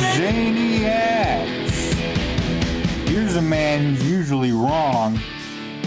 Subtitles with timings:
[0.00, 1.70] Zaniacs.
[3.08, 5.18] Here's a man who's usually wrong,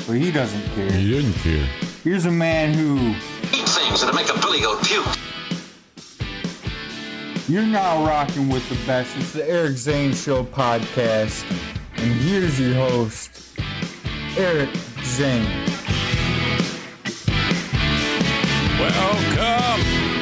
[0.07, 0.91] but he doesn't care.
[0.91, 1.67] He didn't care.
[2.03, 3.09] Here's a man who
[3.57, 5.05] Eat things that'll make a billy goat puke.
[7.47, 9.15] you're now rocking with the best.
[9.17, 11.43] It's the Eric Zane Show podcast.
[11.97, 13.55] And here's your host,
[14.37, 14.69] Eric
[15.03, 15.65] Zane.
[18.79, 20.12] Welcome.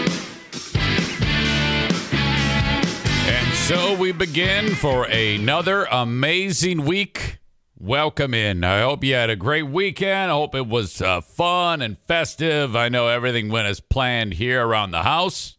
[3.71, 7.39] So we begin for another amazing week.
[7.79, 8.65] Welcome in.
[8.65, 10.29] I hope you had a great weekend.
[10.29, 12.75] I hope it was uh, fun and festive.
[12.75, 15.55] I know everything went as planned here around the house.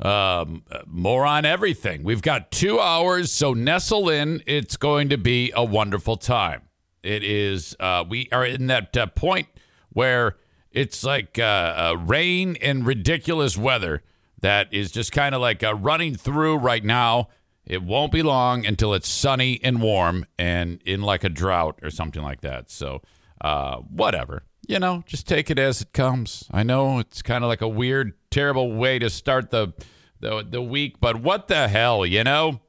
[0.00, 2.04] Um, more on everything.
[2.04, 4.42] We've got two hours, so nestle in.
[4.46, 6.62] It's going to be a wonderful time.
[7.02, 7.76] It is.
[7.78, 9.48] Uh, we are in that uh, point
[9.90, 10.38] where
[10.70, 14.02] it's like uh, uh, rain and ridiculous weather
[14.44, 17.28] that is just kind of like uh, running through right now.
[17.64, 21.88] It won't be long until it's sunny and warm and in like a drought or
[21.88, 22.70] something like that.
[22.70, 23.00] So,
[23.40, 24.42] uh, whatever.
[24.68, 26.44] You know, just take it as it comes.
[26.50, 29.72] I know it's kind of like a weird, terrible way to start the,
[30.20, 32.60] the the week, but what the hell, you know?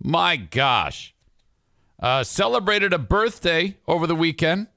[0.00, 1.14] My gosh.
[2.00, 4.68] Uh, celebrated a birthday over the weekend.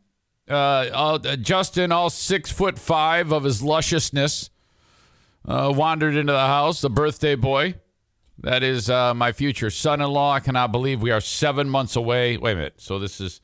[0.49, 4.50] Uh, uh, Justin, all six foot five of his lusciousness,
[5.47, 6.81] uh, wandered into the house.
[6.81, 7.75] The birthday boy,
[8.39, 10.33] that is uh, my future son-in-law.
[10.33, 12.37] I cannot believe we are seven months away.
[12.37, 12.75] Wait a minute.
[12.77, 13.41] So this is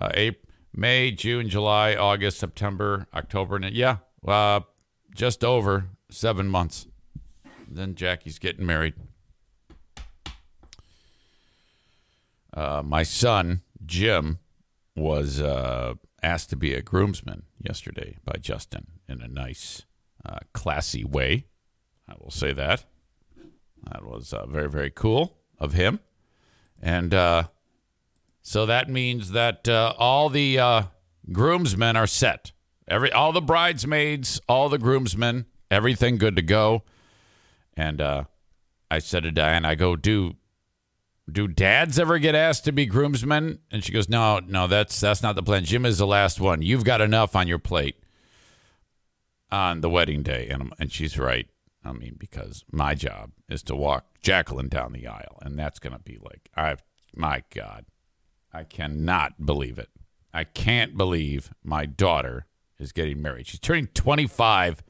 [0.00, 0.44] uh, April,
[0.74, 3.96] May, June, July, August, September, October, and yeah,
[4.26, 4.60] uh,
[5.14, 6.86] just over seven months.
[7.68, 8.94] Then Jackie's getting married.
[12.54, 14.38] Uh, my son Jim
[14.96, 19.84] was uh, asked to be a groomsman yesterday by Justin in a nice,
[20.28, 21.46] uh, classy way.
[22.08, 22.84] I will say that.
[23.90, 26.00] That was uh, very, very cool of him.
[26.80, 27.44] And uh,
[28.42, 30.82] so that means that uh, all the uh,
[31.32, 32.52] groomsmen are set.
[32.86, 36.82] Every all the bridesmaids, all the groomsmen, everything good to go.
[37.76, 38.24] And uh,
[38.90, 40.36] I said to Diane, I go, do
[41.30, 43.58] do dads ever get asked to be groomsmen?
[43.70, 45.64] And she goes, No, no, that's that's not the plan.
[45.64, 46.62] Jim is the last one.
[46.62, 47.96] You've got enough on your plate
[49.50, 50.48] on the wedding day.
[50.48, 51.48] And and she's right.
[51.84, 55.98] I mean, because my job is to walk Jacqueline down the aisle, and that's gonna
[55.98, 56.76] be like I
[57.14, 57.86] my God.
[58.52, 59.90] I cannot believe it.
[60.32, 62.46] I can't believe my daughter
[62.78, 63.46] is getting married.
[63.46, 64.82] She's turning 25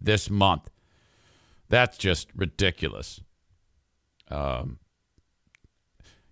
[0.00, 0.70] this month.
[1.68, 3.20] That's just ridiculous.
[4.30, 4.78] Um,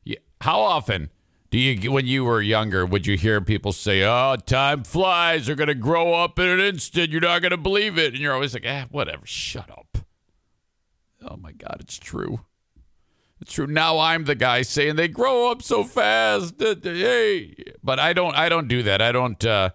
[0.05, 1.11] yeah, how often
[1.57, 5.47] do you, when you were younger, would you hear people say, "Oh, time flies.
[5.47, 7.11] They're gonna grow up in an instant.
[7.11, 9.27] You're not gonna believe it," and you're always like, "Ah, whatever.
[9.27, 9.99] Shut up."
[11.23, 12.41] Oh my God, it's true.
[13.41, 13.67] It's true.
[13.67, 16.55] Now I'm the guy saying they grow up so fast.
[16.61, 18.35] Hey, but I don't.
[18.35, 19.01] I don't do that.
[19.01, 19.45] I don't.
[19.45, 19.71] Uh,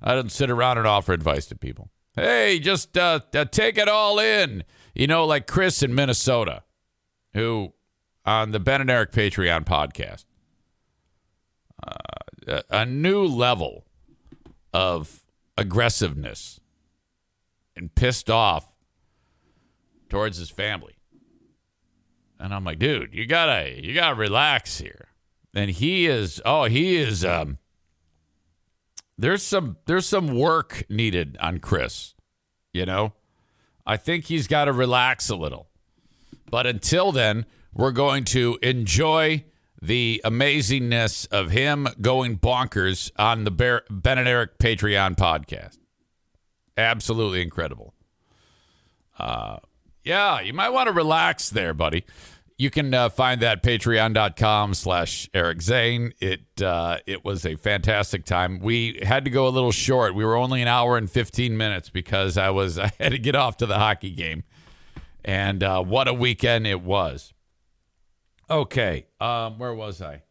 [0.00, 1.90] I don't sit around and offer advice to people.
[2.14, 4.62] Hey, just uh, uh, take it all in.
[4.94, 6.62] You know, like Chris in Minnesota,
[7.32, 7.72] who
[8.24, 10.24] on the Ben and Eric Patreon podcast,
[12.46, 13.84] a, a new level
[14.72, 15.22] of
[15.56, 16.60] aggressiveness
[17.76, 18.74] and pissed off
[20.08, 20.96] towards his family.
[22.38, 25.08] And I'm like, dude, you gotta you gotta relax here.
[25.54, 27.58] And he is oh, he is um
[29.16, 32.14] there's some there's some work needed on Chris.
[32.72, 33.12] You know?
[33.86, 35.68] I think he's got to relax a little.
[36.50, 39.44] But until then, we're going to enjoy
[39.84, 45.78] the amazingness of him going bonkers on the Ben and Eric Patreon podcast.
[46.76, 47.92] Absolutely incredible.
[49.18, 49.58] uh,
[50.02, 52.04] yeah, you might want to relax there, buddy.
[52.56, 56.12] You can uh, find that patreon.com slash Eric Zane.
[56.20, 58.60] It uh, it was a fantastic time.
[58.60, 60.14] We had to go a little short.
[60.14, 63.34] We were only an hour and 15 minutes because I was I had to get
[63.34, 64.44] off to the hockey game.
[65.24, 67.33] And uh, what a weekend it was.
[68.50, 70.22] Okay, um, where was I?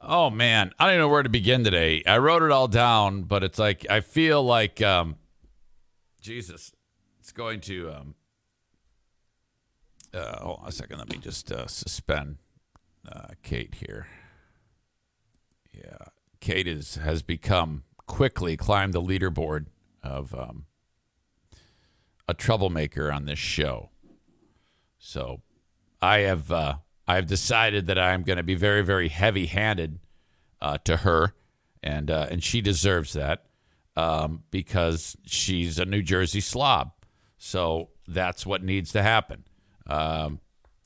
[0.00, 2.02] Oh man, I don't know where to begin today.
[2.06, 5.16] I wrote it all down, but it's like I feel like um,
[6.20, 6.72] Jesus,
[7.18, 7.90] it's going to.
[7.90, 8.14] Um,
[10.12, 10.98] uh, hold on a second.
[10.98, 12.36] Let me just uh, suspend
[13.10, 14.06] uh, Kate here.
[15.72, 16.08] Yeah,
[16.40, 19.66] Kate is has become quickly climbed the leaderboard
[20.02, 20.66] of um,
[22.28, 23.90] a troublemaker on this show.
[24.98, 25.40] So
[26.00, 26.76] I have uh,
[27.06, 29.98] I have decided that I'm going to be very very heavy handed
[30.60, 31.34] uh, to her,
[31.82, 33.46] and uh, and she deserves that
[33.96, 36.92] um, because she's a New Jersey slob.
[37.38, 39.44] So that's what needs to happen.
[39.86, 40.40] Um,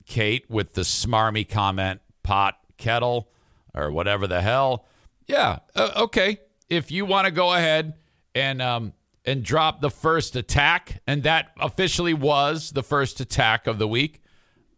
[0.07, 3.31] Kate with the smarmy comment, pot kettle
[3.75, 4.87] or whatever the hell.
[5.27, 6.41] Yeah, okay.
[6.69, 7.95] If you want to go ahead
[8.35, 8.93] and um,
[9.25, 14.23] and drop the first attack, and that officially was the first attack of the week.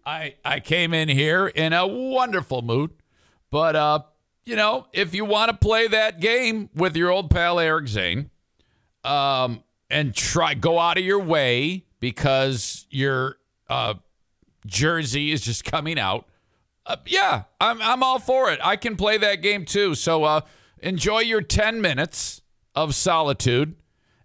[0.05, 2.91] I I came in here in a wonderful mood,
[3.51, 4.01] but uh,
[4.45, 8.31] you know, if you want to play that game with your old pal Eric Zane,
[9.05, 13.37] um, and try go out of your way because your
[13.69, 13.95] uh,
[14.67, 16.27] jersey is just coming out.
[16.85, 18.59] Uh, yeah, I'm I'm all for it.
[18.63, 19.95] I can play that game too.
[19.95, 20.41] So uh,
[20.79, 22.43] enjoy your ten minutes
[22.75, 23.77] of solitude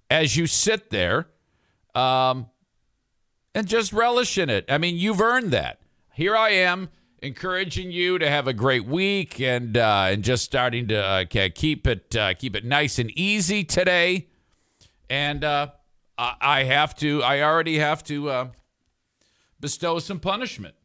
[0.09, 1.27] as you sit there,
[1.93, 2.47] um,
[3.57, 4.65] and just relish in it.
[4.69, 5.79] I mean, you've earned that.
[6.13, 6.89] Here I am
[7.23, 11.87] encouraging you to have a great week and uh, and just starting to uh, keep
[11.87, 14.27] it uh, keep it nice and easy today.
[15.09, 15.69] And uh,
[16.19, 17.23] I, I have to.
[17.23, 18.47] I already have to uh,
[19.59, 20.75] bestow some punishment.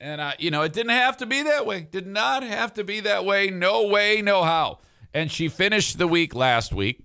[0.00, 1.86] And I, you know, it didn't have to be that way.
[1.88, 3.50] Did not have to be that way.
[3.50, 4.80] No way, no how.
[5.14, 7.04] And she finished the week last week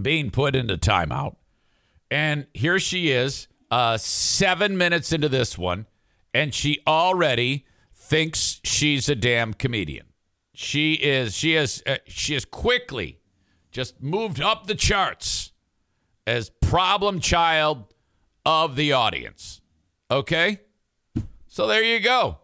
[0.00, 1.34] being put into timeout.
[2.08, 5.86] And here she is, uh, seven minutes into this one,
[6.34, 10.06] and she already thinks she's a damn comedian.
[10.52, 11.36] She is.
[11.36, 11.82] She is.
[11.86, 13.20] Uh, she has quickly
[13.70, 15.52] just moved up the charts
[16.26, 17.94] as problem child
[18.44, 19.60] of the audience.
[20.10, 20.60] Okay,
[21.46, 22.38] so there you go.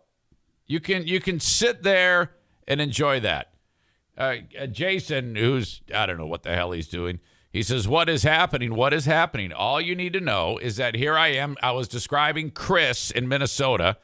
[0.67, 2.33] You can you can sit there
[2.67, 3.53] and enjoy that.
[4.17, 4.37] Uh,
[4.71, 7.21] Jason, who's I don't know what the hell he's doing.
[7.57, 8.75] He says, What is happening?
[8.75, 9.51] What is happening?
[9.51, 11.57] All you need to know is that here I am.
[11.63, 13.97] I was describing Chris in Minnesota,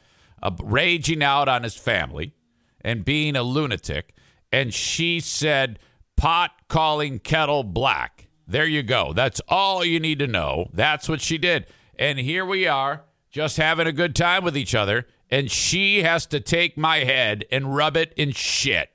[0.42, 2.32] uh, raging out on his family
[2.80, 4.14] and being a lunatic.
[4.50, 5.78] And she said,
[6.16, 8.28] Pot calling kettle black.
[8.48, 9.12] There you go.
[9.12, 10.70] That's all you need to know.
[10.72, 11.66] That's what she did.
[11.98, 15.06] And here we are, just having a good time with each other.
[15.28, 18.88] And she has to take my head and rub it in shit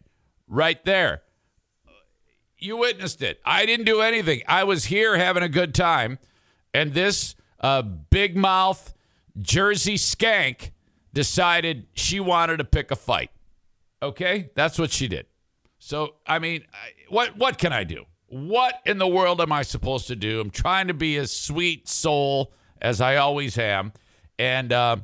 [0.48, 1.22] right there
[2.60, 3.40] you witnessed it.
[3.46, 4.42] I didn't do anything.
[4.48, 6.20] I was here having a good time,
[6.74, 8.94] and this uh, big mouth
[9.40, 10.72] Jersey skank
[11.14, 13.32] decided she wanted to pick a fight.
[14.02, 15.26] Okay, that's what she did.
[15.80, 16.66] So I mean,
[17.10, 18.06] what what can I do?
[18.28, 20.42] What in the world am I supposed to do?
[20.42, 22.52] I'm trying to be as sweet soul
[22.82, 23.94] as I always am,
[24.38, 24.98] and uh,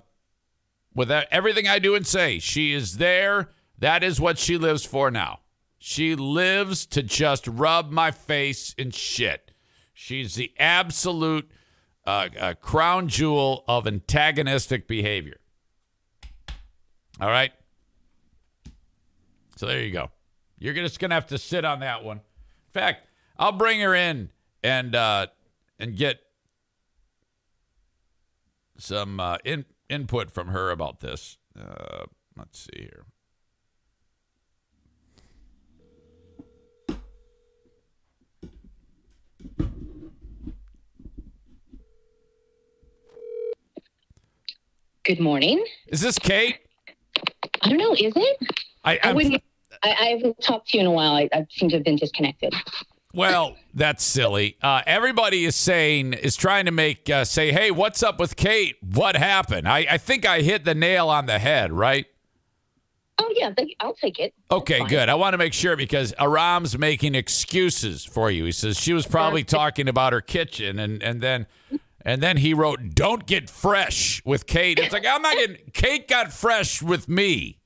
[0.94, 3.50] with everything I do and say, she is there.
[3.80, 5.40] That is what she lives for now.
[5.86, 9.52] She lives to just rub my face in shit.
[9.94, 11.52] She's the absolute
[12.08, 15.42] uh, uh, crown jewel of antagonistic behavior.
[17.20, 17.52] All right.
[19.58, 20.10] So there you go.
[20.58, 22.20] You're just gonna have to sit on that one.
[22.20, 23.06] In fact,
[23.38, 24.30] I'll bring her in
[24.64, 25.28] and uh,
[25.80, 26.22] and get
[28.78, 31.38] some uh, in, input from her about this.
[31.60, 32.06] Uh,
[32.38, 33.04] let's see here.
[45.06, 45.64] Good morning.
[45.88, 46.60] Is this Kate?
[47.62, 47.94] I don't know.
[47.94, 48.38] Is it?
[48.86, 49.44] I, I wouldn't.
[49.84, 51.14] I, I haven't talked to you in a while.
[51.14, 52.54] I, I seem to have been disconnected.
[53.14, 54.56] Well, that's silly.
[54.62, 58.78] Uh, everybody is saying is trying to make uh, say, "Hey, what's up with Kate?
[58.82, 62.06] What happened?" I, I think I hit the nail on the head, right?
[63.20, 64.34] Oh yeah, they, I'll take it.
[64.50, 65.10] Okay, good.
[65.10, 68.46] I want to make sure because Aram's making excuses for you.
[68.46, 71.46] He says she was probably talking about her kitchen, and and then
[72.04, 75.58] and then he wrote, "Don't get fresh with Kate." It's like I'm not getting.
[75.74, 77.60] Kate got fresh with me.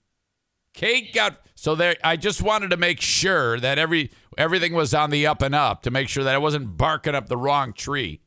[0.73, 1.95] Kate got so there.
[2.03, 5.81] I just wanted to make sure that every everything was on the up and up
[5.83, 8.21] to make sure that I wasn't barking up the wrong tree.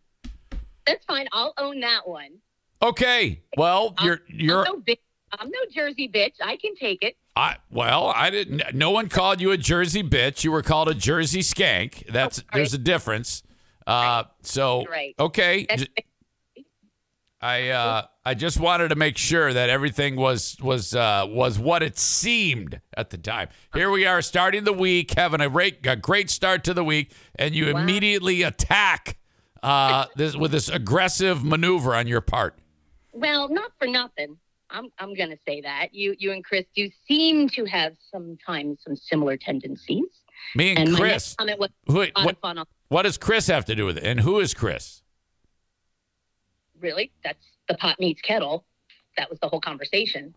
[0.87, 1.29] That's fine.
[1.33, 2.38] I'll own that one.
[2.83, 3.43] Okay.
[3.57, 4.67] Well, you're you're.
[4.67, 4.95] I'm no.
[5.38, 6.35] I'm no Jersey bitch.
[6.45, 7.17] I can take it.
[7.37, 8.75] I well, I didn't.
[8.75, 10.43] No one called you a Jersey bitch.
[10.43, 12.11] You were called a Jersey skank.
[12.12, 13.43] That's Oh, there's a difference.
[13.90, 15.14] Uh, so Right.
[15.18, 15.66] okay.
[17.42, 21.82] I uh, I just wanted to make sure that everything was was uh, was what
[21.82, 23.49] it seemed at the time.
[23.73, 27.12] Here we are, starting the week, having a great a great start to the week,
[27.37, 29.16] and you immediately attack
[29.62, 32.59] uh, this with this aggressive maneuver on your part.
[33.12, 34.37] Well, not for nothing.
[34.68, 38.94] I'm I'm gonna say that you you and Chris do seem to have sometimes some
[38.94, 40.04] similar tendencies.
[40.54, 41.37] Me and, And Chris.
[41.38, 42.37] was what,
[42.88, 44.04] what does Chris have to do with it?
[44.04, 45.02] And who is Chris?
[46.80, 48.64] Really, that's the pot meets kettle.
[49.16, 50.35] That was the whole conversation.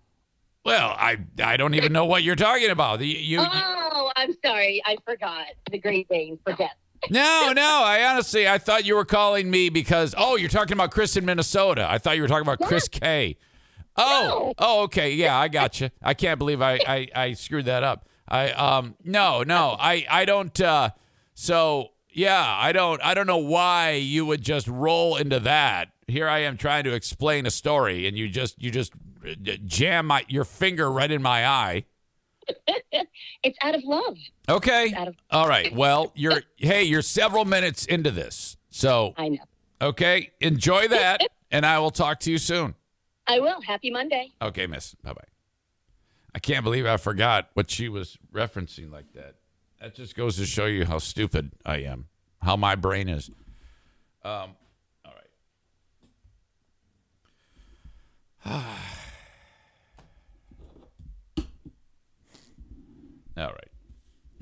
[0.66, 3.00] Well, I I don't even know what you're talking about.
[3.00, 3.48] The- You, you-
[3.96, 4.82] Oh, I'm sorry.
[4.86, 5.46] I forgot.
[5.72, 6.40] The Great Dane.
[6.46, 6.72] Forget.
[7.10, 7.82] no, no.
[7.84, 11.26] I honestly I thought you were calling me because oh, you're talking about Chris in
[11.26, 11.86] Minnesota.
[11.90, 13.38] I thought you were talking about Chris K.
[13.96, 15.14] Oh, oh, okay.
[15.14, 15.90] Yeah, I got you.
[16.02, 18.08] I can't believe I, I I screwed that up.
[18.28, 20.60] I um no no I I don't.
[20.62, 20.90] uh
[21.34, 25.90] So yeah, I don't I don't know why you would just roll into that.
[26.08, 28.94] Here I am trying to explain a story, and you just you just
[29.26, 29.34] uh,
[29.66, 31.86] jam my your finger right in my eye.
[33.44, 34.16] It's out of love.
[34.48, 34.94] Okay.
[34.98, 35.74] Of- All right.
[35.76, 38.56] Well, you're hey, you're several minutes into this.
[38.70, 39.44] So, I know.
[39.82, 42.76] okay, enjoy that and I will talk to you soon.
[43.28, 43.62] I will.
[43.62, 44.32] Happy Monday.
[44.42, 44.96] Okay, miss.
[45.04, 45.24] Bye-bye.
[46.36, 49.36] I can't believe I forgot what she was referencing like that.
[49.80, 52.08] That just goes to show you how stupid I am,
[52.42, 53.30] how my brain is.
[54.24, 54.56] Um,
[55.06, 55.14] all
[58.46, 58.66] right.
[63.36, 63.70] All right.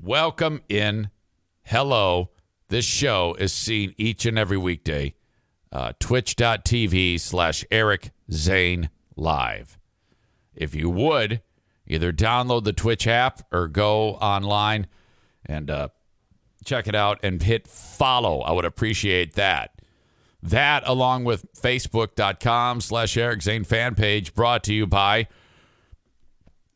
[0.02, 1.08] Welcome in.
[1.62, 2.30] Hello.
[2.68, 5.14] This show is seen each and every weekday.
[5.70, 9.78] Uh, Twitch.tv slash Eric Zane Live.
[10.54, 11.40] If you would,
[11.86, 14.86] either download the Twitch app or go online
[15.44, 15.88] and uh,
[16.64, 18.40] check it out and hit follow.
[18.40, 19.70] I would appreciate that.
[20.42, 25.28] That, along with Facebook.com slash Eric Zane fan page, brought to you by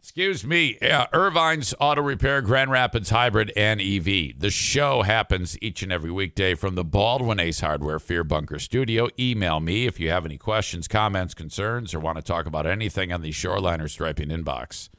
[0.06, 4.38] Excuse me, uh, Ervine's Auto Repair, Grand Rapids Hybrid, and EV.
[4.38, 9.08] The show happens each and every weekday from the Baldwin Ace Hardware Fear Bunker Studio.
[9.18, 13.12] Email me if you have any questions, comments, concerns, or want to talk about anything
[13.12, 14.90] on the Shoreliner Striping inbox.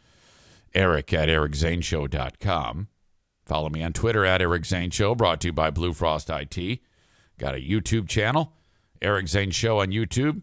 [0.73, 2.87] Eric at ericzaneshow.com.
[3.45, 6.79] Follow me on Twitter at Eric Zane Show, brought to you by Blue Frost IT.
[7.37, 8.53] Got a YouTube channel,
[9.01, 10.41] Eric Zane Show on YouTube.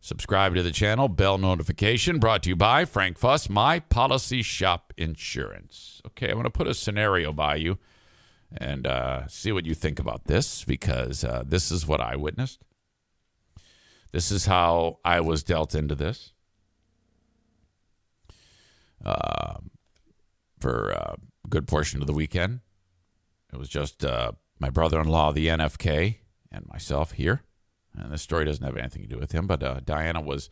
[0.00, 4.94] Subscribe to the channel, bell notification brought to you by Frank Fuss, My Policy Shop
[4.96, 6.00] Insurance.
[6.06, 7.78] Okay, I'm going to put a scenario by you
[8.56, 12.62] and uh, see what you think about this because uh, this is what I witnessed.
[14.12, 16.32] This is how I was dealt into this.
[19.04, 19.70] Um,
[20.58, 21.16] for a
[21.48, 22.60] good portion of the weekend,
[23.52, 26.16] it was just uh, my brother in law, the NFK,
[26.52, 27.42] and myself here
[27.96, 30.50] and this story doesn't have anything to do with him, but uh, Diana was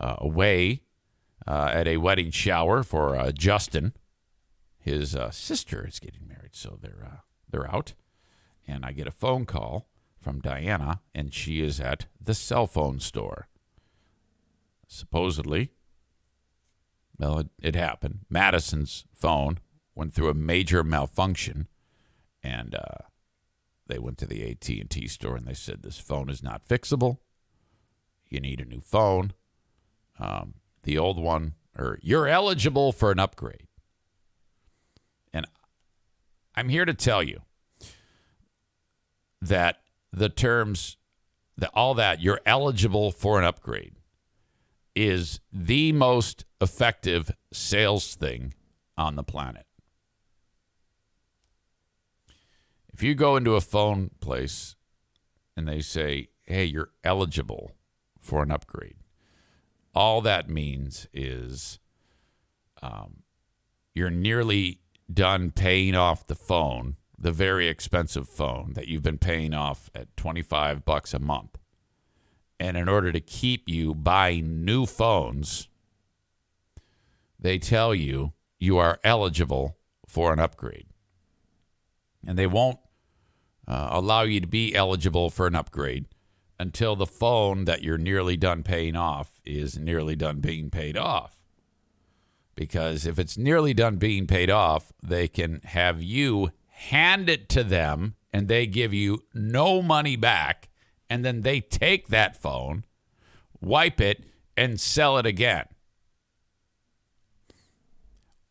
[0.00, 0.82] uh, away
[1.46, 3.92] uh, at a wedding shower for uh, Justin.
[4.78, 7.16] His uh, sister is getting married, so they're uh,
[7.48, 7.94] they're out,
[8.66, 12.98] and I get a phone call from Diana, and she is at the cell phone
[12.98, 13.48] store.
[14.88, 15.70] Supposedly,
[17.22, 18.20] well, it, it happened.
[18.28, 19.58] Madison's phone
[19.94, 21.68] went through a major malfunction,
[22.42, 23.06] and uh,
[23.86, 27.18] they went to the AT&T store and they said this phone is not fixable.
[28.28, 29.34] You need a new phone.
[30.18, 33.68] Um, the old one, or you're eligible for an upgrade.
[35.32, 35.46] And
[36.56, 37.42] I'm here to tell you
[39.40, 39.76] that
[40.12, 40.96] the terms,
[41.56, 43.94] that all that you're eligible for an upgrade,
[44.96, 48.54] is the most effective sales thing
[48.96, 49.66] on the planet.
[52.94, 54.76] If you go into a phone place
[55.56, 57.72] and they say, hey, you're eligible
[58.18, 58.96] for an upgrade,
[59.94, 61.80] all that means is
[62.80, 63.24] um,
[63.92, 64.80] you're nearly
[65.12, 70.16] done paying off the phone, the very expensive phone that you've been paying off at
[70.16, 71.58] 25 bucks a month.
[72.60, 75.68] And in order to keep you buying new phones,
[77.42, 80.86] they tell you you are eligible for an upgrade
[82.26, 82.78] and they won't
[83.66, 86.06] uh, allow you to be eligible for an upgrade
[86.58, 91.36] until the phone that you're nearly done paying off is nearly done being paid off.
[92.54, 97.64] Because if it's nearly done being paid off, they can have you hand it to
[97.64, 100.68] them and they give you no money back
[101.10, 102.84] and then they take that phone,
[103.60, 104.24] wipe it,
[104.56, 105.66] and sell it again.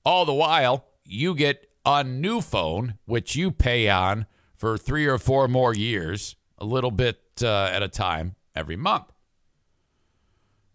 [0.04, 5.18] All the while, you get a new phone, which you pay on for three or
[5.18, 9.06] four more years, a little bit uh, at a time every month.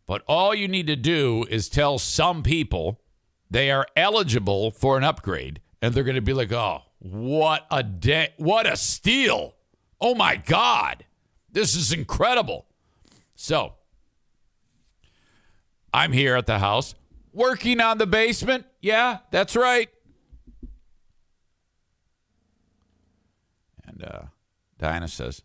[0.07, 3.01] But all you need to do is tell some people
[3.51, 7.83] they are eligible for an upgrade, and they're going to be like, oh, what a
[7.83, 9.55] day, what a steal.
[10.01, 11.05] Oh my God,
[11.51, 12.67] this is incredible.
[13.35, 13.75] So,
[15.93, 16.95] I'm here at the house
[17.33, 18.67] working on the basement.
[18.87, 19.89] Yeah, that's right.
[23.85, 24.23] And uh,
[24.79, 25.43] Diana says,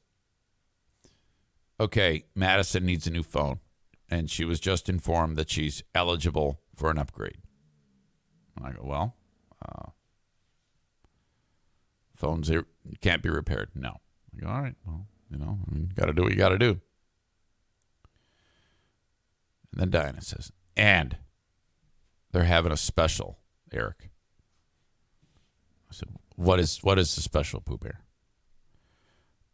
[1.79, 3.59] okay, Madison needs a new phone.
[4.07, 7.39] And she was just informed that she's eligible for an upgrade.
[8.55, 9.15] And I go, well,
[9.67, 9.89] uh,
[12.15, 12.51] phones
[13.01, 13.69] can't be repaired.
[13.73, 14.01] No.
[14.35, 15.57] I go, all right, well, you know,
[15.95, 16.79] got to do what you got to do.
[19.71, 21.17] And then Diana says, and
[22.31, 23.39] they're having a special,
[23.71, 24.09] Eric.
[25.89, 28.01] I said, what is what is the special, Pooh Bear?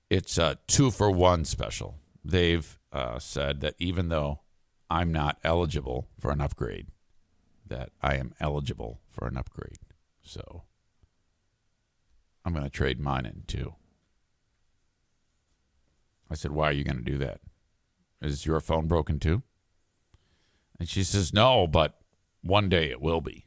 [0.10, 1.96] It's a two for one special.
[2.24, 4.42] They've uh, said that even though
[4.90, 6.88] I'm not eligible for an upgrade,
[7.66, 9.80] that I am eligible for an upgrade.
[10.22, 10.64] So
[12.46, 13.76] I'm going to trade mine in too.
[16.30, 17.42] I said, Why are you going to do that?
[18.22, 19.44] Is your phone broken too?
[20.80, 22.00] And she says, No, but
[22.48, 23.46] one day it will be.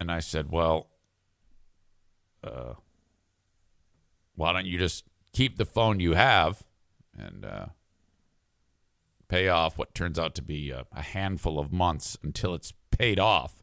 [0.00, 0.88] And I said, Well,
[2.42, 2.74] uh,
[4.34, 6.62] why don't you just keep the phone you have
[7.16, 7.66] and uh,
[9.28, 13.18] pay off what turns out to be a, a handful of months until it's paid
[13.18, 13.62] off?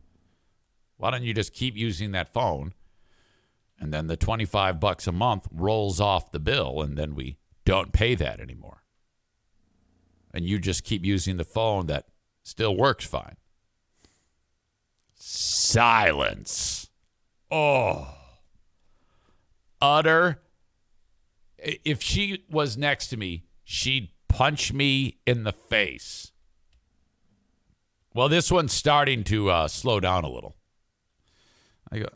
[0.97, 2.73] Why don't you just keep using that phone?
[3.79, 7.91] And then the 25 bucks a month rolls off the bill, and then we don't
[7.91, 8.80] pay that anymore.
[10.33, 12.05] And you just keep using the phone that
[12.43, 13.35] still works fine.
[15.15, 16.89] Silence.
[17.49, 18.07] Oh.
[19.81, 20.41] Utter.
[21.57, 26.31] If she was next to me, she'd punch me in the face.
[28.13, 30.55] Well, this one's starting to uh, slow down a little.
[31.91, 32.07] I go,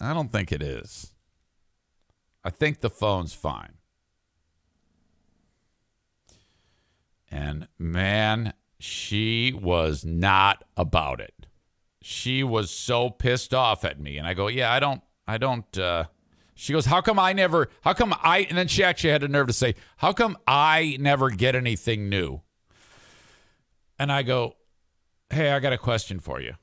[0.00, 1.12] I don't think it is.
[2.44, 3.74] I think the phone's fine.
[7.34, 11.48] And man, she was not about it.
[12.00, 14.18] She was so pissed off at me.
[14.18, 16.04] And I go, Yeah, I don't, I don't, uh,
[16.54, 19.26] she goes, How come I never, how come I, and then she actually had the
[19.26, 22.40] nerve to say, How come I never get anything new?
[23.98, 24.54] And I go,
[25.28, 26.54] Hey, I got a question for you.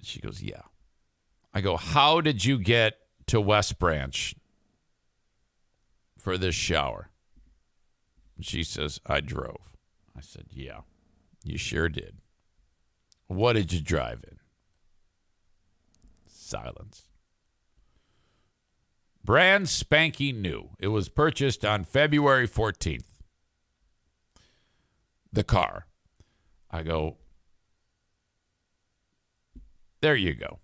[0.00, 0.62] She goes, Yeah.
[1.52, 2.94] I go, How did you get
[3.26, 4.34] to West Branch
[6.16, 7.11] for this shower?
[8.40, 9.72] She says, I drove.
[10.16, 10.80] I said, Yeah,
[11.44, 12.16] you sure did.
[13.28, 14.38] What did you drive in?
[16.26, 17.04] Silence.
[19.24, 20.70] Brand spanking new.
[20.80, 23.04] It was purchased on February 14th.
[25.32, 25.86] The car.
[26.70, 27.18] I go,
[30.00, 30.58] There you go.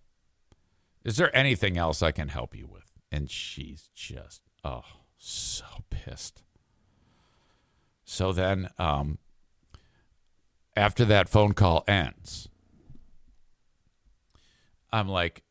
[1.05, 2.93] Is there anything else I can help you with?
[3.11, 4.83] And she's just, oh,
[5.17, 6.43] so pissed.
[8.11, 9.19] So then, um,
[10.75, 12.49] after that phone call ends,
[14.91, 15.43] I'm like,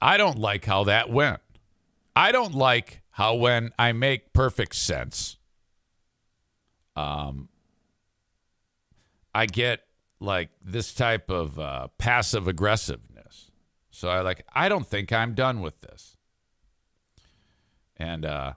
[0.00, 1.40] I don't like how that went.
[2.14, 5.38] I don't like how when I make perfect sense,
[6.94, 7.48] um,
[9.34, 9.80] I get
[10.20, 13.50] like this type of uh, passive aggressiveness.
[13.90, 16.16] So I like, I don't think I'm done with this.
[17.96, 18.52] And uh,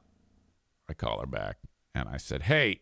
[0.87, 1.57] I call her back
[1.95, 2.81] and I said, Hey,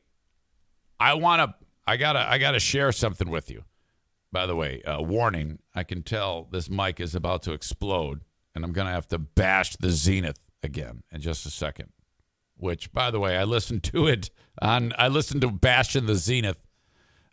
[0.99, 3.63] I want to, I gotta, I gotta share something with you.
[4.31, 8.21] By the way, uh, warning: I can tell this mic is about to explode,
[8.55, 11.89] and I'm gonna have to bash the Zenith again in just a second.
[12.57, 14.91] Which, by the way, I listened to it on.
[14.97, 16.57] I listened to bashing the Zenith,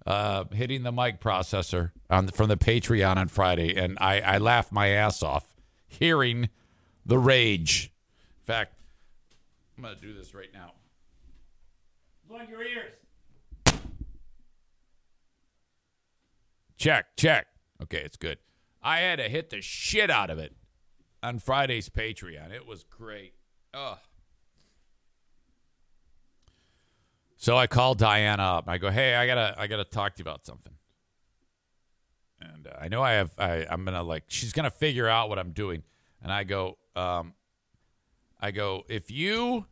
[0.07, 4.71] uh, hitting the mic processor on from the Patreon on Friday, and I, I laughed
[4.73, 5.55] my ass off
[5.87, 6.51] hearing
[7.07, 7.93] the rage.
[8.41, 8.75] In fact,
[9.77, 10.73] I'm gonna do this right now.
[12.29, 12.93] Plug your ears.
[16.81, 17.47] Check, check.
[17.83, 18.39] Okay, it's good.
[18.83, 20.57] I had to hit the shit out of it
[21.23, 22.53] on Friday's Patreon.
[22.53, 23.35] It was great.
[23.75, 23.99] Ugh.
[27.37, 28.65] So I called Diana up.
[28.67, 30.73] I go, "Hey, I gotta, I gotta talk to you about something."
[32.41, 35.39] And uh, I know I have, I, I'm gonna like, she's gonna figure out what
[35.39, 35.83] I'm doing.
[36.23, 37.35] And I go, um,
[38.41, 39.67] I go, if you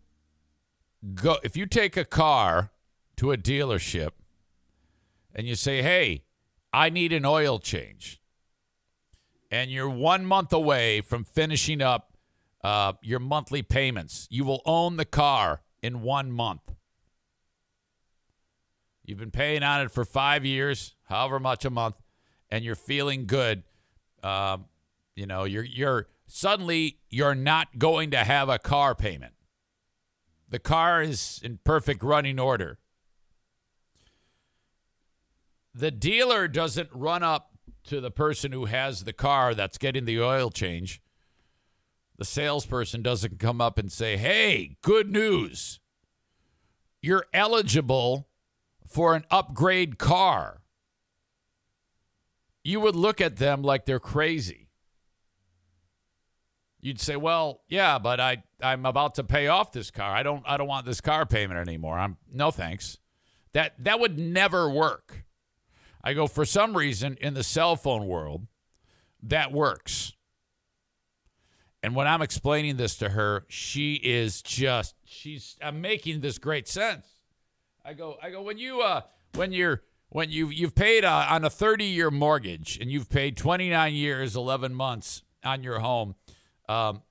[1.14, 2.70] go, if you take a car
[3.16, 4.10] to a dealership
[5.34, 6.24] and you say, hey,
[6.72, 8.20] I need an oil change,
[9.50, 12.08] and you're one month away from finishing up
[12.62, 16.74] uh, your monthly payments, you will own the car in one month.
[19.04, 21.94] You've been paying on it for five years, however much a month,
[22.50, 23.62] and you're feeling good.
[24.22, 24.66] Um,
[25.14, 29.32] you know, you're you're suddenly you're not going to have a car payment.
[30.48, 32.78] The car is in perfect running order.
[35.74, 37.52] The dealer doesn't run up
[37.84, 41.00] to the person who has the car that's getting the oil change.
[42.16, 45.80] The salesperson doesn't come up and say, Hey, good news.
[47.00, 48.28] You're eligible
[48.86, 50.62] for an upgrade car.
[52.64, 54.68] You would look at them like they're crazy.
[56.80, 60.14] You'd say, "Well, yeah, but I I'm about to pay off this car.
[60.14, 61.98] I don't I don't want this car payment anymore.
[61.98, 62.98] I'm no thanks."
[63.52, 65.24] That that would never work.
[66.08, 68.46] I go for some reason in the cell phone world
[69.24, 70.14] that works.
[71.82, 76.66] And when I'm explaining this to her, she is just she's I'm making this great
[76.66, 77.04] sense.
[77.84, 79.02] I go I go when you uh
[79.34, 83.36] when you're when you you've paid uh, on a 30 year mortgage and you've paid
[83.36, 86.14] 29 years 11 months on your home
[86.70, 87.02] um,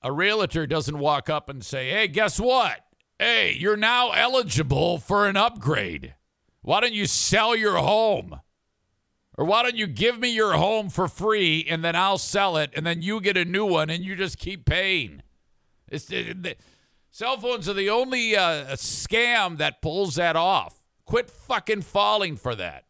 [0.00, 2.78] a realtor doesn't walk up and say hey guess what
[3.18, 6.14] hey you're now eligible for an upgrade
[6.62, 8.40] why don't you sell your home
[9.36, 12.70] or why don't you give me your home for free and then I'll sell it
[12.74, 15.22] and then you get a new one and you just keep paying
[15.88, 16.56] it's the, the,
[17.10, 22.54] cell phones are the only uh, scam that pulls that off Quit fucking falling for
[22.54, 22.84] that.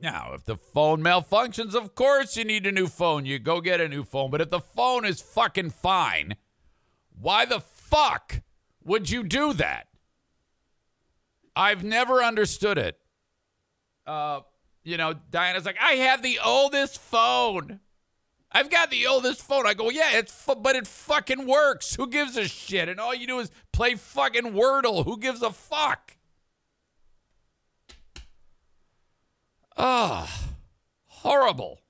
[0.00, 3.24] Now, if the phone malfunctions, of course you need a new phone.
[3.24, 4.30] You go get a new phone.
[4.30, 6.36] But if the phone is fucking fine,
[7.16, 8.42] why the fuck
[8.82, 9.86] would you do that?
[11.54, 12.98] I've never understood it.
[14.04, 14.40] Uh,
[14.84, 17.80] you know, Diana's like, I have the oldest phone.
[18.50, 19.66] I've got the oldest phone.
[19.66, 21.94] I go, yeah, it's but it fucking works.
[21.94, 22.88] Who gives a shit?
[22.88, 25.04] And all you do is play fucking Wordle.
[25.04, 26.16] Who gives a fuck?
[29.76, 30.50] Ah,
[31.06, 31.80] horrible.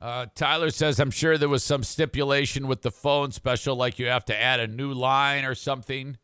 [0.00, 4.06] Uh, Tyler says, I'm sure there was some stipulation with the phone special, like you
[4.06, 6.18] have to add a new line or something.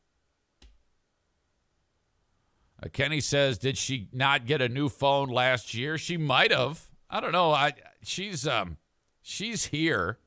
[2.83, 5.97] Uh, Kenny says, did she not get a new phone last year?
[5.97, 6.89] She might have.
[7.09, 7.53] I don't know.
[7.53, 8.79] I she's um
[9.21, 10.19] she's here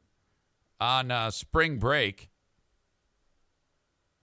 [0.79, 2.29] on uh, spring break.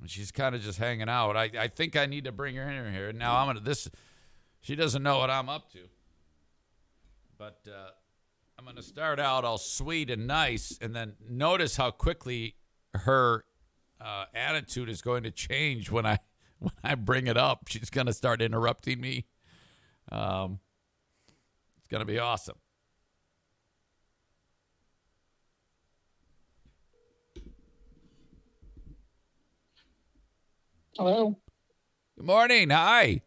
[0.00, 1.36] And She's kind of just hanging out.
[1.36, 3.12] I, I think I need to bring her in here.
[3.12, 3.88] Now I'm gonna this.
[4.60, 5.80] She doesn't know what I'm up to.
[7.36, 7.90] But uh,
[8.58, 12.56] I'm gonna start out all sweet and nice, and then notice how quickly
[12.94, 13.44] her
[14.00, 16.18] uh, attitude is going to change when I
[16.62, 17.68] when I bring it up.
[17.68, 19.26] She's gonna start interrupting me.
[20.10, 20.60] Um,
[21.78, 22.56] it's gonna be awesome.
[30.96, 31.38] Hello.
[32.16, 32.70] Good morning.
[32.70, 33.22] Hi.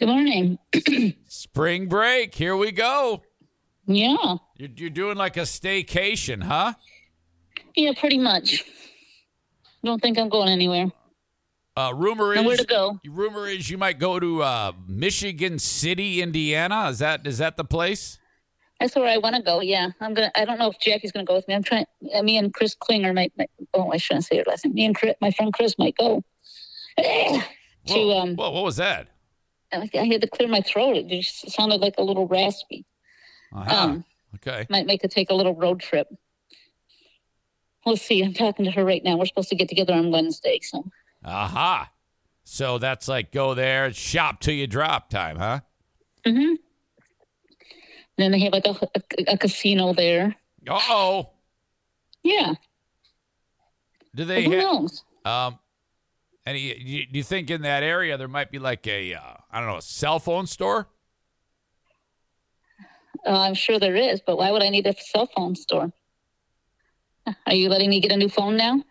[0.00, 0.58] Good morning.
[1.28, 2.34] Spring break.
[2.34, 3.22] Here we go.
[3.86, 4.36] Yeah.
[4.56, 6.74] You're, you're doing like a staycation, huh?
[7.74, 8.64] Yeah, pretty much.
[9.84, 10.90] Don't think I'm going anywhere.
[11.78, 12.98] Uh, rumor is to go.
[13.06, 16.88] Rumor is you might go to uh, Michigan City, Indiana.
[16.88, 18.18] Is that is that the place?
[18.80, 19.60] That's where I want to go.
[19.60, 20.32] Yeah, I'm gonna.
[20.34, 21.54] I don't know if Jackie's gonna go with me.
[21.54, 21.86] I'm trying.
[22.12, 23.32] Uh, me and Chris Klinger might.
[23.38, 24.74] might oh, I shouldn't say her last name.
[24.74, 26.24] Me and Chris, my friend Chris might go.
[26.98, 27.42] to
[27.86, 28.34] Whoa, um.
[28.34, 29.06] whoa, what was that?
[29.72, 30.96] I I had to clear my throat.
[30.96, 32.86] It just sounded like a little raspy.
[33.54, 33.76] Uh-huh.
[33.76, 34.66] Um, okay.
[34.68, 36.08] Might make her take a little road trip.
[37.86, 38.24] We'll see.
[38.24, 39.16] I'm talking to her right now.
[39.16, 40.58] We're supposed to get together on Wednesday.
[40.60, 40.84] So
[41.24, 41.90] Aha.
[42.44, 45.60] So that's like go there, shop till you drop time, huh?
[46.26, 46.54] Mm hmm
[48.18, 50.34] then they have like a, a, a casino there.
[50.68, 51.30] Uh oh.
[52.24, 52.54] Yeah.
[54.14, 55.04] Do But they who have knows?
[55.24, 55.58] um
[56.44, 59.20] any you, do you think in that area there might be like a uh,
[59.52, 60.88] I don't know, a cell phone store?
[63.26, 65.92] Uh, I'm sure there is, but why would I need a cell phone store?
[67.46, 68.82] Are you letting me get a new phone now?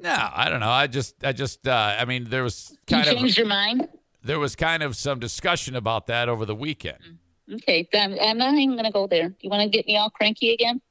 [0.00, 0.70] No, I don't know.
[0.70, 3.88] I just I just uh I mean there was You kind of changed your mind?
[4.22, 7.18] there was kind of some discussion about that over the weekend.
[7.52, 9.34] Okay, then I'm not even going to go there.
[9.40, 10.82] You want to get me all cranky again?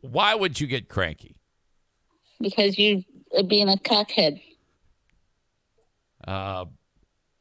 [0.00, 1.36] Why would you get cranky?
[2.40, 3.04] Because you
[3.36, 4.40] are being a cockhead.
[6.26, 6.64] Uh,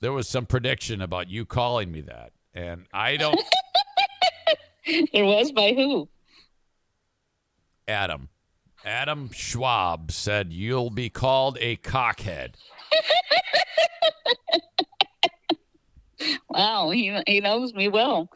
[0.02, 3.40] there was some prediction about you calling me that, and I don't.
[5.14, 6.10] There was by who?
[7.88, 8.28] Adam.
[8.86, 12.56] Adam Schwab said you'll be called a cockhead.
[16.50, 18.30] Wow, he he knows me well.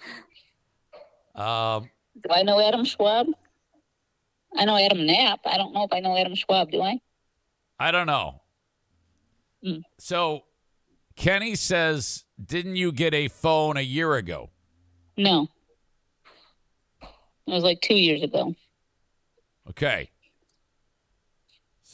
[1.36, 1.90] Um,
[2.24, 3.28] Do I know Adam Schwab?
[4.56, 5.42] I know Adam Knapp.
[5.46, 6.72] I don't know if I know Adam Schwab.
[6.72, 7.00] Do I?
[7.78, 8.42] I don't know.
[9.64, 9.84] Mm.
[10.00, 10.44] So
[11.16, 14.50] Kenny says, didn't you get a phone a year ago?
[15.18, 15.50] No.
[17.02, 18.56] It was like two years ago.
[19.70, 20.10] Okay.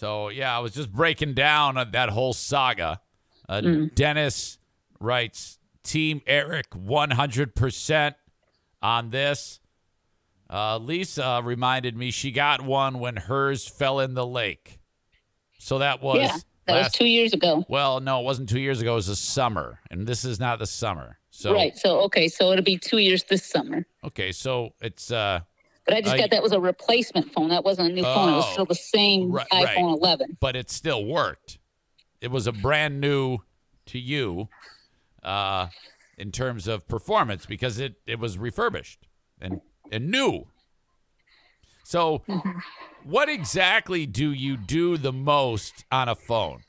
[0.02, 3.02] So yeah, I was just breaking down uh, that whole saga.
[3.48, 3.62] Uh,
[3.94, 4.58] Dennis
[5.00, 8.16] writes, "Team Eric, one hundred percent
[8.82, 9.60] on this."
[10.50, 14.80] Uh, Lisa reminded me she got one when hers fell in the lake.
[15.60, 17.64] So that was yeah, that was two years ago.
[17.70, 18.94] Well, no, it wasn't two years ago.
[18.94, 21.20] It was the summer, and this is not the summer.
[21.30, 21.78] So right.
[21.78, 22.28] So okay.
[22.28, 23.86] So it'll be two years this summer.
[24.04, 25.42] okay, so it's uh,
[25.86, 27.50] But I just Uh, got that was a replacement phone.
[27.50, 28.30] That wasn't a new phone.
[28.30, 28.52] It was Oh.
[28.54, 29.98] still the same Right, iPhone right.
[30.02, 30.38] 11.
[30.40, 31.58] but it still worked.
[32.22, 33.40] It was a brand new
[33.88, 34.50] to you
[35.24, 35.68] uh,
[36.18, 39.08] in terms of performance because it, it was refurbished
[39.40, 40.48] and, and new.
[41.84, 42.20] So,
[43.04, 46.64] what exactly do you do the most on a phone?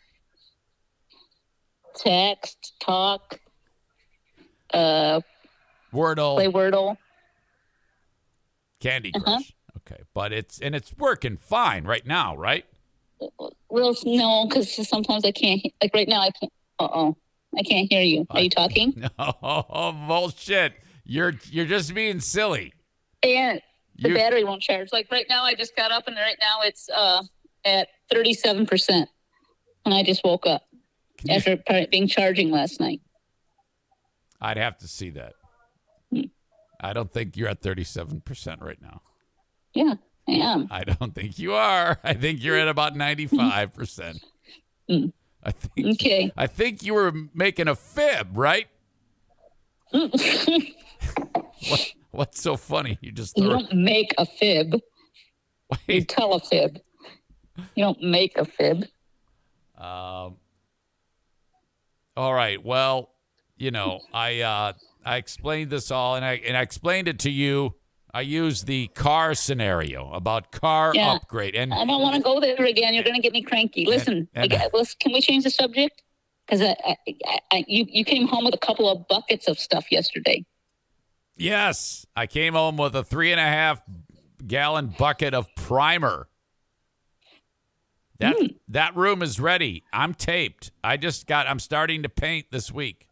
[1.95, 3.39] Text, talk,
[4.73, 5.21] uh,
[5.93, 6.97] Wordle, play Wordle.
[8.83, 9.25] Candy Crush.
[9.27, 9.41] Uh-huh.
[9.79, 12.65] Okay, but it's and it's working fine right now, right?
[13.71, 15.63] Well, no, because sometimes I can't.
[15.83, 16.53] Like right now, I can't.
[16.79, 17.17] Uh oh,
[17.59, 18.27] I can't hear you.
[18.31, 19.09] Are you talking?
[19.19, 20.75] No bullshit.
[21.05, 22.73] You're you're just being silly.
[23.23, 23.61] And
[23.99, 24.93] the You- battery won't charge.
[24.93, 27.23] Like right now, I just got up and right now it's uh
[27.65, 29.09] at thirty seven percent,
[29.85, 30.63] and I just woke up
[31.29, 31.59] after
[31.91, 33.01] being charging last night.
[34.41, 35.35] I'd have to see that.
[36.83, 39.01] I don't think you're at 37% right now.
[39.75, 39.95] Yeah,
[40.29, 40.69] I am.
[40.71, 41.99] I don't think you are.
[42.05, 44.21] I think you're at about 95%.
[44.89, 45.07] Hmm.
[45.45, 46.33] I think Okay.
[46.37, 48.67] I think you were making a fib, right?
[51.69, 52.99] what, what's so funny?
[53.01, 54.75] You just You throw, don't make a fib.
[54.75, 54.81] You
[55.89, 56.09] wait.
[56.09, 56.79] tell a fib.
[57.75, 58.85] You don't make a fib.
[59.77, 60.37] Um,
[62.17, 62.63] all right.
[62.63, 63.11] Well,
[63.57, 64.73] you know, I uh,
[65.05, 67.75] I explained this all, and I and I explained it to you.
[68.15, 71.13] I used the car scenario about car Yeah.
[71.15, 72.93] upgrade, and I don't want to go there again.
[72.95, 73.87] You're going to get me cranky.
[73.87, 76.03] Listen, and- I let's- can we change the subject?
[76.47, 79.59] Because I, I, I, I, you, you came home with a couple of buckets of
[79.59, 80.45] stuff yesterday.
[81.37, 83.83] yes, I came home with a three and a half
[84.47, 86.29] gallon bucket of primer.
[88.19, 88.47] That Hmm.
[88.69, 89.83] that room is ready.
[89.93, 90.71] I'm taped.
[90.85, 91.47] I just got.
[91.49, 93.07] I'm starting to paint this week.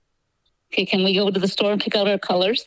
[0.72, 2.64] Okay, can we go to the store and pick out our colors?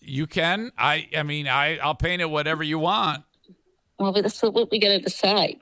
[0.00, 0.70] You can.
[0.78, 1.08] I.
[1.16, 1.78] I mean, I.
[1.78, 3.24] I'll paint it whatever you want.
[3.98, 5.56] Well, but that's what we got to decide.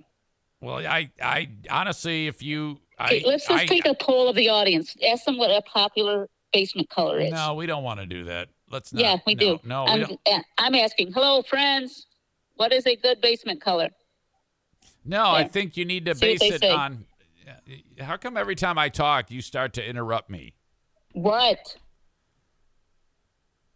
[0.60, 1.10] Well, I.
[1.22, 2.78] I honestly, if you.
[3.00, 4.94] Okay, I, let's just I- take a poll of the audience.
[5.08, 7.32] Ask them what a popular basement color is.
[7.32, 8.48] No, we don't want to do that.
[8.70, 9.00] Let's not.
[9.02, 9.60] yeah, we no, do.
[9.64, 10.20] No, I'm, don't.
[10.30, 11.12] uh, I'm asking.
[11.12, 12.06] Hello, friends.
[12.56, 13.88] What is a good basement color?
[15.04, 16.70] No, I think you need to See base it say.
[16.70, 17.06] on.
[18.00, 20.54] How come every time I talk, you start to interrupt me?
[21.14, 21.76] What?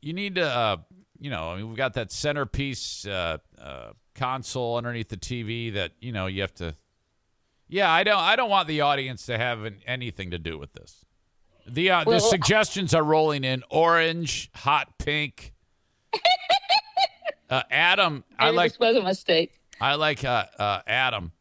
[0.00, 0.76] You need to, uh,
[1.20, 5.92] you know, I mean, we've got that centerpiece uh, uh, console underneath the TV that
[6.00, 6.74] you know you have to.
[7.68, 8.18] Yeah, I don't.
[8.18, 11.04] I don't want the audience to have an, anything to do with this.
[11.66, 15.52] The uh, the suggestions are rolling in: orange, hot pink.
[17.50, 19.60] uh, Adam, I Maybe like this was a mistake.
[19.80, 21.32] I like uh, uh, Adam.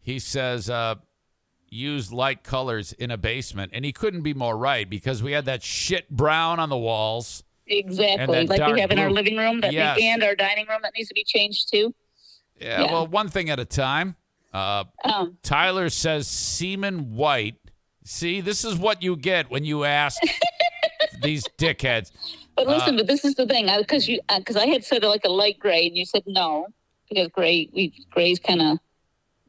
[0.00, 0.94] He says uh,
[1.76, 5.44] use light colors in a basement, and he couldn't be more right because we had
[5.44, 7.44] that shit brown on the walls.
[7.68, 8.46] Exactly.
[8.46, 9.98] Like we have in our living room that Yes.
[10.00, 11.94] and our dining room that needs to be changed too.
[12.60, 12.92] Yeah, Yeah.
[12.92, 14.16] well, one thing at a time.
[14.54, 17.56] Uh, Um, Tyler says semen white.
[18.04, 20.18] See, this is what you get when you ask
[21.22, 22.12] these dickheads.
[22.54, 25.24] but listen, Uh, but this is the thing, because you because I had said like
[25.24, 26.68] a light gray, and you said no
[27.08, 28.78] because gray we gray's kind of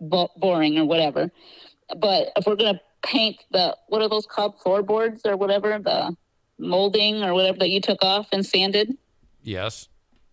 [0.02, 1.32] bo- boring or whatever.
[1.96, 6.16] But if we're gonna paint the what are those called floorboards or whatever the
[6.60, 8.98] molding or whatever that you took off and sanded.
[9.44, 9.88] Yes,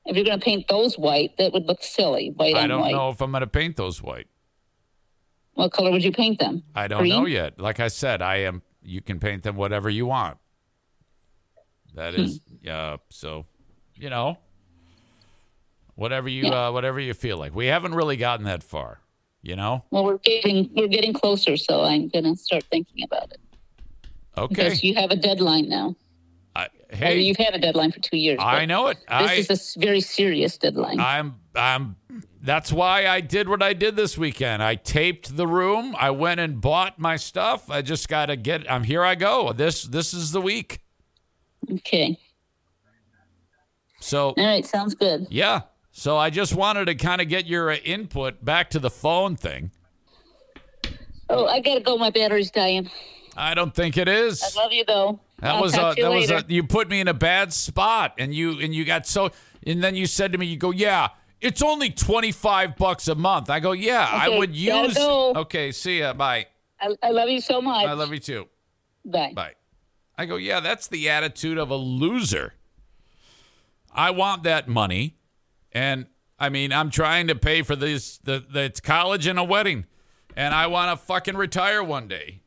[0.06, 2.30] If you're gonna paint those white, that would look silly.
[2.34, 2.92] White I don't white.
[2.92, 4.26] know if I'm going to paint those white.
[5.54, 6.64] What color would you paint them?
[6.74, 7.10] I don't Green?
[7.12, 7.60] know yet.
[7.60, 8.62] Like I said, I am.
[8.82, 10.38] You can paint them whatever you want.
[11.94, 12.68] That is, Hmm.
[12.68, 13.46] uh, so,
[13.94, 14.38] you know,
[15.94, 16.68] whatever you Yeah.
[16.68, 17.54] uh, whatever you feel like.
[17.54, 19.00] We haven't really gotten that far,
[19.44, 19.84] you know.
[19.92, 23.40] Well, we're getting we're getting closer, so I'm gonna start thinking about it
[24.36, 25.94] Okay, because you have a deadline now.
[26.56, 28.38] I, I Hey, mean, you've had a deadline for two years.
[28.40, 28.98] I know it.
[28.98, 30.98] This I is a very serious deadline.
[30.98, 31.96] I'm I'm
[32.40, 34.62] that's why I did what I did this weekend.
[34.62, 35.94] I taped the room.
[35.98, 37.70] I went and bought my stuff.
[37.70, 39.52] I just got to get I'm here I go.
[39.52, 40.80] This this is the week.
[41.70, 42.18] okay.
[44.00, 44.64] So, All right.
[44.66, 45.26] Sounds good.
[45.30, 45.62] yeah.
[45.96, 49.36] So I just wanted to kind of get your uh, input back to the phone
[49.36, 49.70] thing.
[51.30, 51.96] Oh, I gotta go.
[51.96, 52.90] My battery's dying.
[53.36, 54.42] I don't think it is.
[54.42, 55.20] I love you though.
[55.38, 58.14] That I'll was a, you that was a, you put me in a bad spot
[58.18, 59.30] and you and you got so
[59.64, 63.48] and then you said to me you go yeah it's only 25 bucks a month
[63.48, 66.46] I go yeah I would use okay see ya bye
[66.80, 67.86] I, I love you so much.
[67.86, 68.48] I love you too
[69.04, 69.32] Bye.
[69.34, 69.54] bye
[70.16, 72.54] I go yeah that's the attitude of a loser
[73.92, 75.16] I want that money
[75.74, 76.06] and
[76.38, 79.86] I mean I'm trying to pay for this the, the it's college and a wedding
[80.36, 82.40] and I want to fucking retire one day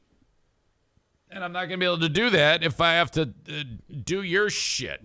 [1.30, 3.64] and I'm not going to be able to do that if I have to uh,
[4.04, 5.04] do your shit.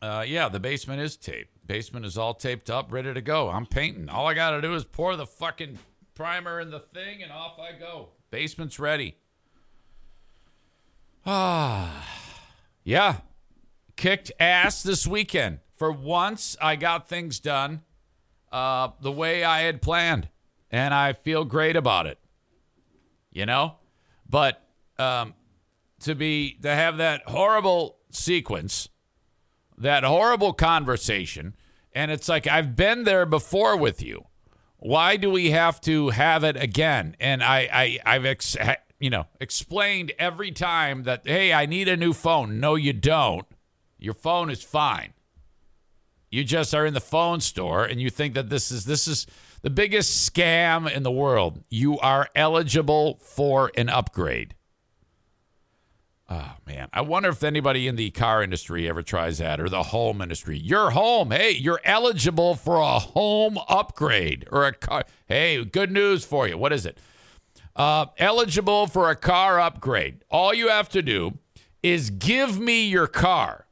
[0.00, 1.66] Uh, yeah, the basement is taped.
[1.66, 3.48] Basement is all taped up, ready to go.
[3.50, 4.08] I'm painting.
[4.08, 5.78] All I got to do is pour the fucking
[6.14, 8.10] primer in the thing, and off I go.
[8.30, 9.16] Basement's ready.
[11.24, 12.06] Ah,
[12.84, 13.16] yeah.
[13.96, 15.60] Kicked ass this weekend.
[15.72, 17.82] For once, I got things done
[18.52, 20.28] uh, the way I had planned,
[20.70, 22.18] and I feel great about it
[23.36, 23.74] you know?
[24.28, 24.62] But
[24.98, 25.34] um
[26.00, 28.88] to be to have that horrible sequence
[29.76, 31.54] that horrible conversation
[31.92, 34.24] and it's like i've been there before with you.
[34.78, 37.14] Why do we have to have it again?
[37.20, 38.56] And i i i've ex,
[38.98, 42.58] you know explained every time that hey i need a new phone.
[42.58, 43.46] No you don't
[43.98, 45.12] your phone is fine
[46.30, 49.26] you just are in the phone store and you think that this is this is
[49.62, 51.62] the biggest scam in the world.
[51.70, 54.54] You are eligible for an upgrade.
[56.28, 59.84] Oh man, I wonder if anybody in the car industry ever tries that or the
[59.84, 60.58] home industry.
[60.58, 65.04] Your home, hey, you're eligible for a home upgrade or a car.
[65.26, 66.58] Hey, good news for you.
[66.58, 66.98] What is it?
[67.76, 70.24] Uh, eligible for a car upgrade.
[70.30, 71.38] All you have to do
[71.82, 73.65] is give me your car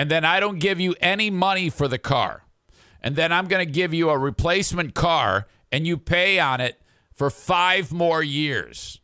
[0.00, 2.44] and then I don't give you any money for the car.
[3.02, 6.80] And then I'm going to give you a replacement car and you pay on it
[7.12, 8.98] for 5 more years.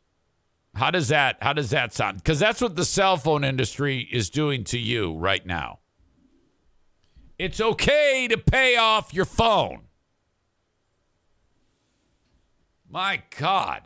[0.75, 2.25] How does that how does that sound?
[2.25, 5.81] Cuz that's what the cell phone industry is doing to you right now.
[7.39, 9.89] It's okay to pay off your phone.
[12.89, 13.83] My god.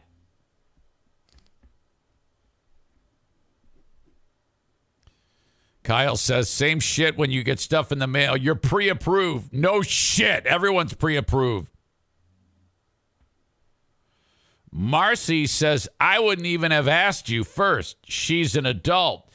[5.90, 8.36] Kyle says, same shit when you get stuff in the mail.
[8.36, 9.52] You're pre approved.
[9.52, 10.46] No shit.
[10.46, 11.68] Everyone's pre approved.
[14.70, 17.96] Marcy says, I wouldn't even have asked you first.
[18.04, 19.28] She's an adult.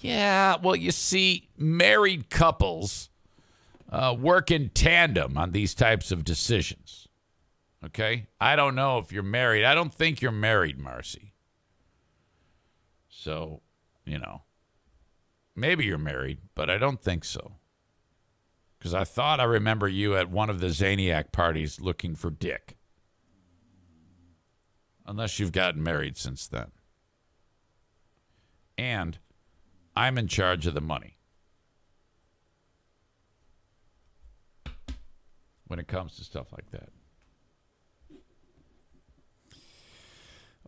[0.00, 3.10] Yeah, well, you see, married couples
[3.90, 7.08] uh, work in tandem on these types of decisions.
[7.84, 8.28] Okay?
[8.40, 9.64] I don't know if you're married.
[9.64, 11.34] I don't think you're married, Marcy.
[13.08, 13.62] So,
[14.04, 14.42] you know.
[15.58, 17.56] Maybe you're married, but I don't think so.
[18.78, 22.76] Because I thought I remember you at one of the Zaniac parties looking for Dick.
[25.04, 26.70] Unless you've gotten married since then.
[28.76, 29.18] And
[29.96, 31.16] I'm in charge of the money.
[35.66, 36.90] When it comes to stuff like that.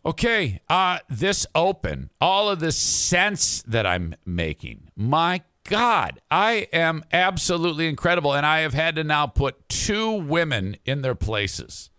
[0.03, 7.03] Okay, uh, this open, all of the sense that I'm making, my God, I am
[7.13, 8.33] absolutely incredible.
[8.33, 11.91] And I have had to now put two women in their places.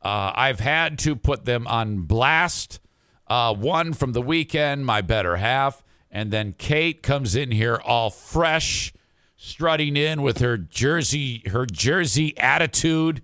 [0.00, 2.78] Uh, I've had to put them on blast.
[3.26, 5.82] Uh, one from the weekend, my better half.
[6.10, 8.92] And then Kate comes in here all fresh,
[9.36, 13.22] strutting in with her Jersey, her Jersey attitude.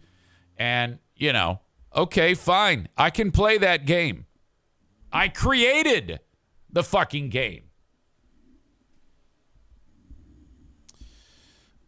[0.59, 1.61] And, you know,
[1.95, 2.89] okay, fine.
[2.97, 4.27] I can play that game.
[5.13, 6.21] I created
[6.71, 7.65] the fucking game.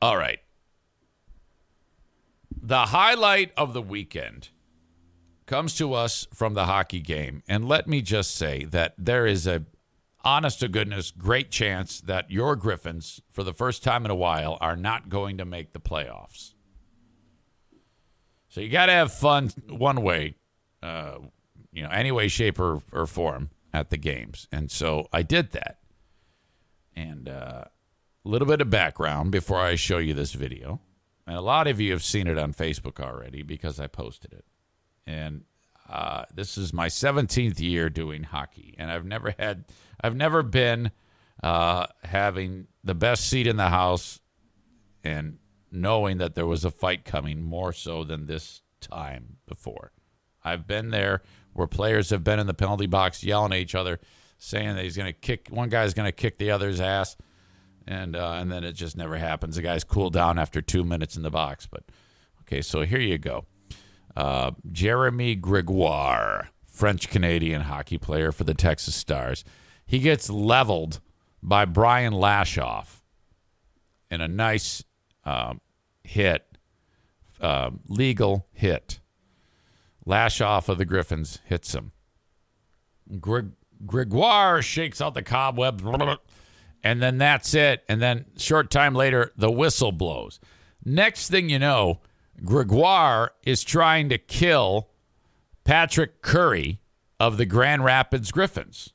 [0.01, 0.39] All right.
[2.61, 4.51] The highlight of the weekend
[5.47, 7.43] comes to us from the hockey game.
[7.49, 9.64] And let me just say that there is a
[10.24, 14.59] honest to goodness great chance that your Griffins, for the first time in a while,
[14.61, 16.55] are not going to make the playoffs.
[18.57, 20.37] So you got to have fun one way,
[20.83, 21.19] uh,
[21.73, 24.49] you know, any way, shape, or, or form at the games.
[24.51, 25.81] And so I did that.
[26.95, 27.69] And uh, a
[28.25, 30.81] little bit of background before I show you this video.
[31.27, 34.47] And a lot of you have seen it on Facebook already because I posted it.
[35.07, 35.45] And
[35.87, 39.67] uh, this is my 17th year doing hockey, and I've never had,
[40.01, 40.93] I've never been
[41.43, 44.19] uh, having the best seat in the house
[45.05, 45.37] and
[45.77, 49.93] knowing that there was a fight coming more so than this time before.
[50.45, 51.22] I've been there
[51.53, 53.99] where players have been in the penalty box yelling at each other,
[54.39, 57.16] saying that he's going to kick one guy's going to kick the other's ass,
[57.87, 59.57] and uh, and then it just never happens.
[59.57, 61.66] The guys cool down after two minutes in the box.
[61.66, 61.85] But
[62.43, 63.47] okay, so here you go.
[64.14, 69.45] Uh, Jeremy Gregoire, French Canadian hockey player for the Texas Stars,
[69.85, 71.01] he gets leveled
[71.43, 73.03] by Brian Lashoff
[74.11, 74.83] in a nice
[75.24, 75.61] um,
[76.07, 76.47] hit,
[77.41, 79.01] uh, legal hit.
[80.07, 81.93] Lashoff of the Griffins hits him.
[83.21, 83.53] Gre-
[83.85, 85.83] Gregoire shakes out the cobwebs,
[86.85, 87.85] and then that's it.
[87.89, 90.39] And then short time later, the whistle blows.
[90.85, 92.01] Next thing you know,
[92.45, 94.91] Gregoire is trying to kill
[95.65, 96.81] Patrick Curry
[97.19, 98.93] of the Grand Rapids Griffins.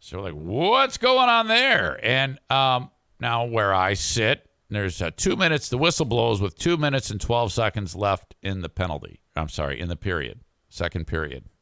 [0.00, 2.00] So like, what's going on there?
[2.02, 2.90] And um,
[3.20, 5.68] now where I sit, there's uh, two minutes.
[5.68, 9.20] The whistle blows with two minutes and 12 seconds left in the penalty.
[9.34, 11.44] I'm sorry, in the period, second period.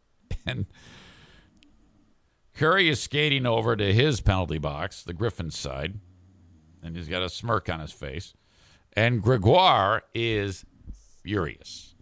[0.49, 0.67] And
[2.55, 5.99] Curry is skating over to his penalty box, the Griffins side,
[6.83, 8.35] and he's got a smirk on his face.
[8.95, 10.65] And Gregoire is
[11.23, 11.95] furious.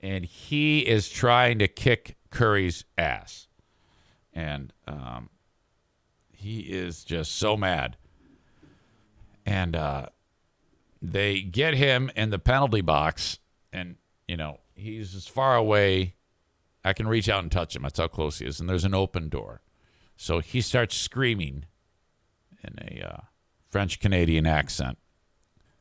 [0.00, 3.48] And he is trying to kick Curry's ass.
[4.32, 5.30] And um,
[6.32, 7.96] he is just so mad.
[9.46, 10.06] And uh,
[11.10, 13.38] they get him in the penalty box.
[13.72, 13.96] And,
[14.26, 16.14] you know, he's as far away.
[16.84, 17.82] I can reach out and touch him.
[17.82, 18.60] That's how close he is.
[18.60, 19.62] And there's an open door.
[20.16, 21.66] So he starts screaming
[22.62, 23.20] in a uh,
[23.70, 24.98] French Canadian accent.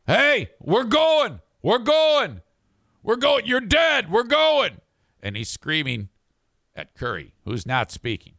[0.08, 1.40] Hey, we're going.
[1.62, 2.42] We're going.
[3.02, 3.46] We're going.
[3.46, 4.12] You're dead.
[4.12, 4.82] We're going.
[5.22, 6.10] And he's screaming
[6.76, 8.33] at Curry, who's not speaking.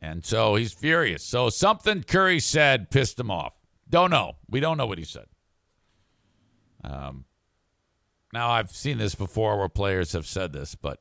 [0.00, 1.24] And so he's furious.
[1.24, 3.54] So something Curry said pissed him off.
[3.88, 4.36] Don't know.
[4.48, 5.26] We don't know what he said.
[6.84, 7.24] Um,
[8.32, 11.00] now, I've seen this before where players have said this, but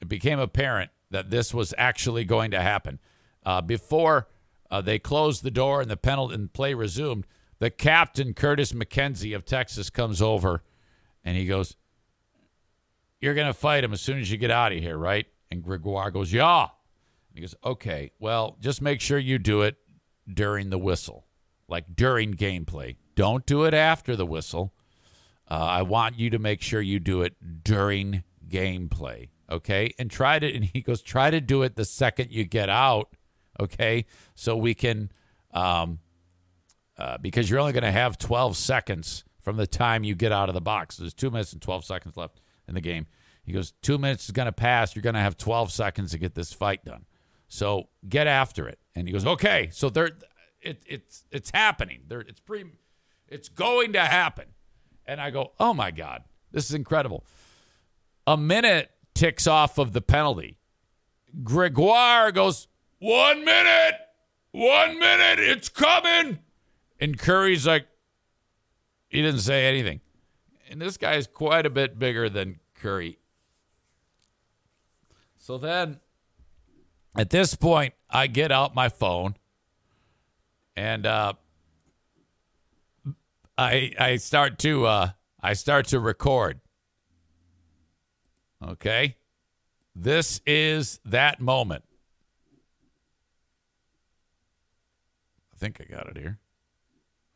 [0.00, 2.98] it became apparent that this was actually going to happen.
[3.46, 4.28] Uh, before
[4.70, 7.26] uh, they closed the door and the penalty and play resumed,
[7.60, 10.62] the captain, Curtis McKenzie of Texas, comes over
[11.24, 11.76] and he goes,
[13.20, 15.26] You're going to fight him as soon as you get out of here, right?
[15.50, 16.68] And Gregoire goes, Yeah.
[17.34, 19.76] He goes, Okay, well, just make sure you do it
[20.32, 21.26] during the whistle,
[21.68, 22.96] like during gameplay.
[23.14, 24.72] Don't do it after the whistle.
[25.50, 29.92] Uh, I want you to make sure you do it during gameplay, okay?
[29.98, 33.14] And try to, and he goes, try to do it the second you get out,
[33.60, 34.06] okay?
[34.34, 35.12] So we can,
[35.52, 35.98] um,
[36.96, 40.48] uh, because you're only going to have 12 seconds from the time you get out
[40.48, 40.96] of the box.
[40.96, 43.06] There's two minutes and 12 seconds left in the game.
[43.42, 44.96] He goes, two minutes is going to pass.
[44.96, 47.04] You're going to have 12 seconds to get this fight done.
[47.54, 48.80] So get after it.
[48.96, 49.68] And he goes, okay.
[49.70, 50.10] So there,
[50.60, 52.00] it, it's it's happening.
[52.08, 52.64] There, it's pre,
[53.28, 54.46] it's going to happen.
[55.06, 57.24] And I go, oh my god, this is incredible.
[58.26, 60.56] A minute ticks off of the penalty.
[61.44, 62.66] Gregoire goes,
[62.98, 64.00] one minute,
[64.50, 66.40] one minute, it's coming.
[66.98, 67.86] And Curry's like,
[69.06, 70.00] he didn't say anything.
[70.68, 73.18] And this guy is quite a bit bigger than Curry.
[75.38, 76.00] So then
[77.16, 79.36] at this point, I get out my phone
[80.76, 81.34] and uh,
[83.56, 85.10] I I start to uh,
[85.40, 86.60] I start to record.
[88.66, 89.16] Okay?
[89.94, 91.84] This is that moment.
[95.52, 96.38] I think I got it here.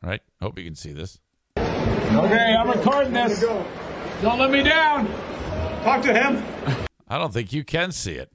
[0.03, 0.21] All right?
[0.41, 1.19] Hope you can see this.
[1.57, 3.41] Okay, I'm recording this.
[4.21, 5.07] Don't let me down.
[5.83, 6.43] Talk to him.
[7.07, 8.31] I don't think you can see it.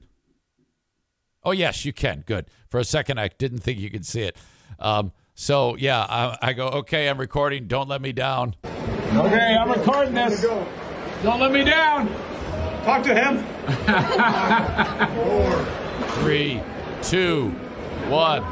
[1.45, 2.23] Oh, yes, you can.
[2.25, 2.47] Good.
[2.69, 4.35] For a second, I didn't think you could see it.
[4.79, 7.67] Um, so, yeah, I, I go, okay, I'm recording.
[7.67, 8.55] Don't let me down.
[8.65, 10.41] Okay, I'm recording this.
[11.21, 12.07] Don't let me down.
[12.83, 13.43] Talk to him.
[16.23, 16.61] Three,
[17.01, 17.49] two,
[18.09, 18.43] one.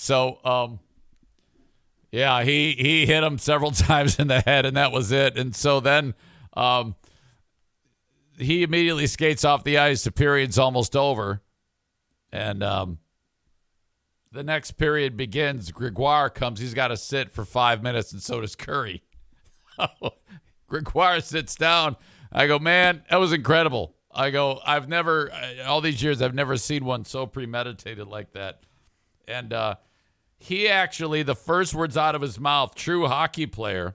[0.00, 0.80] So, um,
[2.10, 5.36] Yeah, he he hit him several times in the head, and that was it.
[5.36, 6.14] And so then,
[6.54, 6.96] um,
[8.38, 10.02] he immediately skates off the ice.
[10.02, 11.42] The period's almost over,
[12.32, 12.98] and um,
[14.32, 15.70] the next period begins.
[15.70, 16.60] Gregoire comes.
[16.60, 19.02] He's got to sit for five minutes, and so does Curry.
[20.66, 21.96] Gregoire sits down.
[22.32, 23.94] I go, man, that was incredible.
[24.10, 25.30] I go, I've never,
[25.66, 28.62] all these years, I've never seen one so premeditated like that.
[29.28, 29.76] And uh,
[30.40, 33.94] he actually, the first words out of his mouth, true hockey player,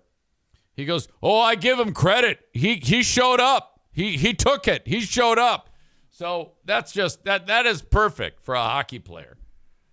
[0.75, 2.39] he goes, "Oh, I give him credit.
[2.53, 3.79] He he showed up.
[3.91, 4.83] He he took it.
[4.85, 5.69] He showed up."
[6.11, 9.37] So that's just that that is perfect for a hockey player.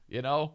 [0.08, 0.54] You know,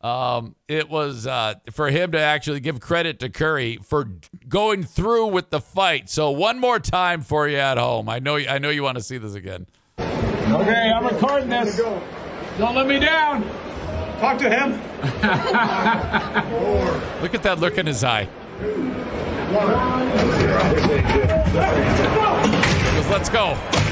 [0.00, 4.08] um, it was uh, for him to actually give credit to Curry for
[4.48, 6.08] going through with the fight.
[6.08, 8.08] So one more time for you at home.
[8.08, 9.66] I know I know you want to see this again.
[9.98, 11.76] Okay, I'm recording this.
[12.56, 13.44] Don't let me down.
[14.24, 14.70] Talk to him.
[17.20, 18.26] Look at that look in his eye.
[23.10, 23.83] Let's go.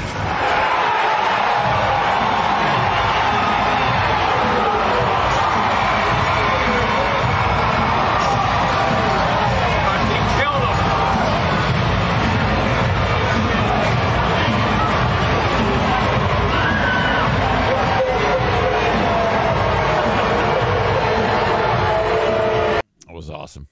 [23.43, 23.67] Awesome.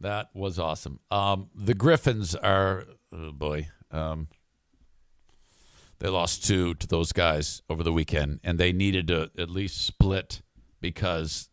[0.00, 0.98] That was awesome.
[1.12, 4.26] Um, the Griffins are, oh boy, um,
[6.00, 9.86] they lost two to those guys over the weekend, and they needed to at least
[9.86, 10.42] split
[10.80, 11.50] because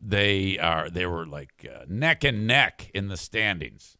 [0.00, 3.96] they are they were like uh, neck and neck in the standings.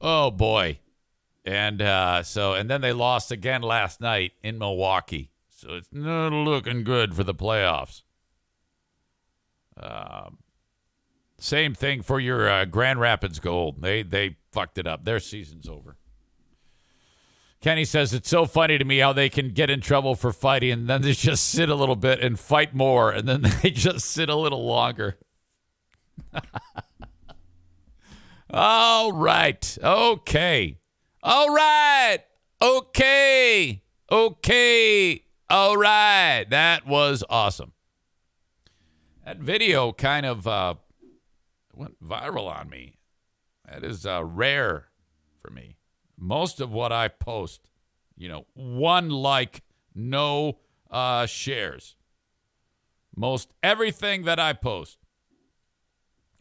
[0.00, 0.78] Oh boy,
[1.44, 6.32] and uh, so and then they lost again last night in Milwaukee, so it's not
[6.32, 8.00] looking good for the playoffs.
[9.76, 10.38] Um,
[11.40, 13.82] same thing for your uh, Grand Rapids Gold.
[13.82, 15.04] They they fucked it up.
[15.04, 15.96] Their season's over.
[17.60, 20.72] Kenny says it's so funny to me how they can get in trouble for fighting
[20.72, 24.06] and then they just sit a little bit and fight more and then they just
[24.06, 25.18] sit a little longer.
[28.52, 29.78] All right.
[29.82, 30.78] Okay.
[31.22, 32.18] All right.
[32.60, 33.82] Okay.
[34.10, 35.24] Okay.
[35.48, 36.44] All right.
[36.48, 37.72] That was awesome.
[39.24, 40.74] That video kind of uh,
[41.80, 42.98] went viral on me.
[43.66, 44.88] That is uh, rare
[45.40, 45.78] for me.
[46.18, 47.70] Most of what I post,
[48.16, 49.62] you know, one like,
[49.94, 50.58] no
[50.90, 51.96] uh, shares.
[53.16, 54.98] Most everything that I post.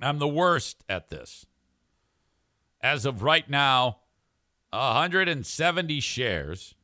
[0.02, 1.46] I'm the worst at this.
[2.82, 4.00] As of right now,
[4.72, 6.76] 170 shares.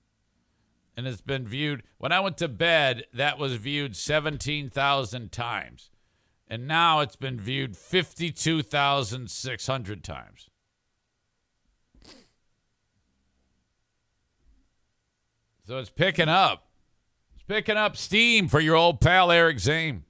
[0.95, 1.83] And it's been viewed.
[1.97, 5.91] When I went to bed, that was viewed 17,000 times.
[6.47, 10.49] And now it's been viewed 52,600 times.
[15.67, 16.67] So it's picking up.
[17.33, 20.03] It's picking up steam for your old pal Eric Zane.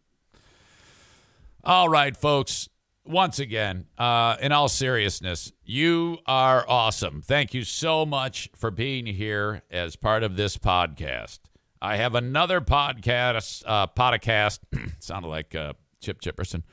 [1.63, 2.67] All right, folks.
[3.07, 7.21] Once again, uh, in all seriousness, you are awesome.
[7.21, 11.39] Thank you so much for being here as part of this podcast.
[11.81, 14.59] I have another podcast, uh, podcast,
[14.99, 15.73] sounded like uh,
[16.05, 16.63] Chip Chipperson,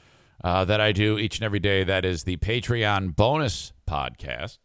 [0.44, 1.84] uh, that I do each and every day.
[1.84, 4.58] That is the Patreon bonus podcast.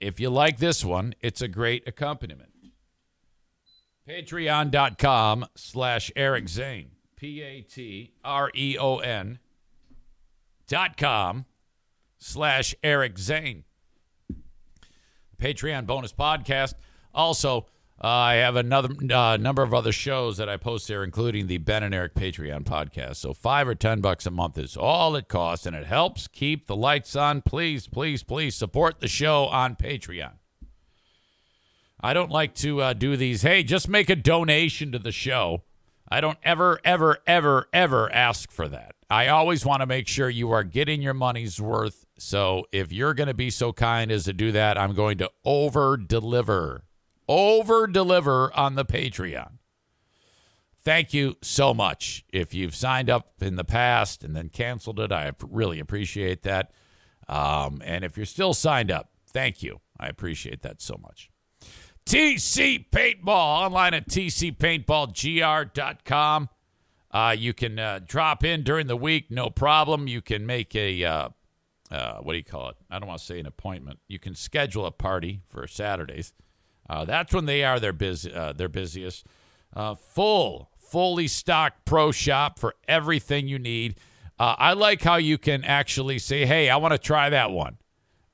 [0.00, 2.50] If you like this one, it's a great accompaniment.
[4.06, 6.90] Patreon.com slash Eric Zane.
[7.16, 9.38] P A T R E O N
[10.68, 11.46] dot com
[12.18, 13.64] slash Eric Zane.
[15.38, 16.74] Patreon bonus podcast.
[17.14, 17.66] Also,
[18.02, 21.58] uh, I have another uh, number of other shows that I post there, including the
[21.58, 23.16] Ben and Eric Patreon podcast.
[23.16, 26.66] So five or ten bucks a month is all it costs, and it helps keep
[26.66, 27.42] the lights on.
[27.42, 30.32] Please, please, please support the show on Patreon.
[32.00, 33.42] I don't like to uh, do these.
[33.42, 35.62] Hey, just make a donation to the show.
[36.06, 38.94] I don't ever, ever, ever, ever ask for that.
[39.08, 42.04] I always want to make sure you are getting your money's worth.
[42.18, 45.30] So if you're going to be so kind as to do that, I'm going to
[45.44, 46.84] over deliver,
[47.28, 49.58] over deliver on the Patreon.
[50.84, 52.24] Thank you so much.
[52.32, 56.72] If you've signed up in the past and then canceled it, I really appreciate that.
[57.26, 59.80] Um, and if you're still signed up, thank you.
[59.98, 61.30] I appreciate that so much.
[62.04, 66.48] TC Paintball online at tcpaintballgr.com.
[67.10, 70.06] Uh, you can uh, drop in during the week, no problem.
[70.06, 71.30] You can make a uh,
[71.90, 72.76] uh, what do you call it?
[72.90, 74.00] I don't want to say an appointment.
[74.08, 76.34] You can schedule a party for Saturdays.
[76.88, 79.26] Uh, that's when they are their busy, uh, their busiest.
[79.74, 83.96] Uh, full, fully stocked pro shop for everything you need.
[84.38, 87.78] Uh, I like how you can actually say, "Hey, I want to try that one,"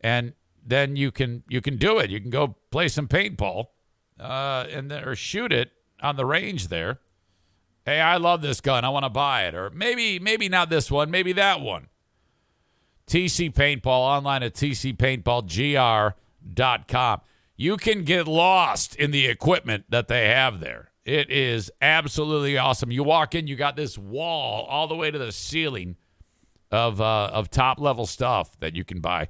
[0.00, 0.34] and
[0.66, 2.10] then you can you can do it.
[2.10, 3.66] You can go play some paintball,
[4.18, 5.72] uh, and then, or shoot it
[6.02, 7.00] on the range there.
[7.84, 8.84] Hey, I love this gun.
[8.84, 11.88] I want to buy it, or maybe maybe not this one, maybe that one.
[13.06, 17.20] TC Paintball online at tcpaintballgr.com.
[17.60, 20.92] You can get lost in the equipment that they have there.
[21.04, 22.90] It is absolutely awesome.
[22.90, 25.96] You walk in, you got this wall all the way to the ceiling
[26.70, 29.28] of uh, of top level stuff that you can buy.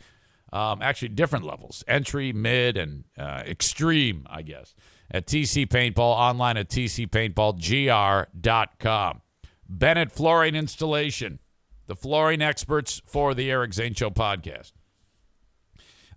[0.52, 4.28] Um, actually, different levels: entry, mid, and uh, extreme.
[4.30, 4.76] I guess
[5.10, 9.22] at TC Paintball online at tcpaintballgr.com.
[9.68, 11.40] Bennett Flooring Installation,
[11.88, 14.70] the flooring experts for the Eric Zane Show podcast.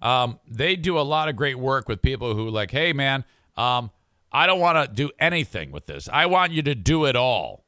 [0.04, 3.24] Um, they do a lot of great work with people who like, hey man,
[3.56, 3.90] um,
[4.34, 6.10] I don't want to do anything with this.
[6.12, 7.64] I want you to do it all.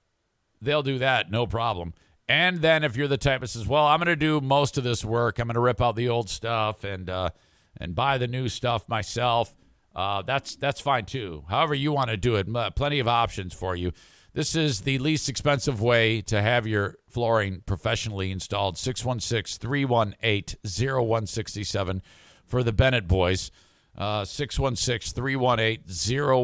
[0.61, 1.93] They'll do that, no problem.
[2.27, 4.83] And then if you're the type that says, well, I'm going to do most of
[4.83, 7.29] this work, I'm going to rip out the old stuff and uh,
[7.77, 9.55] and buy the new stuff myself.
[9.95, 11.45] Uh, that's that's fine too.
[11.47, 13.93] However you want to do it, plenty of options for you.
[14.33, 18.77] This is the least expensive way to have your flooring professionally installed.
[18.77, 22.01] 616 318 0167
[22.47, 23.51] for the Bennett boys.
[23.97, 25.83] Uh, 616 318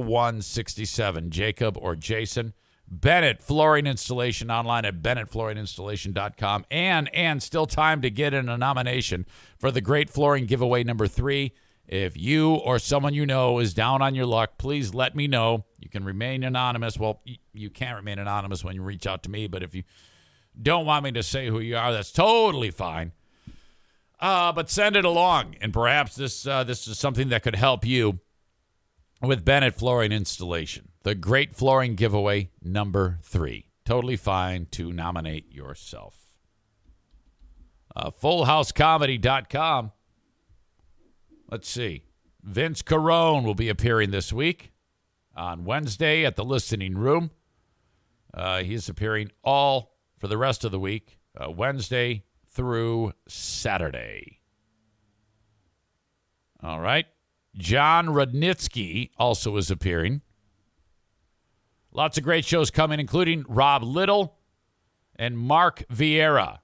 [0.06, 1.30] 0167.
[1.30, 2.54] Jacob or Jason.
[2.88, 6.66] Bennett Flooring Installation online at bennettflooringinstallation.com.
[6.70, 9.26] And, and still time to get in a nomination
[9.58, 11.54] for the Great Flooring Giveaway number three.
[11.88, 15.66] If you or someone you know is down on your luck, please let me know.
[15.80, 16.98] You can remain anonymous.
[16.98, 17.22] Well,
[17.54, 19.84] you can't remain anonymous when you reach out to me, but if you
[20.62, 23.14] don't want me to say who you are, that's totally fine.
[24.22, 27.86] Uh, but send it along, and perhaps this uh, this is something that could help
[27.86, 28.20] you
[29.22, 30.90] with Bennett Flooring Installation.
[31.04, 33.70] The Great Flooring Giveaway number three.
[33.84, 36.38] Totally fine to nominate yourself.
[37.96, 39.92] Uh, FullHouseComedy.com
[41.52, 42.04] Let's see.
[42.42, 44.72] Vince Carone will be appearing this week
[45.36, 47.32] on Wednesday at the listening room.
[48.34, 54.40] Uh, he's appearing all for the rest of the week, uh, Wednesday through Saturday.
[56.62, 57.06] All right.
[57.56, 60.22] John Rudnitsky also is appearing.
[61.92, 64.38] Lots of great shows coming, including Rob Little
[65.16, 66.60] and Mark Vieira.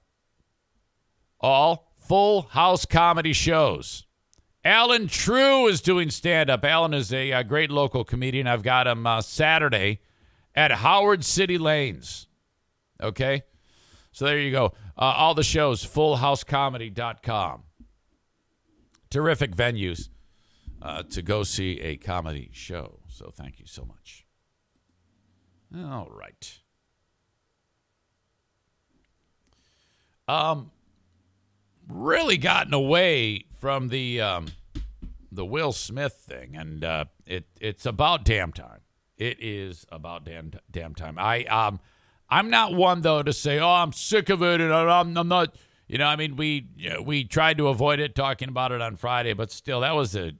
[1.40, 4.06] All full house comedy shows.
[4.64, 6.64] Alan True is doing stand up.
[6.64, 8.46] Alan is a, a, great local comedian.
[8.46, 10.00] I've got him uh, Saturday
[10.54, 12.26] at Howard City Lanes.
[13.00, 13.44] Okay?
[14.10, 14.72] So there you go.
[14.98, 17.62] Uh, all the shows, fullhousecomedy.com.
[19.10, 20.08] Terrific venues
[20.82, 22.98] uh, to go see a comedy show.
[23.08, 24.26] So thank you so much.
[25.76, 26.60] All right.
[30.26, 30.72] Um,
[31.88, 34.48] really gotten away from the um,
[35.32, 38.80] the Will Smith thing, and uh, it it's about damn time.
[39.16, 41.18] It is about damn damn time.
[41.18, 41.80] I um
[42.28, 45.56] I'm not one though to say oh I'm sick of it and I'm I'm not
[45.86, 46.66] you know I mean we
[47.02, 50.32] we tried to avoid it talking about it on Friday, but still that was a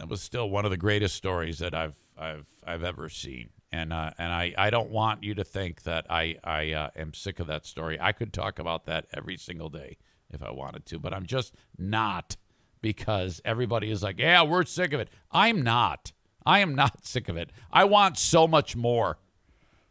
[0.00, 3.50] that was still one of the greatest stories that I've I've I've ever seen.
[3.70, 7.14] And uh, and I, I don't want you to think that I I uh, am
[7.14, 7.98] sick of that story.
[8.00, 9.98] I could talk about that every single day
[10.30, 12.36] if I wanted to, but I'm just not
[12.80, 15.08] because everybody is like, yeah, we're sick of it.
[15.30, 16.12] I'm not.
[16.46, 17.50] I am not sick of it.
[17.70, 19.18] I want so much more.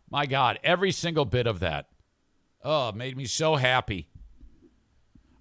[0.09, 1.87] My God, every single bit of that.
[2.63, 4.07] Oh, made me so happy.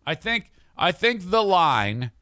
[0.06, 2.12] I think I think the line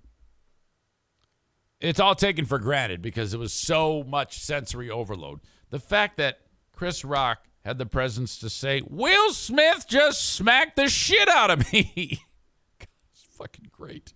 [1.80, 5.40] it's all taken for granted because it was so much sensory overload.
[5.70, 6.40] The fact that
[6.72, 11.72] Chris Rock had the presence to say, Will Smith just smacked the shit out of
[11.72, 12.22] me.
[12.78, 14.14] God, it's fucking great.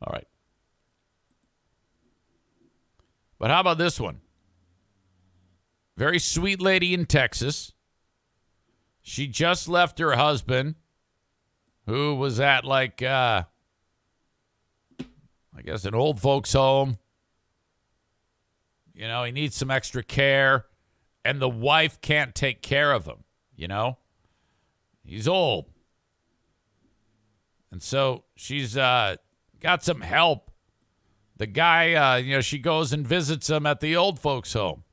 [0.00, 0.26] All right.
[3.38, 4.20] But how about this one?
[5.96, 7.72] Very sweet lady in Texas.
[9.02, 10.76] She just left her husband,
[11.86, 13.44] who was at like, uh,
[15.56, 16.98] I guess, an old folks' home.
[18.94, 20.66] You know, he needs some extra care,
[21.24, 23.24] and the wife can't take care of him.
[23.54, 23.98] You know,
[25.04, 25.66] he's old.
[27.70, 29.16] And so she's uh,
[29.60, 30.50] got some help.
[31.36, 34.83] The guy, uh, you know, she goes and visits him at the old folks' home.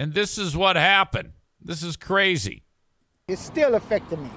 [0.00, 1.34] And this is what happened.
[1.60, 2.62] This is crazy.
[3.28, 4.30] It's still affecting me.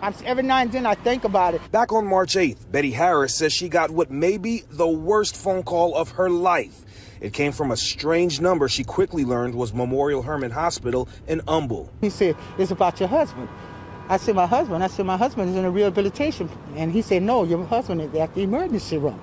[0.00, 1.72] I'm, every now and then I think about it.
[1.72, 5.64] Back on March 8th, Betty Harris says she got what may be the worst phone
[5.64, 6.84] call of her life.
[7.20, 11.92] It came from a strange number she quickly learned was Memorial Hermann Hospital in Humble.
[12.00, 13.48] He said, It's about your husband.
[14.08, 14.84] I said, my husband.
[14.84, 16.48] I said, my husband is in a rehabilitation.
[16.76, 19.20] And he said, no, your husband is at the emergency room.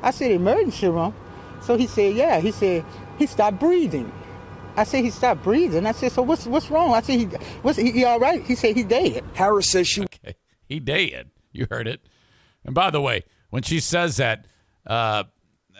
[0.00, 1.12] I said, emergency room?
[1.60, 2.38] So he said, yeah.
[2.38, 2.84] He said,
[3.18, 4.12] he stopped breathing.
[4.78, 5.86] I said, he stopped breathing.
[5.86, 6.94] I said, so what's what's wrong?
[6.94, 7.24] I said, he,
[7.62, 8.40] what's, he, he all right?
[8.44, 9.24] He said, he dead.
[9.34, 10.02] Harris says she...
[10.24, 11.30] Okay, he dead.
[11.50, 12.06] You heard it.
[12.64, 14.46] And by the way, when she says that,
[14.86, 15.24] uh,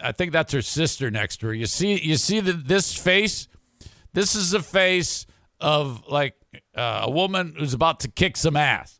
[0.03, 1.55] I think that's her sister next to her.
[1.55, 3.47] You see, you see the, this face.
[4.15, 5.27] This is a face
[5.61, 6.35] of like
[6.75, 8.99] uh, a woman who's about to kick some ass.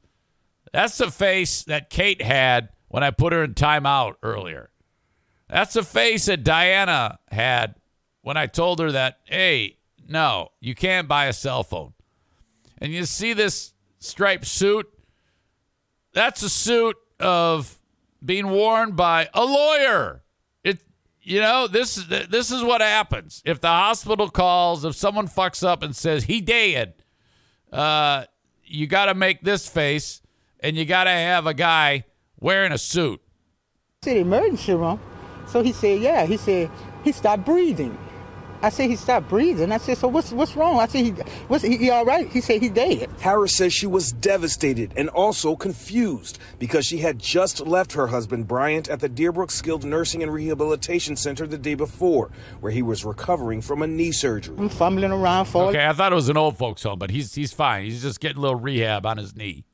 [0.73, 4.71] That's the face that Kate had when I put her in timeout earlier.
[5.49, 7.75] That's the face that Diana had
[8.21, 9.78] when I told her that, hey,
[10.09, 11.93] no, you can't buy a cell phone.
[12.79, 14.89] And you see this striped suit?
[16.15, 17.79] That's a suit of
[18.25, 20.23] being worn by a lawyer.
[20.65, 20.81] It,
[21.23, 24.85] you know, this this is what happens if the hospital calls.
[24.85, 26.95] If someone fucks up and says he dead,
[27.71, 28.25] uh,
[28.65, 30.23] you got to make this face,
[30.61, 32.05] and you got to have a guy
[32.41, 33.21] wearing a suit.
[34.03, 35.01] To the emergency room.
[35.47, 36.25] So he said, yeah.
[36.27, 36.71] He said
[37.05, 37.97] he stopped breathing.
[38.61, 39.71] I said he stopped breathing.
[39.71, 40.81] I said, so what's what's wrong?
[40.81, 41.11] I said he
[41.49, 42.29] what's he, he all right?
[42.29, 43.09] He said he dead.
[43.21, 48.49] Harris says she was devastated and also confused because she had just left her husband
[48.49, 52.31] Bryant at the Deerbrook Skilled Nursing and Rehabilitation Center the day before,
[52.61, 54.57] where he was recovering from a knee surgery.
[54.59, 57.35] I'm fumbling around for Okay, I thought it was an old folks home, but he's
[57.35, 57.85] he's fine.
[57.85, 59.65] He's just getting a little rehab on his knee.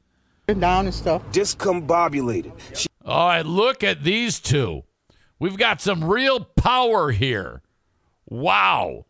[0.47, 1.23] down and stuff.
[1.33, 2.53] Discombobulated.
[2.75, 4.83] She- All right, look at these two.
[5.39, 7.61] We've got some real power here.
[8.27, 9.07] Wow.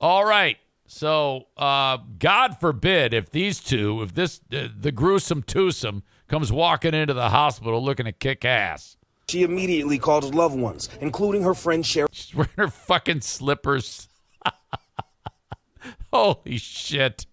[0.00, 0.58] All right.
[0.86, 6.94] So, uh, God forbid if these two, if this, uh, the gruesome twosome comes walking
[6.94, 8.96] into the hospital looking to kick ass.
[9.28, 12.06] She immediately called loved ones, including her friend Cheryl.
[12.12, 14.08] She's wearing her fucking slippers.
[16.12, 17.26] Holy shit.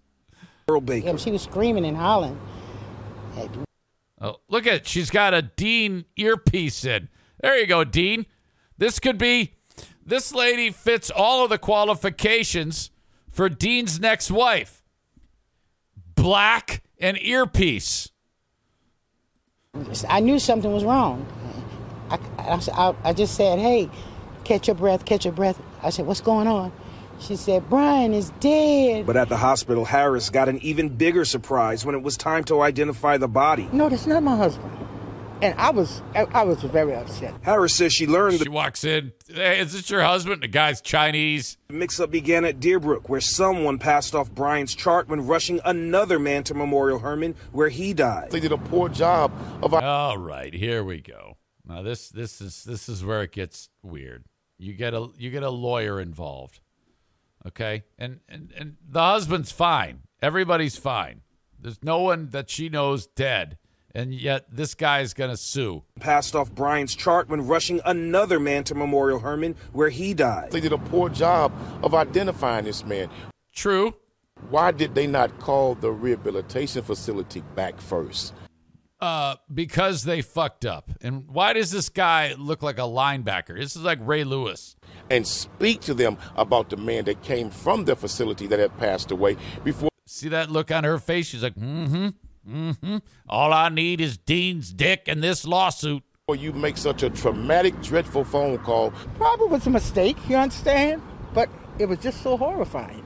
[0.66, 1.06] Baker.
[1.06, 2.40] Yeah, she was screaming and hollering.
[4.20, 7.08] Oh, look at she's got a Dean earpiece in.
[7.40, 8.26] There you go, Dean.
[8.78, 9.53] This could be
[10.06, 12.90] this lady fits all of the qualifications
[13.30, 14.82] for Dean's next wife.
[16.14, 18.10] Black and earpiece.
[20.08, 21.26] I knew something was wrong.
[22.10, 23.90] I, I, I just said, hey,
[24.44, 25.60] catch your breath, catch your breath.
[25.82, 26.72] I said, what's going on?
[27.20, 29.06] She said, Brian is dead.
[29.06, 32.60] But at the hospital, Harris got an even bigger surprise when it was time to
[32.60, 33.68] identify the body.
[33.72, 34.70] No, that's not my husband.
[35.42, 37.34] And I was I, I was very upset.
[37.42, 39.12] Harris says she learned She walks in.
[39.26, 40.42] Hey, is this your husband?
[40.42, 41.58] The guy's Chinese.
[41.68, 46.44] the mix-up began at Deerbrook, where someone passed off Brian's chart when rushing another man
[46.44, 48.30] to Memorial Hermann, where he died.
[48.30, 49.32] They did a poor job
[49.62, 51.36] of All right, here we go.
[51.66, 54.24] Now this this is this is where it gets weird.
[54.58, 56.60] You get a you get a lawyer involved.
[57.46, 57.84] Okay?
[57.98, 60.02] And and and the husband's fine.
[60.22, 61.22] Everybody's fine.
[61.58, 63.58] There's no one that she knows dead.
[63.94, 65.84] And yet this guy's going to sue.
[66.00, 70.50] Passed off Brian's chart when rushing another man to Memorial Hermann, where he died.
[70.50, 73.08] They did a poor job of identifying this man.
[73.54, 73.94] True.
[74.50, 78.34] Why did they not call the rehabilitation facility back first?
[79.00, 80.90] Uh, because they fucked up.
[81.00, 83.56] And why does this guy look like a linebacker?
[83.58, 84.76] This is like Ray Lewis.
[85.10, 89.10] And speak to them about the man that came from the facility that had passed
[89.10, 89.90] away before.
[90.06, 91.26] See that look on her face?
[91.26, 92.08] She's like, mm-hmm,
[92.48, 92.98] mm-hmm.
[93.28, 96.02] All I need is Dean's dick and this lawsuit.
[96.26, 98.92] Or you make such a traumatic, dreadful phone call.
[99.16, 101.02] Probably was a mistake, you understand?
[101.34, 103.04] But it was just so horrifying.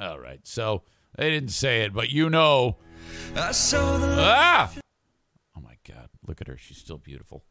[0.00, 0.40] All right.
[0.42, 0.82] So
[1.16, 2.76] they didn't say it, but you know.
[3.36, 4.72] ah!
[5.56, 6.08] Oh my God!
[6.26, 6.56] Look at her.
[6.56, 7.44] She's still beautiful.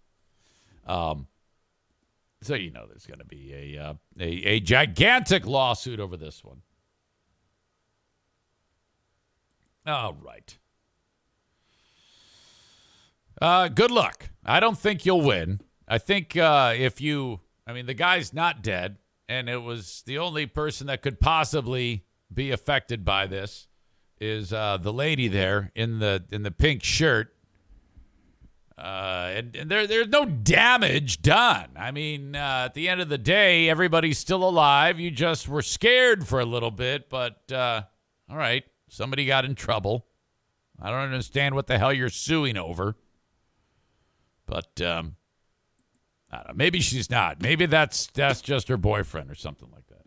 [0.86, 1.28] Um.
[2.42, 6.44] So you know there's going to be a, uh, a a gigantic lawsuit over this
[6.44, 6.62] one.
[9.88, 10.58] All right.
[13.42, 14.30] Uh, good luck.
[14.46, 15.62] I don't think you'll win.
[15.88, 20.18] I think uh, if you, I mean, the guy's not dead, and it was the
[20.18, 23.68] only person that could possibly be affected by this
[24.20, 27.34] is uh, the lady there in the in the pink shirt.
[28.78, 31.70] Uh, and, and there there's no damage done.
[31.78, 35.00] I mean, uh, at the end of the day, everybody's still alive.
[35.00, 37.84] You just were scared for a little bit, but uh,
[38.30, 40.08] all right, somebody got in trouble.
[40.82, 42.96] I don't understand what the hell you're suing over.
[44.46, 45.16] But um,
[46.32, 46.54] I don't know.
[46.56, 47.42] Maybe she's not.
[47.42, 50.04] Maybe that's that's just her boyfriend or something like that.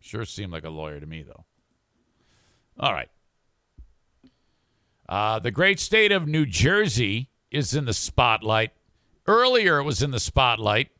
[0.00, 1.44] Sure seemed like a lawyer to me, though.
[2.78, 3.08] All right.
[5.08, 8.70] Uh, the great state of New Jersey is in the spotlight.
[9.26, 10.90] Earlier, it was in the spotlight.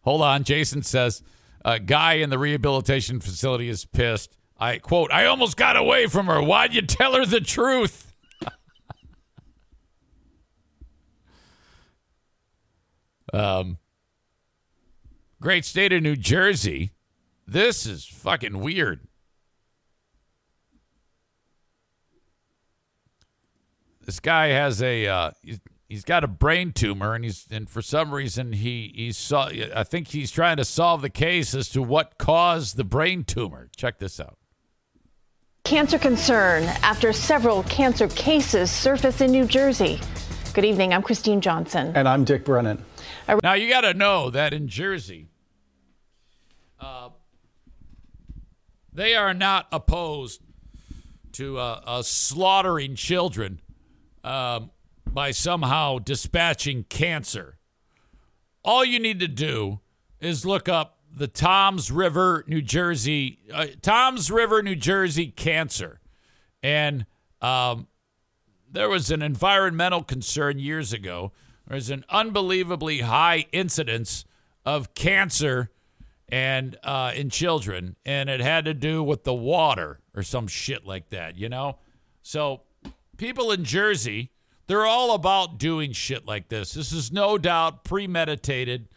[0.00, 0.44] Hold on.
[0.44, 1.22] Jason says
[1.64, 4.36] a guy in the rehabilitation facility is pissed.
[4.58, 6.42] I quote, I almost got away from her.
[6.42, 8.11] Why'd you tell her the truth?
[13.32, 13.78] Um,
[15.40, 16.92] great state of New Jersey.
[17.46, 19.00] This is fucking weird.
[24.04, 27.82] This guy has a uh, he's, he's got a brain tumor, and he's and for
[27.82, 29.48] some reason he he saw.
[29.74, 33.68] I think he's trying to solve the case as to what caused the brain tumor.
[33.76, 34.38] Check this out.
[35.64, 40.00] Cancer concern after several cancer cases surface in New Jersey.
[40.54, 40.92] Good evening.
[40.92, 41.92] I'm Christine Johnson.
[41.94, 42.84] And I'm Dick Brennan.
[43.42, 45.28] Now you got to know that in Jersey,
[46.80, 47.10] uh,
[48.92, 50.42] they are not opposed
[51.32, 53.60] to uh, uh, slaughtering children
[54.24, 54.70] um,
[55.06, 57.58] by somehow dispatching cancer.
[58.64, 59.80] All you need to do
[60.20, 66.00] is look up the Toms River, New Jersey, uh, Toms River, New Jersey cancer.
[66.62, 67.06] And
[67.40, 67.88] um,
[68.70, 71.32] there was an environmental concern years ago.
[71.66, 74.24] There's an unbelievably high incidence
[74.64, 75.70] of cancer
[76.28, 80.86] and uh, in children, and it had to do with the water or some shit
[80.86, 81.78] like that, you know.
[82.22, 82.62] So
[83.16, 84.30] people in Jersey,
[84.66, 86.72] they're all about doing shit like this.
[86.72, 88.88] This is no doubt premeditated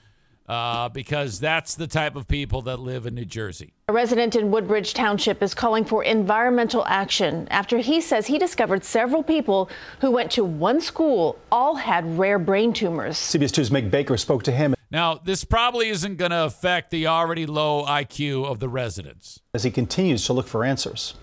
[0.47, 3.73] uh, because that's the type of people that live in New Jersey.
[3.87, 8.83] A resident in Woodbridge Township is calling for environmental action after he says he discovered
[8.83, 9.69] several people
[10.01, 13.17] who went to one school all had rare brain tumors.
[13.17, 14.75] CBS 2's Meg Baker spoke to him.
[14.91, 19.39] Now, this probably isn't going to affect the already low IQ of the residents.
[19.53, 21.15] As he continues to look for answers.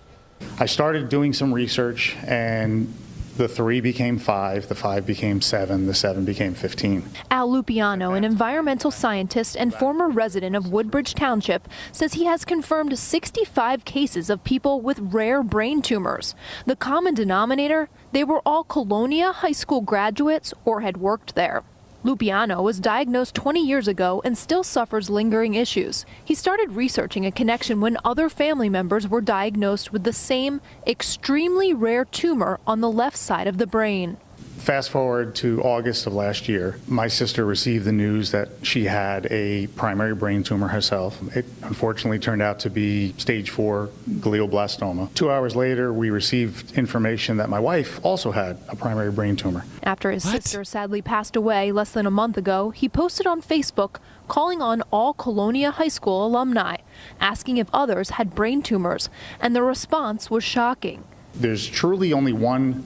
[0.59, 2.93] I started doing some research and
[3.37, 7.05] the three became five, the five became seven, the seven became 15.
[7.30, 12.99] Al Lupiano, an environmental scientist and former resident of Woodbridge Township, says he has confirmed
[12.99, 16.35] 65 cases of people with rare brain tumors.
[16.66, 21.64] The common denominator, they were all Colonia High School graduates or had worked there.
[22.05, 26.05] Lupiano was diagnosed 20 years ago and still suffers lingering issues.
[26.24, 31.72] He started researching a connection when other family members were diagnosed with the same extremely
[31.72, 34.16] rare tumor on the left side of the brain.
[34.62, 39.26] Fast forward to August of last year, my sister received the news that she had
[39.26, 41.20] a primary brain tumor herself.
[41.36, 45.12] It unfortunately turned out to be stage four glioblastoma.
[45.14, 49.64] Two hours later, we received information that my wife also had a primary brain tumor.
[49.82, 50.44] After his what?
[50.44, 53.96] sister sadly passed away less than a month ago, he posted on Facebook
[54.28, 56.76] calling on all Colonia High School alumni,
[57.18, 59.10] asking if others had brain tumors,
[59.40, 61.02] and the response was shocking.
[61.34, 62.84] There's truly only one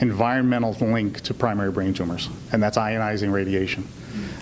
[0.00, 3.86] environmental link to primary brain tumors, and that's ionizing radiation.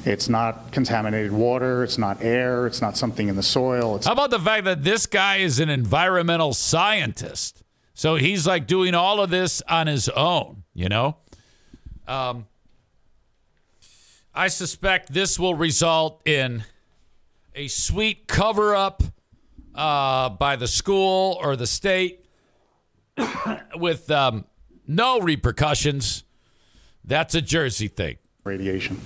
[0.04, 4.00] It's not contaminated water, it's not air, it's not something in the soil.
[4.04, 7.64] How about the fact that this guy is an environmental scientist?
[7.92, 11.16] So he's like doing all of this on his own, you know?
[12.07, 12.46] Um,
[14.34, 16.64] I suspect this will result in
[17.54, 19.02] a sweet cover up
[19.74, 22.24] uh, by the school or the state
[23.76, 24.44] with um,
[24.87, 26.24] no repercussions.
[27.05, 28.16] That's a Jersey thing.
[28.45, 29.01] Radiation.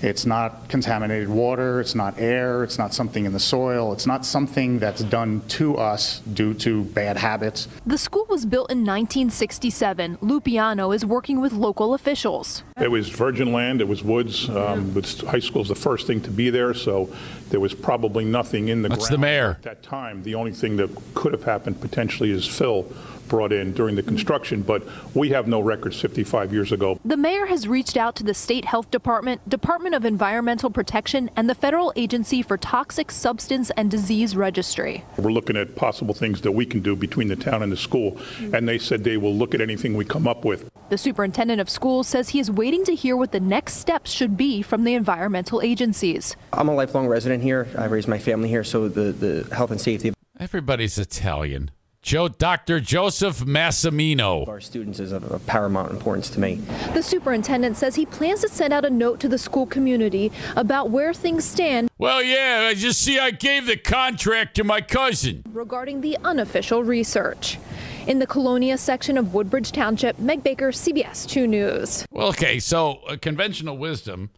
[0.00, 4.24] It's not contaminated water, it's not air, it's not something in the soil, it's not
[4.24, 7.68] something that's done to us due to bad habits.
[7.84, 10.16] The school was built in 1967.
[10.18, 12.62] Lupiano is working with local officials.
[12.80, 14.48] It was virgin land, it was woods.
[14.48, 14.94] Um,
[15.26, 17.12] high school is the first thing to be there, so
[17.50, 19.50] there was probably nothing in the That's ground the mayor.
[19.50, 20.22] at that time.
[20.22, 22.90] The only thing that could have happened potentially is fill
[23.28, 24.82] brought in during the construction, but
[25.14, 26.98] we have no records 55 years ago.
[27.04, 31.48] The mayor has reached out to the state health department, Department of Environmental Protection, and
[31.48, 35.04] the Federal Agency for Toxic Substance and Disease Registry.
[35.16, 38.18] We're looking at possible things that we can do between the town and the school,
[38.52, 40.68] and they said they will look at anything we come up with.
[40.88, 44.36] The superintendent of schools says he is waiting to hear what the next steps should
[44.36, 46.34] be from the environmental agencies.
[46.52, 47.68] I'm a lifelong resident here.
[47.76, 50.14] I raised my family here, so the, the health and safety.
[50.40, 51.70] Everybody's Italian.
[52.00, 52.80] Joe, Dr.
[52.80, 54.46] Joseph Massimino.
[54.46, 56.54] Our students is of, of paramount importance to me.
[56.94, 60.90] The superintendent says he plans to send out a note to the school community about
[60.90, 61.90] where things stand.
[61.98, 65.42] Well, yeah, I just see I gave the contract to my cousin.
[65.52, 67.58] Regarding the unofficial research.
[68.06, 72.06] In the Colonia section of Woodbridge Township, Meg Baker, CBS 2 News.
[72.10, 74.30] Well, okay, so uh, conventional wisdom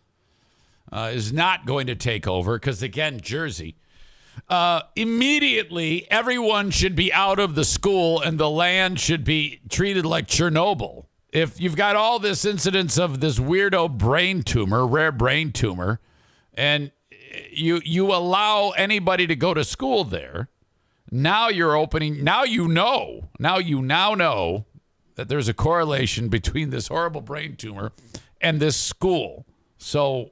[0.91, 3.77] uh, is not going to take over because, again, Jersey
[4.49, 10.05] uh, immediately everyone should be out of the school and the land should be treated
[10.07, 11.07] like Chernobyl.
[11.33, 16.01] If you've got all this incidence of this weirdo brain tumor, rare brain tumor,
[16.55, 16.91] and
[17.53, 20.49] you you allow anybody to go to school there,
[21.11, 24.67] Now you're opening, now you know, now you now know
[25.17, 27.93] that there's a correlation between this horrible brain tumor
[28.41, 29.45] and this school.
[29.77, 30.31] So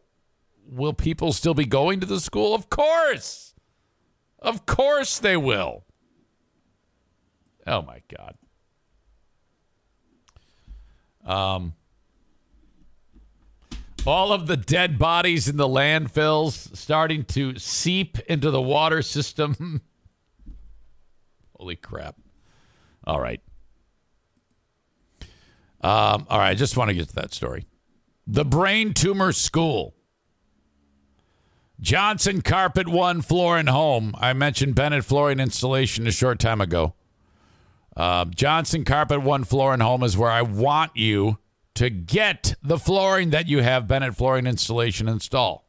[0.69, 2.55] will people still be going to the school?
[2.55, 3.48] Of course.
[4.39, 5.85] Of course they will.
[7.67, 8.37] Oh my God.
[11.25, 11.75] Um,
[14.07, 19.83] all of the dead bodies in the landfills starting to seep into the water system.
[21.59, 22.17] Holy crap.
[23.05, 23.41] All right.
[25.81, 27.67] Um, all right, I just want to get to that story.
[28.27, 29.95] The brain tumor school.
[31.81, 34.15] Johnson Carpet One Floor and Home.
[34.19, 36.95] I mentioned Bennett Flooring Installation a short time ago.
[37.97, 41.39] Uh, Johnson Carpet One Floor and Home is where I want you
[41.75, 45.65] to get the flooring that you have Bennett Flooring Installation install.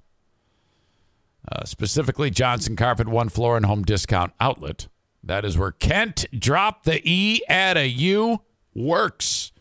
[1.52, 4.88] Uh, specifically, Johnson Carpet One Floor and Home Discount Outlet.
[5.24, 8.42] That is where Kent drop the E at a U
[8.74, 9.52] works.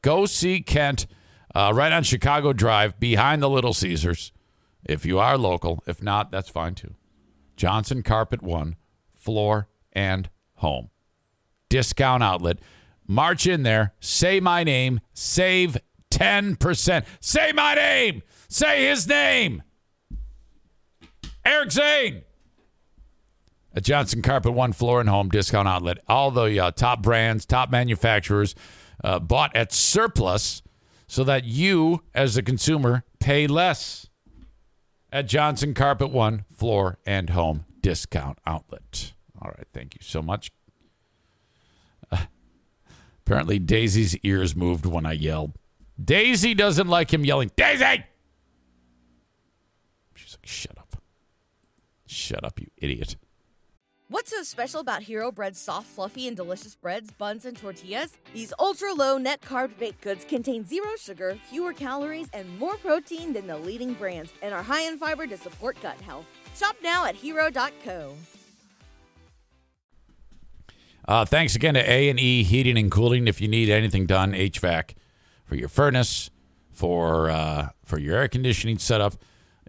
[0.00, 1.06] Go see Kent
[1.54, 4.32] uh, right on Chicago Drive behind the Little Caesars.
[4.88, 6.94] If you are local, if not, that's fine too.
[7.56, 8.76] Johnson Carpet One,
[9.14, 10.88] floor and home.
[11.68, 12.58] Discount outlet.
[13.06, 15.76] March in there, say my name, save
[16.10, 17.04] 10%.
[17.20, 19.62] Say my name, say his name.
[21.44, 22.22] Eric Zane.
[23.74, 25.98] At Johnson Carpet One Floor and Home Discount Outlet.
[26.08, 28.54] All the uh, top brands, top manufacturers
[29.04, 30.62] uh, bought at surplus
[31.06, 34.07] so that you, as a consumer, pay less
[35.12, 39.12] at Johnson Carpet One Floor and Home Discount Outlet.
[39.40, 40.50] All right, thank you so much.
[42.10, 42.24] Uh,
[43.24, 45.52] apparently, Daisy's ears moved when I yelled.
[46.02, 48.04] Daisy doesn't like him yelling, Daisy!
[50.14, 51.02] She's like, shut up.
[52.06, 53.16] Shut up, you idiot.
[54.10, 58.16] What's so special about Hero Bread's soft, fluffy, and delicious breads, buns, and tortillas?
[58.32, 63.34] These ultra low net carb baked goods contain zero sugar, fewer calories, and more protein
[63.34, 66.24] than the leading brands, and are high in fiber to support gut health.
[66.56, 68.14] Shop now at hero.co.
[71.06, 73.28] Uh, thanks again to A and E Heating and Cooling.
[73.28, 74.94] If you need anything done, HVAC
[75.44, 76.30] for your furnace,
[76.72, 79.16] for uh, for your air conditioning setup,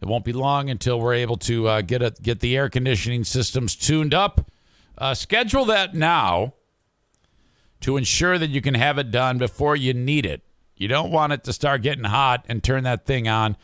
[0.01, 3.23] it won't be long until we're able to uh, get a, get the air conditioning
[3.23, 4.49] systems tuned up.
[4.97, 6.53] Uh, schedule that now
[7.81, 10.41] to ensure that you can have it done before you need it.
[10.75, 13.57] You don't want it to start getting hot and turn that thing on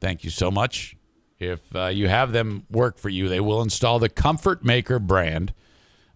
[0.00, 0.96] Thank you so much.
[1.38, 5.52] If uh, you have them work for you, they will install the Comfort Maker brand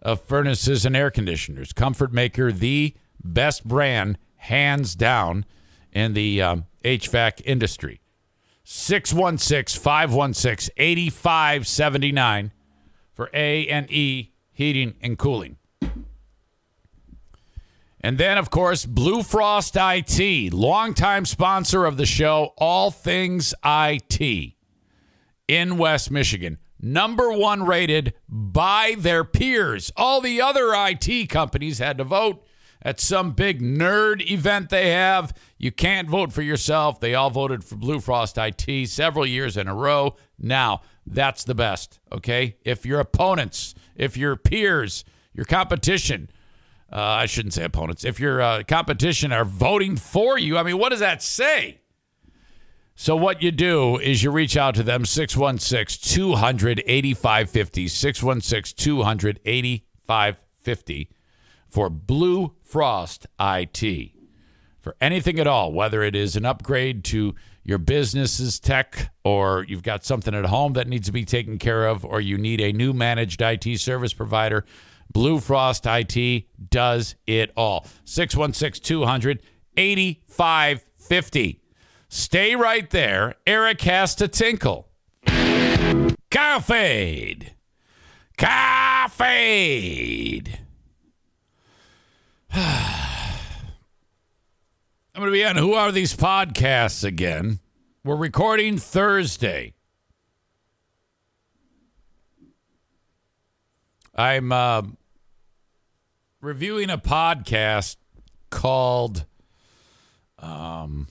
[0.01, 1.73] of furnaces and air conditioners.
[1.73, 5.45] Comfort Maker, the best brand, hands down,
[5.93, 8.01] in the um, HVAC industry.
[8.65, 12.53] 616 516 8579
[13.15, 15.58] for A&E Heating and Cooling.
[18.01, 24.55] And then, of course, Blue Frost IT, longtime sponsor of the show, All Things IT
[25.49, 26.59] in West Michigan.
[26.81, 29.91] Number one rated by their peers.
[29.97, 32.45] All the other IT companies had to vote
[32.81, 35.35] at some big nerd event they have.
[35.59, 37.01] You can't vote for yourself.
[37.01, 40.15] They all voted for Blue Frost IT several years in a row.
[40.39, 42.57] Now, that's the best, okay?
[42.65, 46.31] If your opponents, if your peers, your competition,
[46.93, 48.05] uh, I shouldn't say opponents.
[48.05, 51.81] If your uh, competition are voting for you, I mean, what does that say?
[52.95, 59.41] So, what you do is you reach out to them 616 200 8550, 616 200
[59.45, 61.11] 8550
[61.69, 64.13] for Blue Frost IT.
[64.81, 69.83] For anything at all, whether it is an upgrade to your business's tech or you've
[69.83, 72.73] got something at home that needs to be taken care of or you need a
[72.73, 74.65] new managed IT service provider,
[75.11, 77.87] Blue Frost IT does it all.
[78.05, 79.43] 616 200
[79.77, 81.61] 8550.
[82.09, 83.35] Stay right there.
[83.47, 84.89] Eric has to tinkle.
[86.31, 87.55] Car fade.
[92.53, 93.33] I'm
[95.15, 97.59] going to be on Who Are These Podcasts again.
[98.05, 99.75] We're recording Thursday.
[104.19, 104.83] I'm uh,
[106.41, 107.95] reviewing a podcast
[108.51, 109.25] called
[110.41, 111.07] um,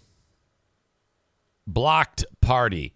[1.66, 2.96] Blocked Party.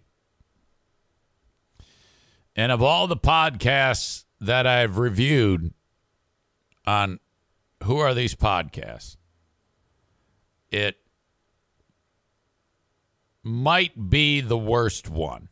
[2.54, 5.72] And of all the podcasts that I've reviewed
[6.86, 7.18] on
[7.84, 9.16] who are these podcasts,
[10.70, 10.98] it
[13.42, 15.48] might be the worst one.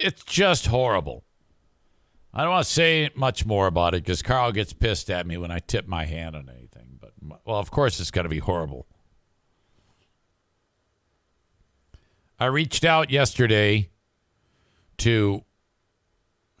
[0.00, 1.24] It's just horrible.
[2.34, 5.36] I don't want to say much more about it because Carl gets pissed at me
[5.36, 6.98] when I tip my hand on anything.
[7.00, 7.12] But,
[7.44, 8.86] well, of course, it's going to be horrible.
[12.38, 13.90] I reached out yesterday
[14.98, 15.44] to.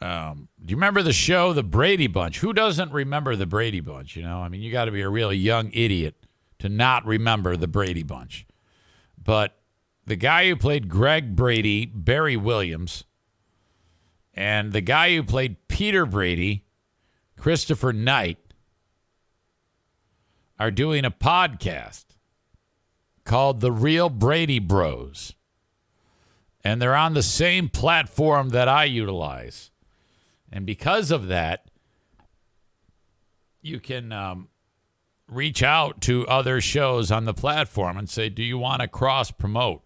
[0.00, 2.40] Um, do you remember the show, The Brady Bunch?
[2.40, 4.16] Who doesn't remember The Brady Bunch?
[4.16, 6.14] You know, I mean, you got to be a really young idiot
[6.58, 8.46] to not remember The Brady Bunch.
[9.22, 9.56] But
[10.04, 13.04] the guy who played Greg Brady, Barry Williams,
[14.34, 16.64] and the guy who played Peter Brady,
[17.38, 18.38] Christopher Knight,
[20.58, 22.04] are doing a podcast
[23.24, 25.34] called The Real Brady Bros.
[26.64, 29.70] And they're on the same platform that I utilize.
[30.50, 31.66] And because of that,
[33.60, 34.48] you can um,
[35.28, 39.30] reach out to other shows on the platform and say, Do you want to cross
[39.30, 39.82] promote?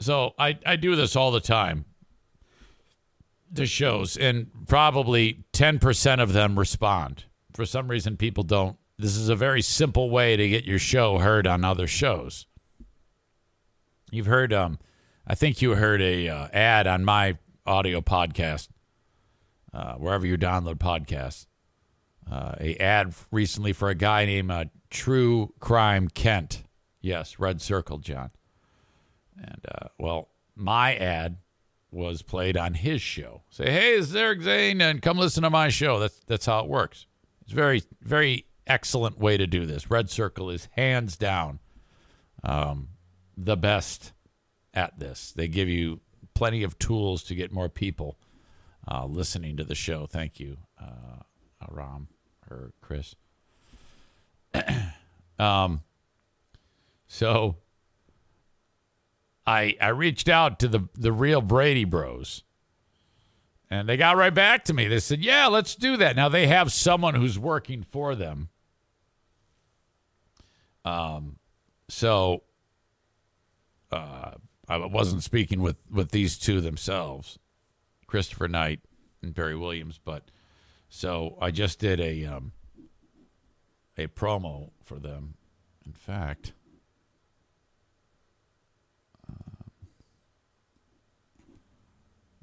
[0.00, 1.84] So I, I do this all the time
[3.50, 7.24] the shows, and probably 10% of them respond.
[7.52, 8.76] For some reason, people don't.
[8.98, 12.46] This is a very simple way to get your show heard on other shows.
[14.10, 14.78] You've heard, um,
[15.26, 18.68] I think you heard a uh, ad on my audio podcast,
[19.72, 21.46] uh, wherever you download podcasts.
[22.30, 26.64] Uh, a ad recently for a guy named uh, True Crime Kent.
[27.00, 28.30] Yes, Red Circle, John.
[29.36, 31.36] And uh, well, my ad
[31.90, 33.42] was played on his show.
[33.50, 35.98] Say, hey, is Eric Zane, and come listen to my show.
[35.98, 37.06] That's that's how it works.
[37.42, 39.90] It's very very excellent way to do this.
[39.90, 41.60] Red Circle is hands down
[42.44, 42.88] um,
[43.36, 44.12] the best
[44.74, 45.32] at this.
[45.32, 46.00] They give you
[46.34, 48.18] plenty of tools to get more people
[48.90, 50.06] uh, listening to the show.
[50.06, 51.22] Thank you, uh,
[51.68, 52.08] Ram
[52.50, 53.14] or Chris.
[55.38, 55.82] um,
[57.06, 57.56] so
[59.48, 62.44] I I reached out to the the real Brady Bros.
[63.70, 64.88] And they got right back to me.
[64.88, 68.50] They said, "Yeah, let's do that." Now they have someone who's working for them.
[70.84, 71.36] Um,
[71.88, 72.44] so
[73.90, 74.32] uh,
[74.68, 77.38] I wasn't speaking with with these two themselves,
[78.06, 78.80] Christopher Knight
[79.22, 80.30] and Barry Williams, but
[80.90, 82.52] so I just did a um,
[83.96, 85.34] a promo for them.
[85.84, 86.52] In fact,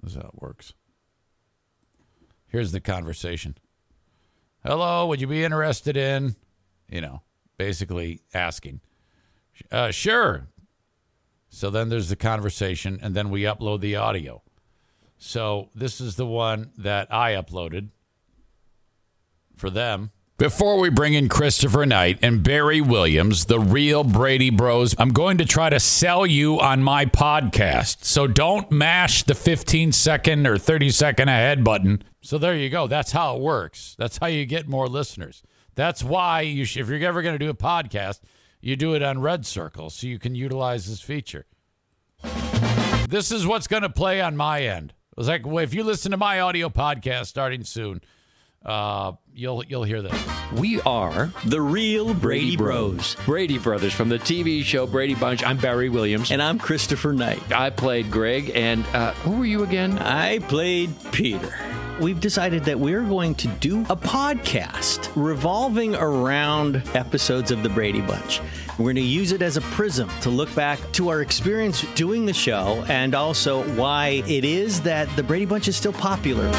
[0.06, 0.74] this is how it works.
[2.47, 3.58] Here's the conversation.
[4.64, 6.36] Hello, would you be interested in,
[6.89, 7.22] you know,
[7.58, 8.82] basically asking?
[9.72, 10.47] Uh, sure.
[11.49, 14.41] So then there's the conversation, and then we upload the audio.
[15.18, 17.89] So this is the one that I uploaded
[19.56, 20.12] for them.
[20.38, 25.38] Before we bring in Christopher Knight and Barry Williams, the real Brady Bros, I'm going
[25.38, 28.04] to try to sell you on my podcast.
[28.04, 32.04] So don't mash the 15 second or 30 second ahead button.
[32.20, 32.86] So there you go.
[32.86, 33.96] That's how it works.
[33.98, 35.42] That's how you get more listeners.
[35.74, 38.20] That's why you should, if you're ever going to do a podcast,
[38.60, 41.46] you do it on Red Circle so you can utilize this feature.
[43.08, 44.89] This is what's going to play on my end.
[45.12, 48.01] It was like, well, if you listen to my audio podcast starting soon,
[48.66, 50.13] uh, you'll you'll hear this.
[50.54, 53.16] We are the real Brady Bros.
[53.25, 55.43] Brady Brothers from the TV show Brady Bunch.
[55.43, 56.32] I'm Barry Williams.
[56.32, 57.51] And I'm Christopher Knight.
[57.51, 58.51] I played Greg.
[58.55, 59.97] And uh, who were you again?
[60.00, 61.54] I played Peter.
[62.01, 68.01] We've decided that we're going to do a podcast revolving around episodes of the Brady
[68.01, 68.42] Bunch.
[68.78, 72.25] We're going to use it as a prism to look back to our experience doing
[72.25, 76.51] the show and also why it is that the Brady Bunch is still popular.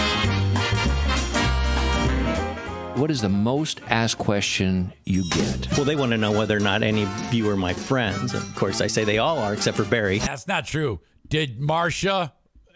[2.96, 5.68] What is the most asked question you get?
[5.72, 8.32] Well, they want to know whether or not any of you are my friends.
[8.32, 10.18] Of course, I say they all are, except for Barry.
[10.18, 11.00] That's not true.
[11.28, 12.32] Did Marcia,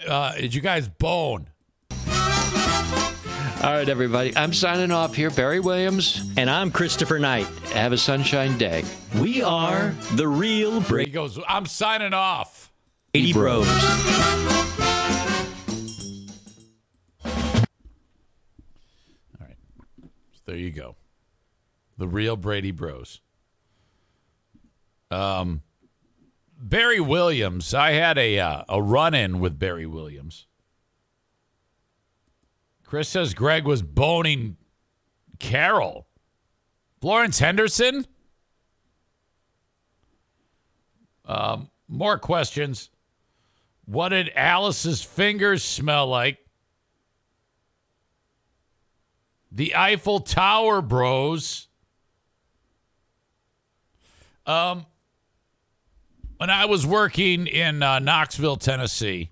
[0.06, 1.48] uh, did you guys bone?
[3.62, 4.36] All right, everybody.
[4.36, 5.30] I'm signing off here.
[5.30, 6.30] Barry Williams.
[6.36, 7.46] And I'm Christopher Knight.
[7.72, 8.84] Have a sunshine day.
[9.18, 11.10] We are the real Brady.
[11.10, 12.70] He goes, I'm signing off.
[13.14, 13.66] Brady Bros.
[20.50, 20.96] There you go.
[21.96, 23.20] The real Brady Bros.
[25.08, 25.62] Um,
[26.58, 27.72] Barry Williams.
[27.72, 30.48] I had a uh, a run in with Barry Williams.
[32.84, 34.56] Chris says Greg was boning
[35.38, 36.08] Carol.
[37.00, 38.04] Florence Henderson.
[41.26, 42.90] Um, more questions.
[43.84, 46.38] What did Alice's fingers smell like?
[49.52, 51.68] The Eiffel Tower, bros.
[54.46, 54.86] Um,
[56.38, 59.30] when I was working in uh, Knoxville, Tennessee,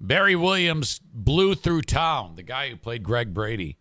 [0.00, 3.78] Barry Williams blew through town, the guy who played Greg Brady.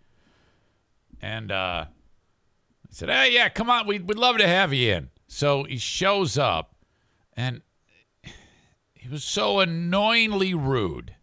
[1.21, 3.87] And uh, I said, Hey, yeah, come on.
[3.87, 5.09] We'd, we'd love to have you in.
[5.27, 6.75] So he shows up,
[7.35, 7.61] and
[8.93, 11.15] he was so annoyingly rude.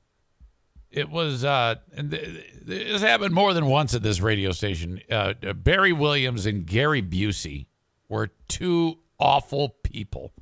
[0.95, 5.01] It was, uh, this happened more than once at this radio station.
[5.11, 7.67] Uh, Barry Williams and Gary Busey
[8.09, 10.33] were two awful people.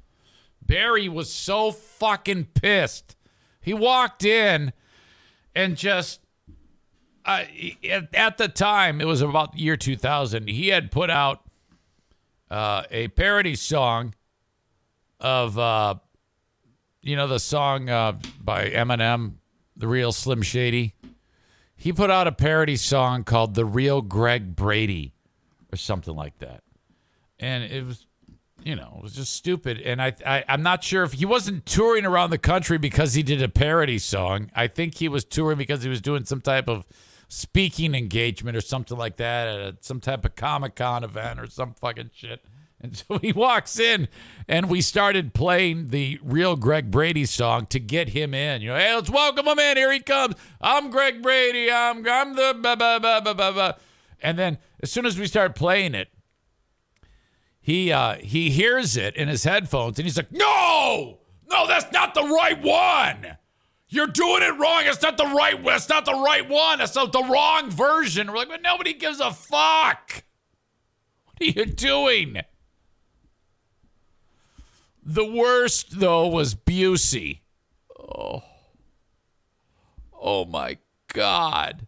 [0.61, 3.16] Barry was so fucking pissed.
[3.62, 4.74] He walked in
[5.55, 6.20] and just
[7.24, 7.45] uh,
[7.89, 10.49] at, at the time, it was about the year 2000.
[10.49, 11.41] He had put out
[12.51, 14.15] uh, a parody song
[15.19, 15.95] of, uh,
[17.01, 19.37] you know, the song uh, by Eminem,
[19.77, 20.94] The Real Slim Shady.
[21.77, 25.15] He put out a parody song called The Real Greg Brady
[25.73, 26.62] or something like that.
[27.40, 28.07] And it was,
[28.62, 29.81] you know, it was just stupid.
[29.81, 33.23] And I, I, I'm not sure if he wasn't touring around the country because he
[33.23, 34.51] did a parody song.
[34.55, 36.86] I think he was touring because he was doing some type of
[37.28, 41.47] speaking engagement or something like that at a, some type of Comic Con event or
[41.47, 42.44] some fucking shit.
[42.83, 44.09] And so he walks in
[44.49, 48.63] and we started playing the real Greg Brady song to get him in.
[48.63, 49.77] You know, hey, let's welcome him in.
[49.77, 50.35] Here he comes.
[50.61, 51.71] I'm Greg Brady.
[51.71, 53.73] I'm, I'm the blah, blah, blah, blah, blah, blah.
[54.21, 56.09] And then as soon as we start playing it,
[57.61, 62.13] he uh, he hears it in his headphones and he's like, no, no, that's not
[62.13, 63.37] the right one.
[63.89, 64.83] You're doing it wrong.
[64.85, 65.63] It's not the right.
[65.65, 66.81] That's not the right one.
[66.81, 68.29] It's not the wrong version.
[68.29, 70.25] We're like, but nobody gives a fuck.
[71.25, 72.41] What are you doing?
[75.03, 77.41] The worst though was Busey.
[77.99, 78.43] Oh,
[80.19, 80.79] oh my
[81.12, 81.87] God.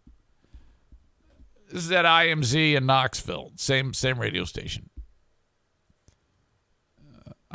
[1.71, 4.89] This is at IMZ in Knoxville, same same radio station.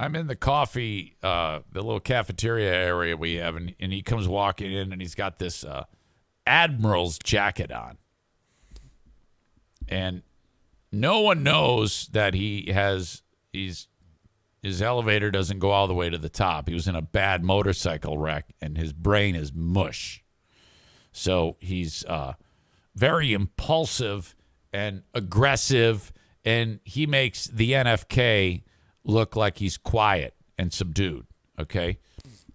[0.01, 4.27] I'm in the coffee, uh, the little cafeteria area we have, and, and he comes
[4.27, 5.85] walking in, and he's got this uh,
[6.47, 7.99] admiral's jacket on,
[9.89, 10.23] and
[10.91, 13.23] no one knows that he has
[13.53, 13.89] he's
[14.62, 16.69] his elevator doesn't go all the way to the top.
[16.69, 20.23] He was in a bad motorcycle wreck, and his brain is mush.
[21.12, 22.35] So he's uh,
[22.95, 24.35] very impulsive
[24.73, 26.12] and aggressive,
[26.45, 28.62] and he makes the NFK
[29.05, 31.27] look like he's quiet and subdued.
[31.59, 31.99] Okay.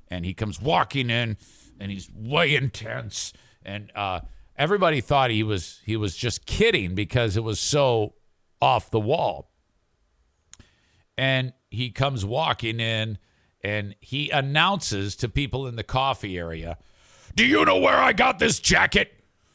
[0.07, 1.37] And he comes walking in
[1.79, 3.33] and he's way intense.
[3.63, 4.21] And uh,
[4.55, 8.13] everybody thought he was he was just kidding because it was so
[8.61, 9.51] off the wall.
[11.17, 13.17] And he comes walking in
[13.63, 16.77] and he announces to people in the coffee area,
[17.35, 19.11] Do you know where I got this jacket?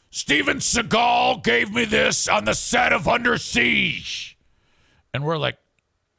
[0.09, 4.37] Steven Seagal gave me this on the set of Under Siege.
[5.13, 5.57] And we're like,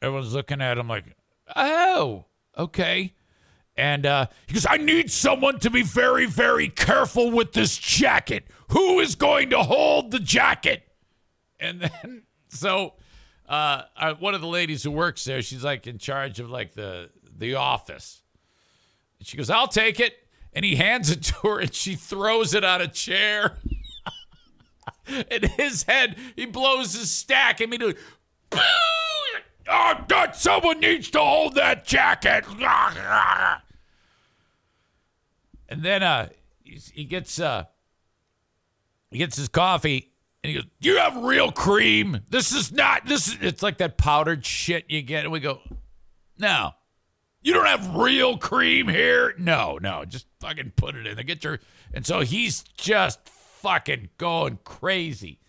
[0.01, 1.05] everyone's looking at him like,
[1.55, 2.25] oh,
[2.57, 3.13] okay.
[3.75, 8.45] And uh, he goes, I need someone to be very, very careful with this jacket.
[8.69, 10.83] Who is going to hold the jacket?
[11.59, 12.93] And then, so
[13.53, 16.73] uh, uh, one of the ladies who works there, she's like in charge of like
[16.73, 18.23] the the office.
[19.19, 20.15] And she goes, I'll take it.
[20.53, 23.57] And he hands it to her, and she throws it on a chair.
[25.07, 28.01] and his head, he blows his stack immediately.
[28.49, 28.59] Boo!
[29.69, 32.45] Oh, God, someone needs to hold that jacket.
[35.69, 36.29] And then uh,
[36.63, 37.65] he gets uh,
[39.09, 40.12] he gets his coffee
[40.43, 42.19] and he goes, you have real cream?
[42.29, 43.29] This is not this.
[43.29, 45.61] Is, it's like that powdered shit you get." And we go,
[46.37, 46.71] "No,
[47.41, 49.33] you don't have real cream here.
[49.37, 51.15] No, no, just fucking put it in.
[51.15, 51.59] They get your."
[51.93, 55.39] And so he's just fucking going crazy.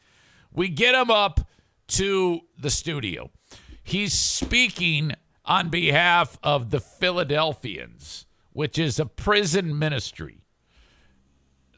[0.52, 1.40] We get him up
[1.88, 3.30] to the studio.
[3.82, 5.12] He's speaking
[5.44, 10.42] on behalf of the Philadelphians, which is a prison ministry.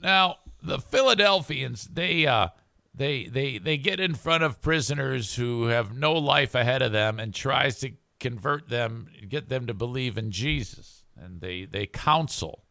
[0.02, 2.48] Now, the Philadelphians, they uh
[2.96, 7.20] they they they get in front of prisoners who have no life ahead of them
[7.20, 11.04] and tries to convert them, get them to believe in Jesus.
[11.16, 12.64] And they they counsel.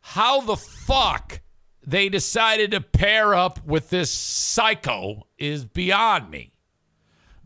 [0.00, 1.40] How the fuck
[1.84, 6.52] they decided to pair up with this psycho is beyond me.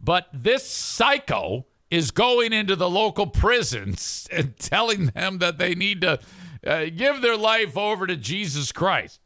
[0.02, 6.00] But this psycho is going into the local prisons and telling them that they need
[6.00, 6.18] to
[6.66, 9.20] uh, give their life over to Jesus Christ.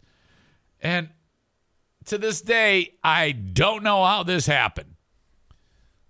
[0.81, 1.11] And
[2.07, 4.95] to this day, I don't know how this happened.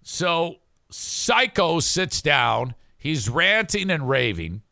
[0.03, 0.57] So
[0.91, 2.75] psycho sits down.
[2.97, 4.62] He's ranting and raving.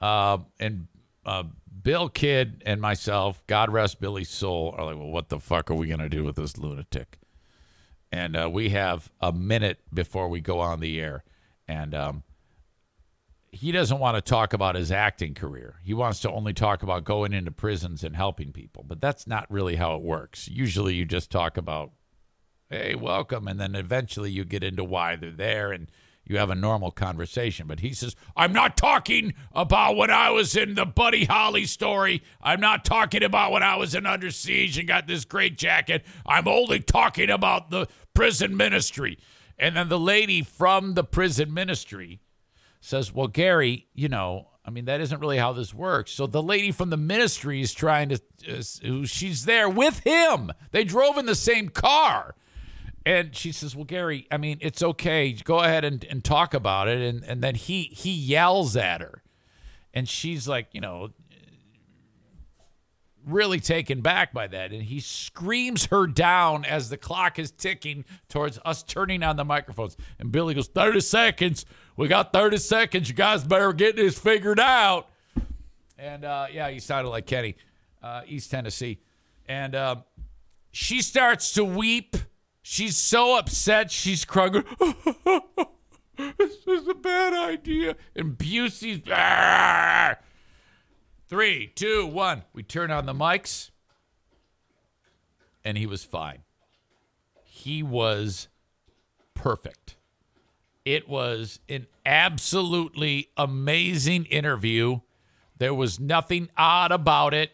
[0.00, 0.88] Uh, and
[1.24, 1.44] uh,
[1.82, 5.74] Bill Kidd and myself, God rest Billy's soul, are like, well, what the fuck are
[5.74, 7.18] we going to do with this lunatic?
[8.12, 11.24] And uh, we have a minute before we go on the air.
[11.68, 12.22] And um,
[13.56, 15.80] he doesn't want to talk about his acting career.
[15.82, 18.84] He wants to only talk about going into prisons and helping people.
[18.86, 20.48] But that's not really how it works.
[20.48, 21.92] Usually you just talk about,
[22.68, 23.48] hey, welcome.
[23.48, 25.90] And then eventually you get into why they're there and
[26.24, 27.66] you have a normal conversation.
[27.66, 32.22] But he says, I'm not talking about when I was in the Buddy Holly story.
[32.42, 36.04] I'm not talking about when I was in Under Siege and got this great jacket.
[36.26, 39.18] I'm only talking about the prison ministry.
[39.58, 42.20] And then the lady from the prison ministry
[42.86, 46.12] says, Well, Gary, you know, I mean, that isn't really how this works.
[46.12, 50.52] So the lady from the ministry is trying to, uh, she's there with him.
[50.70, 52.36] They drove in the same car.
[53.04, 55.32] And she says, Well, Gary, I mean, it's okay.
[55.32, 57.00] Go ahead and, and talk about it.
[57.00, 59.22] And, and then he, he yells at her.
[59.92, 61.10] And she's like, you know,
[63.26, 64.72] really taken back by that.
[64.72, 69.44] And he screams her down as the clock is ticking towards us turning on the
[69.44, 69.96] microphones.
[70.18, 71.66] And Billy goes, 30 seconds.
[71.96, 73.08] We got 30 seconds.
[73.08, 75.08] You guys better get this figured out.
[75.98, 77.56] And uh, yeah, he sounded like Kenny,
[78.02, 79.00] uh, East Tennessee.
[79.48, 79.96] And uh,
[80.70, 82.16] she starts to weep.
[82.60, 83.90] She's so upset.
[83.90, 84.64] She's crying.
[86.16, 87.96] this is a bad idea.
[88.14, 89.02] And Busey's.
[89.10, 90.16] Ah!
[91.28, 92.44] Three, two, one.
[92.52, 93.70] We turn on the mics,
[95.64, 96.44] and he was fine.
[97.42, 98.46] He was
[99.34, 99.95] perfect.
[100.86, 105.00] It was an absolutely amazing interview.
[105.58, 107.50] There was nothing odd about it.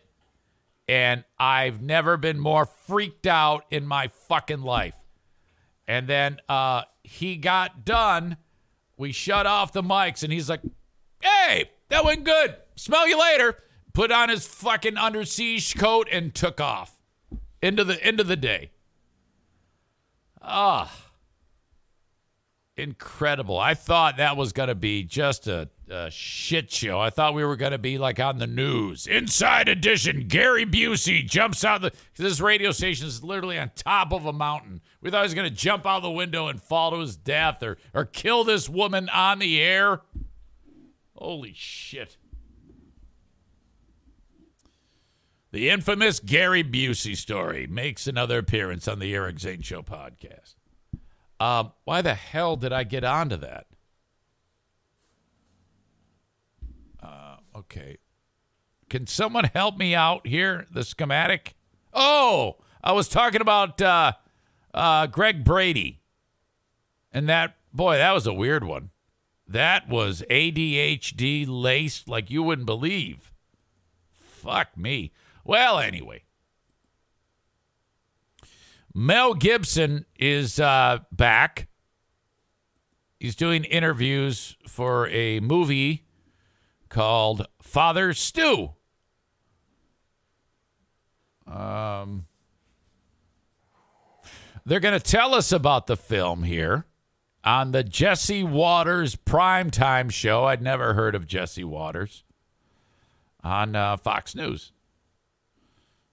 [0.86, 4.96] And I've never been more freaked out in my fucking life.
[5.88, 8.36] And then uh, he got done.
[8.98, 10.60] We shut off the mics, and he's like,
[11.22, 12.56] hey, that went good.
[12.76, 13.56] Smell you later.
[13.94, 17.00] Put on his fucking under siege coat and took off.
[17.62, 18.72] Into the end of the day.
[20.42, 21.01] Ah.
[22.76, 23.58] Incredible.
[23.58, 26.98] I thought that was going to be just a, a shit show.
[26.98, 29.06] I thought we were going to be like on the news.
[29.06, 34.24] Inside edition, Gary Busey jumps out the this radio station is literally on top of
[34.24, 34.80] a mountain.
[35.02, 37.62] We thought he was going to jump out the window and fall to his death
[37.62, 40.00] or or kill this woman on the air.
[41.14, 42.16] Holy shit.
[45.50, 50.54] The infamous Gary Busey story makes another appearance on the Eric Zane Show podcast.
[51.42, 53.66] Um, why the hell did I get onto that?
[57.02, 57.98] Uh, okay.
[58.88, 60.68] Can someone help me out here?
[60.70, 61.56] The schematic?
[61.92, 64.12] Oh, I was talking about uh,
[64.72, 66.00] uh, Greg Brady.
[67.10, 68.90] And that, boy, that was a weird one.
[69.48, 73.32] That was ADHD laced like you wouldn't believe.
[74.12, 75.10] Fuck me.
[75.44, 76.22] Well, anyway.
[78.94, 81.68] Mel Gibson is uh, back.
[83.18, 86.04] He's doing interviews for a movie
[86.88, 88.70] called Father Stu.
[91.46, 92.26] Um,
[94.64, 96.86] they're going to tell us about the film here
[97.44, 100.44] on the Jesse Watters primetime show.
[100.44, 102.24] I'd never heard of Jesse Watters
[103.42, 104.72] on uh, Fox News.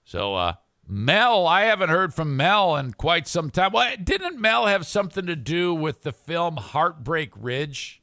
[0.04, 0.54] So, uh,
[0.92, 3.74] Mel, I haven't heard from Mel in quite some time.
[3.74, 8.02] Well, didn't Mel have something to do with the film Heartbreak Ridge?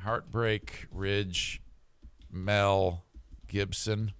[0.00, 1.62] Heartbreak Ridge,
[2.32, 3.04] Mel
[3.46, 4.12] Gibson.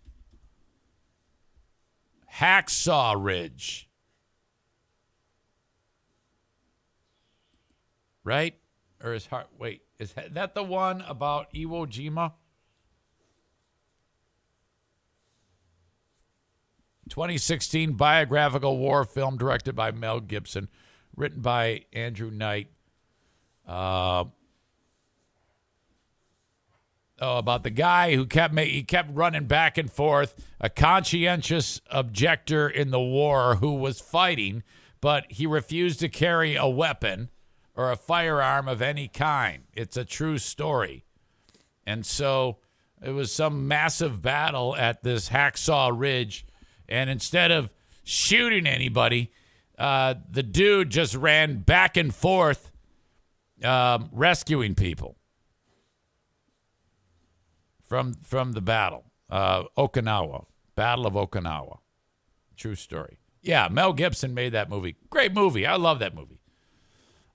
[2.34, 3.90] Hacksaw Ridge.
[8.22, 8.54] Right?
[9.02, 12.34] Or is heart wait, is that the one about Iwo Jima?
[17.08, 20.68] 2016 biographical war film directed by Mel Gibson,
[21.16, 22.68] written by Andrew Knight.
[23.66, 24.24] Uh,
[27.20, 32.68] oh, about the guy who kept he kept running back and forth, a conscientious objector
[32.68, 34.62] in the war who was fighting,
[35.00, 37.30] but he refused to carry a weapon
[37.76, 39.64] or a firearm of any kind.
[39.72, 41.04] It's a true story,
[41.86, 42.58] and so
[43.02, 46.46] it was some massive battle at this Hacksaw Ridge
[46.88, 49.30] and instead of shooting anybody,
[49.78, 52.70] uh, the dude just ran back and forth
[53.62, 55.16] um, rescuing people
[57.80, 59.04] from from the battle.
[59.30, 60.44] Uh, Okinawa,
[60.74, 61.78] Battle of Okinawa.
[62.56, 63.18] True story.
[63.42, 64.96] Yeah, Mel Gibson made that movie.
[65.10, 65.66] Great movie.
[65.66, 66.40] I love that movie.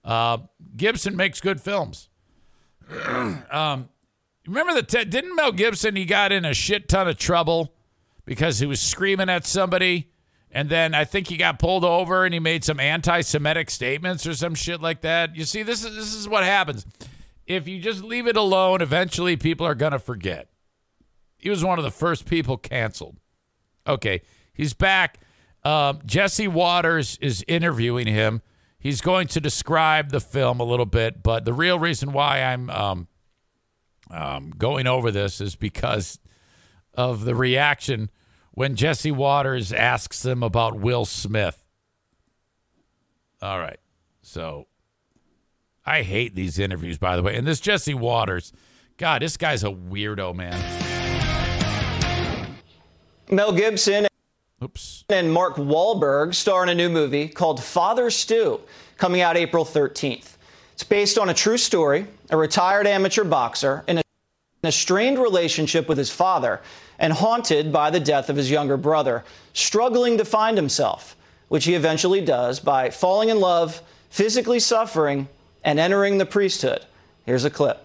[0.03, 0.39] Uh,
[0.75, 2.09] Gibson makes good films.
[3.51, 3.89] um,
[4.47, 5.95] remember the te- didn't Mel Gibson?
[5.95, 7.73] He got in a shit ton of trouble
[8.29, 10.07] because he was screaming at somebody,
[10.51, 14.35] and then I think he got pulled over and he made some anti-Semitic statements or
[14.35, 15.35] some shit like that.
[15.35, 16.85] You see, this is this is what happens
[17.47, 18.83] if you just leave it alone.
[18.83, 20.51] Eventually, people are gonna forget.
[21.39, 23.17] He was one of the first people canceled.
[23.87, 24.21] Okay,
[24.53, 25.17] he's back.
[25.63, 28.43] Um, Jesse Watters is interviewing him.
[28.77, 32.69] He's going to describe the film a little bit, but the real reason why I'm
[32.69, 33.07] um,
[34.11, 36.19] um, going over this is because
[36.93, 38.11] of the reaction
[38.59, 41.63] when Jesse Watters asks them about Will Smith.
[43.41, 43.79] All right.
[44.21, 44.67] So
[45.85, 47.37] I hate these interviews, by the way.
[47.37, 48.51] And this Jesse Watters,
[48.97, 50.59] God, this guy's a weirdo, man.
[53.31, 54.07] Mel Gibson
[54.61, 55.05] Oops.
[55.07, 58.59] and Mark Wahlberg star in a new movie called Father Stu,
[58.97, 60.35] coming out April 13th.
[60.73, 62.07] It's based on a true story.
[62.29, 64.03] A retired amateur boxer in a,
[64.63, 66.59] in a strained relationship with his father
[66.99, 69.23] and haunted by the death of his younger brother,
[69.53, 71.15] struggling to find himself,
[71.47, 75.27] which he eventually does by falling in love, physically suffering,
[75.63, 76.85] and entering the priesthood.
[77.25, 77.79] Here's a clip.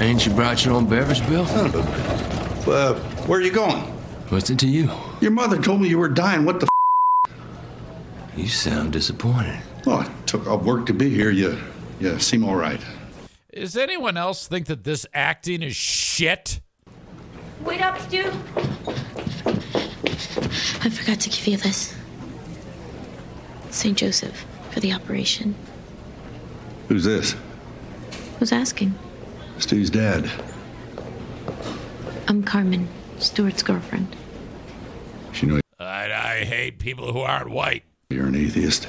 [0.00, 1.46] Ain't you brought your own beverage, Bill?
[1.48, 2.94] Uh,
[3.26, 3.82] where are you going?
[4.30, 4.90] What's it to you?
[5.20, 6.44] Your mother told me you were dying.
[6.44, 6.66] What the
[7.26, 7.32] f?
[8.36, 9.60] You sound disappointed.
[9.86, 11.30] Oh, it took off work to be here.
[11.30, 11.58] You,
[12.00, 12.80] you seem all right.
[13.54, 16.60] Does anyone else think that this acting is shit?
[17.60, 18.22] Wait up, Stu.
[20.80, 21.94] I forgot to give you this.
[23.70, 23.96] St.
[23.96, 25.54] Joseph for the operation.
[26.88, 27.36] Who's this?
[28.38, 28.94] Who's asking?
[29.58, 30.30] Stu's dad.
[32.28, 32.88] I'm Carmen,
[33.18, 34.16] Stuart's girlfriend.
[35.32, 37.84] She know I, I hate people who aren't white.
[38.08, 38.88] you're an atheist.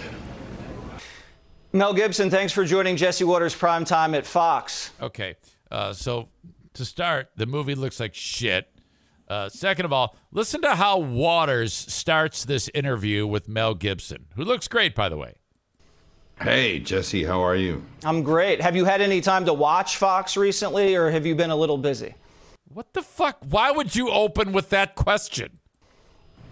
[1.76, 4.92] Mel Gibson, thanks for joining Jesse Watters Primetime at Fox.
[5.02, 5.36] Okay.
[5.72, 6.30] Uh, so
[6.76, 8.70] to start, the movie looks like shit.
[9.28, 14.44] Uh, second of all, listen to how Watters starts this interview with Mel Gibson, who
[14.44, 15.34] looks great, by the way.
[16.40, 17.84] Hey, Jesse, how are you?
[18.06, 18.62] I'm great.
[18.62, 21.80] Have you had any time to watch Fox recently, or have you been a little
[21.80, 22.14] busy?
[22.72, 23.40] What the fuck?
[23.50, 25.60] Why would you open with that question?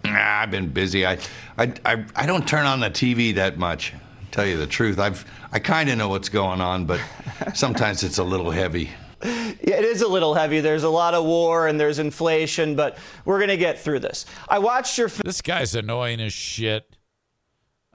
[0.04, 1.06] Nah, I've been busy.
[1.06, 1.20] I,
[1.60, 3.94] I, I, I don't turn on the TV that much.
[4.32, 7.02] Tell you the truth, I've I kind of know what's going on, but
[7.54, 8.90] sometimes it's a little heavy.
[9.24, 10.62] Yeah, it is a little heavy.
[10.62, 14.26] There's a lot of war and there's inflation, but we're going to get through this.
[14.50, 15.10] I watched your.
[15.10, 16.96] This guy's annoying as shit.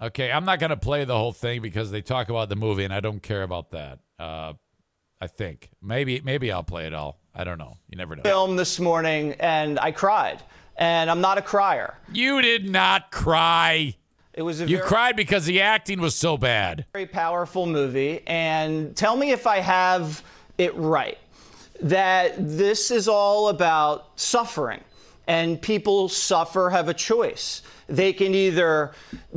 [0.00, 2.84] Okay, I'm not going to play the whole thing because they talk about the movie
[2.84, 3.98] and I don't care about that.
[4.18, 4.52] Uh,
[5.20, 7.18] I think maybe maybe I'll play it all.
[7.34, 7.78] I don't know.
[7.88, 8.22] You never know.
[8.22, 10.42] film this morning and I cried.
[10.76, 11.98] And I'm not a crier.
[12.12, 13.96] You did not cry.
[14.36, 16.84] It was a You very, cried because the acting was so bad.
[16.92, 18.22] very powerful movie.
[18.26, 20.22] And tell me if I have
[20.58, 21.18] it right
[21.80, 24.82] that this is all about suffering.
[25.26, 27.62] And people suffer, have a choice.
[27.88, 28.92] They can either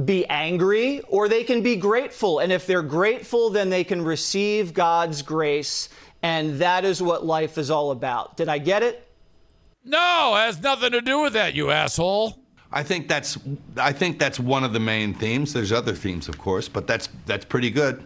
[0.05, 2.39] be angry or they can be grateful.
[2.39, 5.89] And if they're grateful, then they can receive God's grace.
[6.21, 8.37] And that is what life is all about.
[8.37, 9.07] Did I get it?
[9.83, 12.37] No, it has nothing to do with that, you asshole.
[12.71, 13.37] I think that's
[13.77, 15.53] I think that's one of the main themes.
[15.53, 18.03] There's other themes, of course, but that's that's pretty good.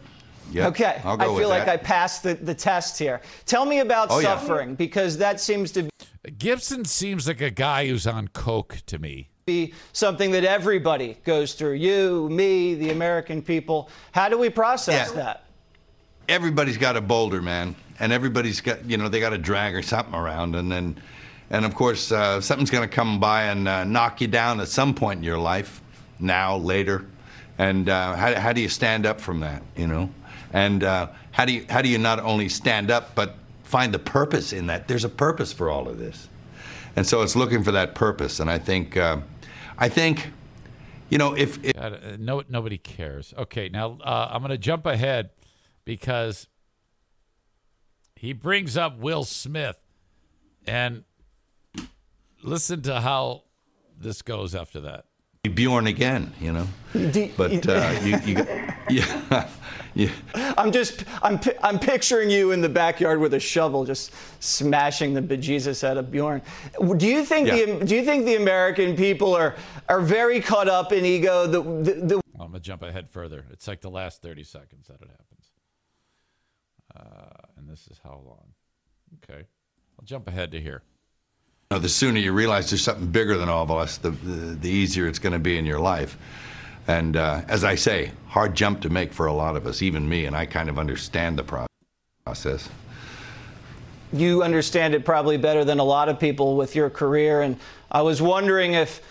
[0.52, 1.73] Yeah, Okay, I'll go I with feel like that.
[1.80, 3.22] I passed the, the test here.
[3.45, 4.38] Tell me about Oh, yeah.
[4.38, 5.90] suffering because that seems to be
[6.38, 9.30] Gibson seems like a guy who's on coke to me.
[9.45, 11.73] be something that everybody goes through.
[11.73, 13.90] You, me, the American people.
[14.14, 15.15] How do we process Yeah.
[15.23, 15.45] that?
[16.30, 19.81] everybody's got a boulder, man, and everybody's got you know they got a drag or
[19.81, 20.95] something around, and then
[21.53, 24.67] and of course uh, something's going to come by and uh, knock you down at
[24.67, 25.81] some point in your life,
[26.19, 27.05] now, later,
[27.57, 30.09] and uh, how how do you stand up from that, you know,
[30.51, 33.99] and uh, how do you how do you not only stand up but find the
[33.99, 34.88] purpose in that?
[34.88, 36.27] There's a purpose for all of this,
[36.95, 39.21] and so it's looking for that purpose, and I think uh,
[39.77, 40.30] I think.
[41.09, 43.35] You know, if, if God, no, nobody cares.
[43.38, 45.30] Okay, now uh, I'm going to jump ahead
[45.85, 46.47] because
[48.15, 49.77] he brings up Will Smith,
[50.65, 51.03] and
[52.44, 53.44] listen to how
[53.98, 55.06] this goes after that.
[55.56, 56.68] Bjorn again, you know,
[57.36, 58.36] but uh, you, you,
[58.90, 59.49] yeah,
[59.94, 60.10] yeah.
[60.57, 65.22] I'm just, I'm, I'm picturing you in the backyard with a shovel, just smashing the
[65.22, 66.41] bejesus out of Bjorn.
[66.95, 69.57] Do you think the, do you think the American people are,
[69.90, 71.45] are very caught up in ego?
[71.45, 73.45] The, the, the I'm going to jump ahead further.
[73.52, 75.52] It's like the last 30 seconds that it happens.
[76.95, 78.53] Uh, and this is how long.
[79.24, 79.45] Okay.
[79.99, 80.84] I'll jump ahead to here.
[81.74, 84.70] Know, the sooner you realize there's something bigger than all of us, the, the, the
[84.70, 86.18] easier it's going to be in your life.
[86.88, 90.08] And uh, as I say, hard jump to make for a lot of us, even
[90.08, 91.66] me, and I kind of understand the
[92.26, 92.70] process.
[94.12, 97.58] You understand it probably better than a lot of people with your career, and
[97.91, 99.02] I was wondering if,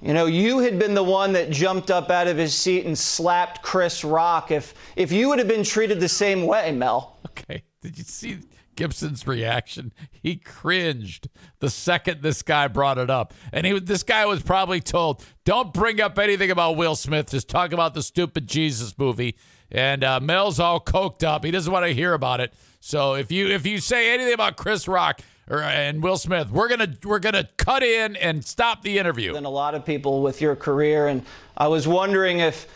[0.00, 2.96] you know, you had been the one that jumped up out of his seat and
[2.96, 4.50] slapped Chris Rock.
[4.50, 7.16] If if you would have been treated the same way, Mel.
[7.26, 7.62] Okay.
[7.82, 8.38] Did you see
[8.76, 9.92] Gibson's reaction?
[10.10, 11.28] He cringed
[11.58, 13.34] the second this guy brought it up.
[13.52, 17.30] And he this guy was probably told, "Don't bring up anything about Will Smith.
[17.30, 19.36] Just talk about the stupid Jesus movie."
[19.70, 21.44] And uh, Mel's all coked up.
[21.44, 22.54] He doesn't want to hear about it.
[22.80, 25.20] So if you if you say anything about Chris Rock
[25.50, 29.32] or and Will Smith, we're gonna we're gonna cut in and stop the interview.
[29.32, 31.24] Than a lot of people with your career, and
[31.56, 32.68] I was wondering if,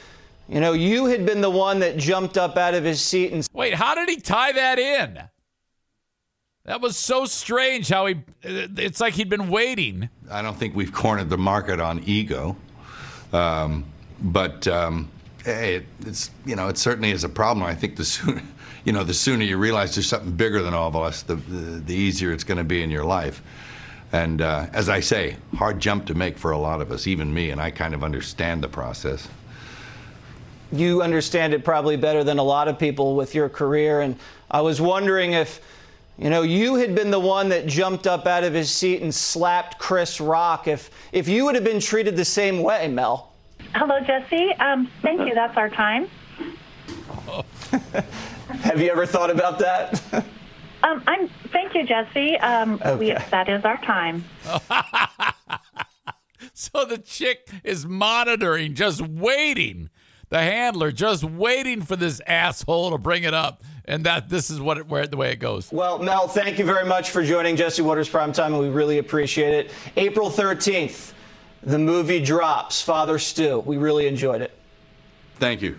[0.49, 3.47] you know, you had been the one that jumped up out of his seat and
[3.53, 5.21] Wait, how did he tie that in?
[6.65, 7.89] That was so strange.
[7.89, 10.11] How he it's like he'd been waiting.
[10.31, 12.55] I don't think we've cornered the market on ego,
[13.33, 13.85] um,
[14.21, 15.09] but um,
[15.45, 17.65] hey, it, it's you know it certainly is a problem.
[17.65, 18.43] I think the sooner
[18.85, 21.81] you know the sooner you realize there's something bigger than all of us, the the,
[21.81, 23.43] the easier it's going to be in your life.
[24.13, 27.33] And uh, as I say, hard jump to make for a lot of us, even
[27.33, 29.29] me, and I kind of understand the process.
[30.73, 34.17] you understand it probably better than a lot of people with your career, and
[34.51, 35.63] I was wondering if.
[36.21, 39.15] You know, you had been the one that jumped up out of his seat and
[39.15, 40.69] slapped Chris Rock.
[40.69, 43.33] If if you would have been treated the same way, Mel.
[43.75, 44.53] Hello, Jesse.
[44.61, 45.35] Um, thank you.
[45.35, 46.11] That's our time.
[48.61, 50.03] Have you ever thought about that?
[50.83, 51.29] Um, I'm.
[51.53, 52.39] Thank you, Jesse.
[52.39, 54.25] Um, we, that is our time.
[56.61, 59.89] So the chick is monitoring, just waiting.
[60.31, 64.61] The handler just waiting for this asshole to bring it up, and that this is
[64.61, 65.71] what it, where the way it goes.
[65.73, 69.53] Well, Mel, thank you very much for joining Jesse Watters Primetime, and we really appreciate
[69.53, 69.73] it.
[69.97, 71.13] April 13th,
[71.65, 73.59] the movie drops, Father Stu.
[73.59, 74.57] We really enjoyed it.
[75.37, 75.77] Thank you.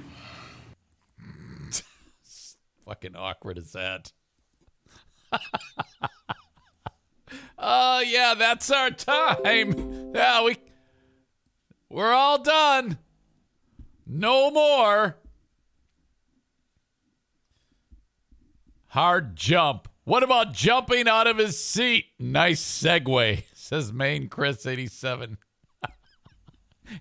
[2.86, 4.12] Fucking awkward is that.
[7.64, 9.76] Oh yeah, that's our time.
[9.78, 10.12] Oh.
[10.16, 10.58] Yeah, we
[11.90, 12.98] we're all done.
[14.14, 15.16] No more.
[18.88, 19.88] Hard jump.
[20.04, 22.08] What about jumping out of his seat?
[22.20, 25.38] Nice segue, says Maine Chris 87.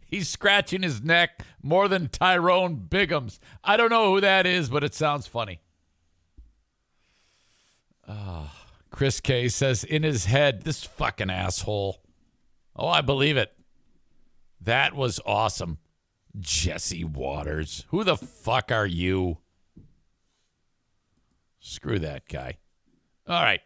[0.06, 3.40] He's scratching his neck more than Tyrone Biggums.
[3.64, 5.58] I don't know who that is, but it sounds funny.
[8.06, 12.04] Ah, Chris K says in his head, this fucking asshole.
[12.76, 13.52] Oh, I believe it.
[14.60, 15.78] That was awesome.
[16.38, 17.84] Jesse Watters.
[17.88, 19.38] Who the fuck are you?
[21.58, 22.58] Screw that guy.
[23.28, 23.60] All right.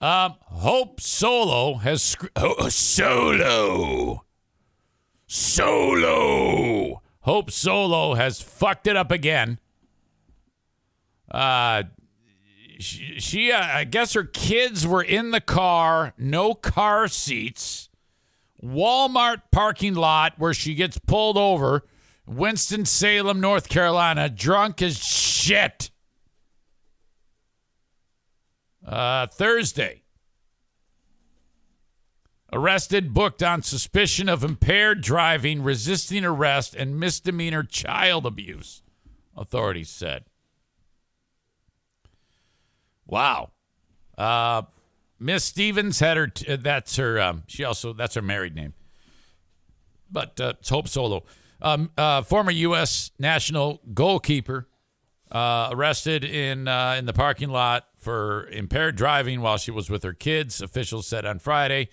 [0.00, 4.24] Um, Hope Solo has scr- oh, Solo.
[5.26, 7.02] Solo.
[7.20, 9.58] Hope Solo has fucked it up again.
[11.30, 11.84] Uh
[12.78, 17.88] she, she uh, I guess her kids were in the car, no car seats.
[18.64, 21.84] Walmart parking lot where she gets pulled over,
[22.26, 25.90] Winston Salem, North Carolina, drunk as shit.
[28.86, 30.02] Uh, Thursday.
[32.52, 38.82] Arrested, booked on suspicion of impaired driving, resisting arrest, and misdemeanor child abuse,
[39.36, 40.24] authorities said.
[43.06, 43.50] Wow.
[44.16, 44.62] Uh,
[45.18, 46.26] Miss Stevens had her.
[46.26, 47.20] T- uh, that's her.
[47.20, 47.92] Um, she also.
[47.92, 48.74] That's her married name.
[50.10, 51.24] But uh, it's Hope Solo,
[51.62, 53.10] um, uh, former U.S.
[53.18, 54.68] national goalkeeper,
[55.32, 60.02] uh, arrested in uh, in the parking lot for impaired driving while she was with
[60.02, 60.60] her kids.
[60.60, 61.88] Officials said on Friday.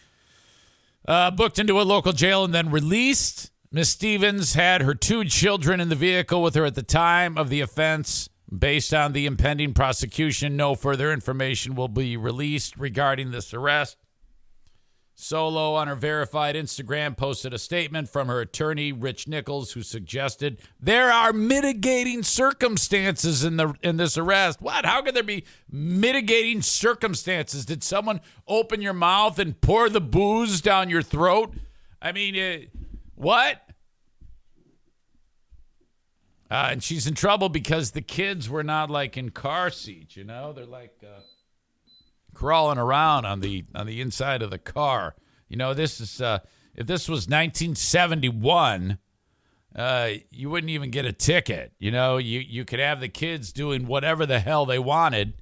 [1.07, 3.51] Uh, booked into a local jail and then released.
[3.71, 7.49] Miss Stevens had her two children in the vehicle with her at the time of
[7.49, 8.29] the offense.
[8.55, 13.97] Based on the impending prosecution, no further information will be released regarding this arrest.
[15.13, 20.59] Solo on her verified Instagram posted a statement from her attorney Rich Nichols who suggested
[20.79, 24.61] there are mitigating circumstances in the in this arrest.
[24.61, 24.83] What?
[24.83, 27.65] How could there be mitigating circumstances?
[27.65, 31.53] Did someone open your mouth and pour the booze down your throat?
[32.01, 32.65] I mean, uh,
[33.13, 33.61] what?
[36.51, 40.25] Uh, and she's in trouble because the kids were not like in car seats, you
[40.25, 40.51] know?
[40.51, 41.21] They're like uh,
[42.33, 45.15] crawling around on the on the inside of the car.
[45.47, 46.39] You know, this is uh,
[46.75, 48.97] if this was 1971,
[49.73, 51.71] uh, you wouldn't even get a ticket.
[51.79, 55.35] You know, you you could have the kids doing whatever the hell they wanted,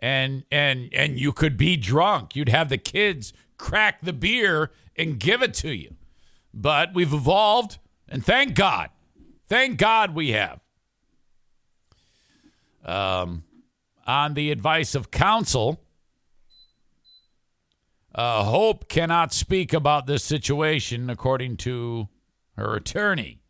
[0.00, 2.36] and and and you could be drunk.
[2.36, 5.94] You'd have the kids crack the beer and give it to you.
[6.52, 8.90] But we've evolved, and thank God.
[9.52, 10.60] Thank God we have.
[12.86, 13.44] Um,
[14.06, 15.78] on the advice of counsel,
[18.14, 22.08] uh, Hope cannot speak about this situation, according to
[22.56, 23.42] her attorney.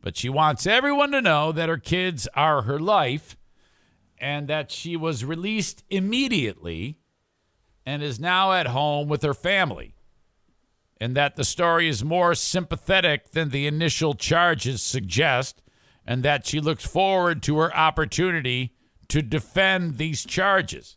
[0.00, 3.36] But she wants everyone to know that her kids are her life
[4.16, 6.96] and that she was released immediately
[7.84, 9.92] and is now at home with her family.
[11.00, 15.62] And that the story is more sympathetic than the initial charges suggest,
[16.06, 18.74] and that she looks forward to her opportunity
[19.08, 20.96] to defend these charges.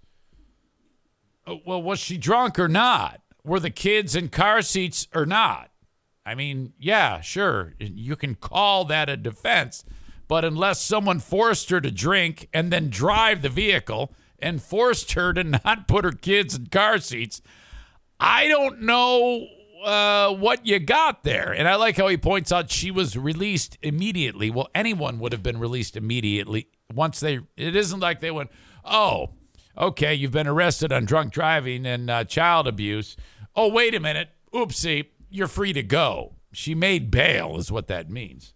[1.48, 3.22] Uh, Well, was she drunk or not?
[3.46, 5.72] Were the kids in car seats or not?
[6.26, 9.84] I mean, yeah, sure, you can call that a defense,
[10.30, 15.34] but unless someone forced her to drink and then drive the vehicle and forced her
[15.34, 17.42] to not put her kids in car seats,
[18.20, 19.48] I don't know
[19.84, 21.52] uh, what you got there.
[21.52, 24.50] And I like how he points out she was released immediately.
[24.50, 27.40] Well, anyone would have been released immediately once they.
[27.58, 28.52] It isn't like they went,
[28.86, 29.32] oh,
[29.78, 33.16] okay, you've been arrested on drunk driving and uh, child abuse.
[33.56, 34.30] Oh, wait a minute.
[34.54, 36.36] Oopsie, you're free to go.
[36.52, 38.54] She made bail, is what that means.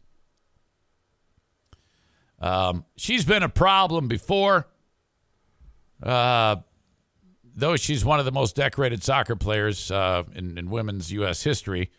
[2.39, 4.67] Um, she's been a problem before.
[6.01, 6.57] Uh,
[7.57, 11.43] though she's one of the most decorated soccer players uh, in, in women's U.S.
[11.43, 11.89] history,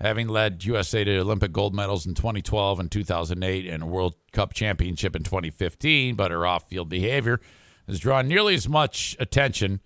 [0.00, 4.52] having led USA to Olympic gold medals in 2012 and 2008 and a World Cup
[4.52, 7.40] championship in 2015, but her off field behavior
[7.86, 9.80] has drawn nearly as much attention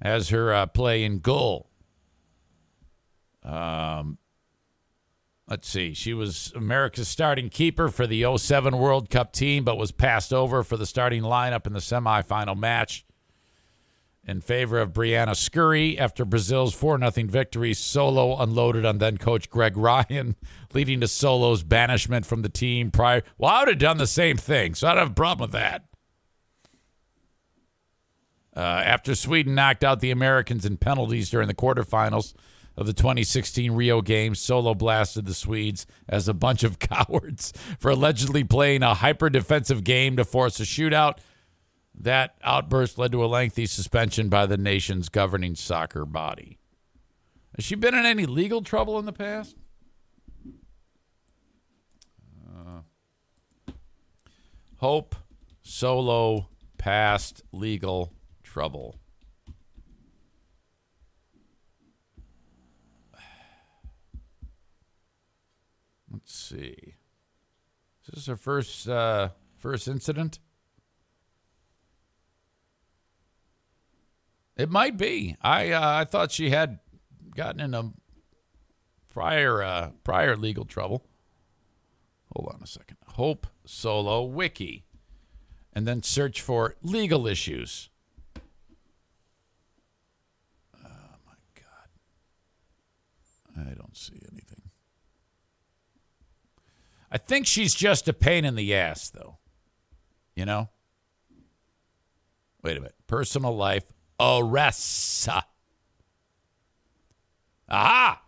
[0.00, 1.68] as her uh, play in goal.
[3.42, 4.18] Um,
[5.48, 5.92] let's see.
[5.92, 10.62] She was America's starting keeper for the 07 World Cup team, but was passed over
[10.62, 13.05] for the starting lineup in the semifinal match
[14.26, 17.72] in favor of Briana Scurry after Brazil's 4 0 victory.
[17.72, 20.34] Solo unloaded on then coach Greg Ryan,
[20.74, 23.22] leading to Solo's banishment from the team prior.
[23.38, 25.52] Well, I would have done the same thing, so I don't have a problem with
[25.52, 25.84] that.
[28.56, 32.34] Uh, after Sweden knocked out the Americans in penalties during the quarterfinals
[32.74, 37.90] of the 2016 Rio Games, Solo blasted the Swedes as a bunch of cowards for
[37.90, 41.18] allegedly playing a hyper defensive game to force a shootout.
[41.98, 46.58] That outburst led to a lengthy suspension by the nation's governing soccer body.
[47.56, 49.56] Has she been in any legal trouble in the past?
[52.46, 52.80] Uh,
[54.76, 55.16] Hope
[55.62, 58.12] Solo past legal
[58.42, 59.00] trouble.
[66.12, 66.94] Let's see.
[68.06, 70.38] Is this her first uh, first incident?
[74.56, 75.36] It might be.
[75.42, 76.78] I uh, I thought she had
[77.34, 77.92] gotten in a
[79.10, 81.04] prior uh, prior legal trouble.
[82.34, 82.96] Hold on a second.
[83.14, 84.84] Hope Solo Wiki,
[85.72, 87.90] and then search for legal issues.
[90.74, 91.90] Oh my God!
[93.70, 94.62] I don't see anything.
[97.10, 99.38] I think she's just a pain in the ass, though.
[100.34, 100.68] You know?
[102.62, 102.96] Wait a minute.
[103.06, 103.84] Personal life
[104.20, 105.28] arrests.
[107.68, 108.22] Aha!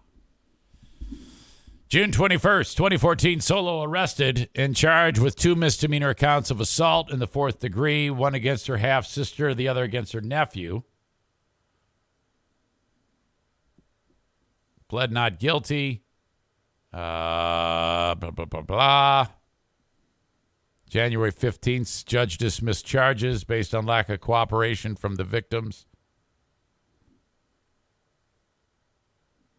[1.89, 7.27] June 21st, 2014, Solo arrested and charged with two misdemeanor counts of assault in the
[7.27, 10.83] fourth degree, one against her half sister, the other against her nephew.
[14.89, 16.05] Pled not guilty.
[16.93, 19.27] Uh, blah, blah, blah, blah.
[20.89, 25.87] January 15th, judge dismissed charges based on lack of cooperation from the victims.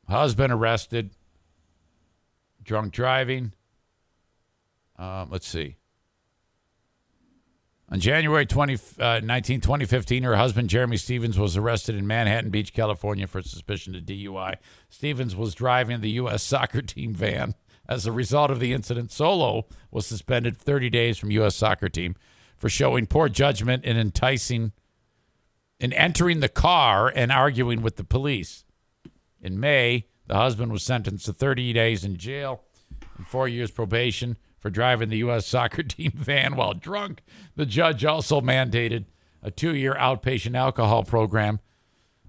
[0.08, 1.12] Husband arrested.
[2.64, 3.54] Drunk driving.
[4.98, 5.78] Um, let's see.
[7.92, 12.72] On January 20, uh, 19, 2015, her husband, Jerramy Stevens, was arrested in Manhattan Beach,
[12.72, 14.58] California for suspicion of DUI.
[14.90, 16.44] Stevens was driving the U.S.
[16.44, 17.56] soccer team van.
[17.90, 21.56] As a result of the incident, Solo was suspended 30 days from U.S.
[21.56, 22.16] soccer team
[22.56, 24.74] for showing poor judgment in enticing,
[25.80, 28.64] in entering the car and arguing with the police.
[29.42, 32.62] In May, the husband was sentenced to 30 days in jail
[33.18, 35.48] and four years probation for driving the U.S.
[35.48, 37.24] soccer team van while drunk.
[37.56, 39.06] The judge also mandated
[39.42, 41.60] a two year outpatient alcohol program.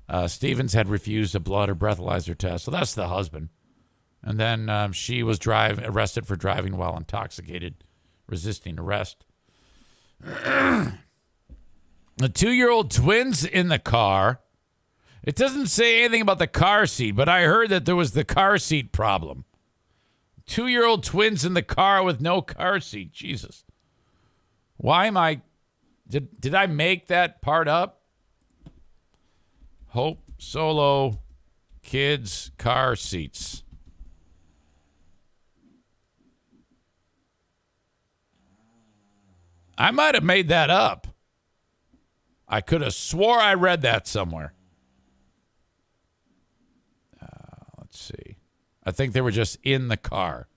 [0.09, 2.65] Uh, Stevens had refused a blood or breathalyzer test.
[2.65, 3.51] So that's the husband.
[4.23, 7.85] And then um, she was drive, arrested for driving while intoxicated,
[8.27, 9.25] resisting arrest.
[10.23, 10.99] the
[12.33, 14.41] two year old twins in the car
[15.23, 18.25] It doesn't say anything about the car seat, but I heard that there was the
[18.25, 19.45] car seat problem.
[20.47, 23.13] Two year old twins in the car with no car seat.
[23.13, 23.65] Jesus.
[24.77, 25.43] Why am I.
[26.09, 28.03] Did, did I make that part up?
[29.89, 31.21] Hope Solo
[31.83, 33.63] kids car seats.
[39.81, 41.07] I might have made that up.
[42.47, 44.53] I could have swore I read that somewhere.
[47.21, 47.27] Uh,
[47.79, 48.37] let's see.
[48.85, 50.49] I think they were just in the car,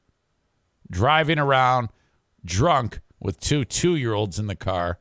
[0.92, 1.88] driving around,
[2.44, 5.00] drunk with two two year olds in the car.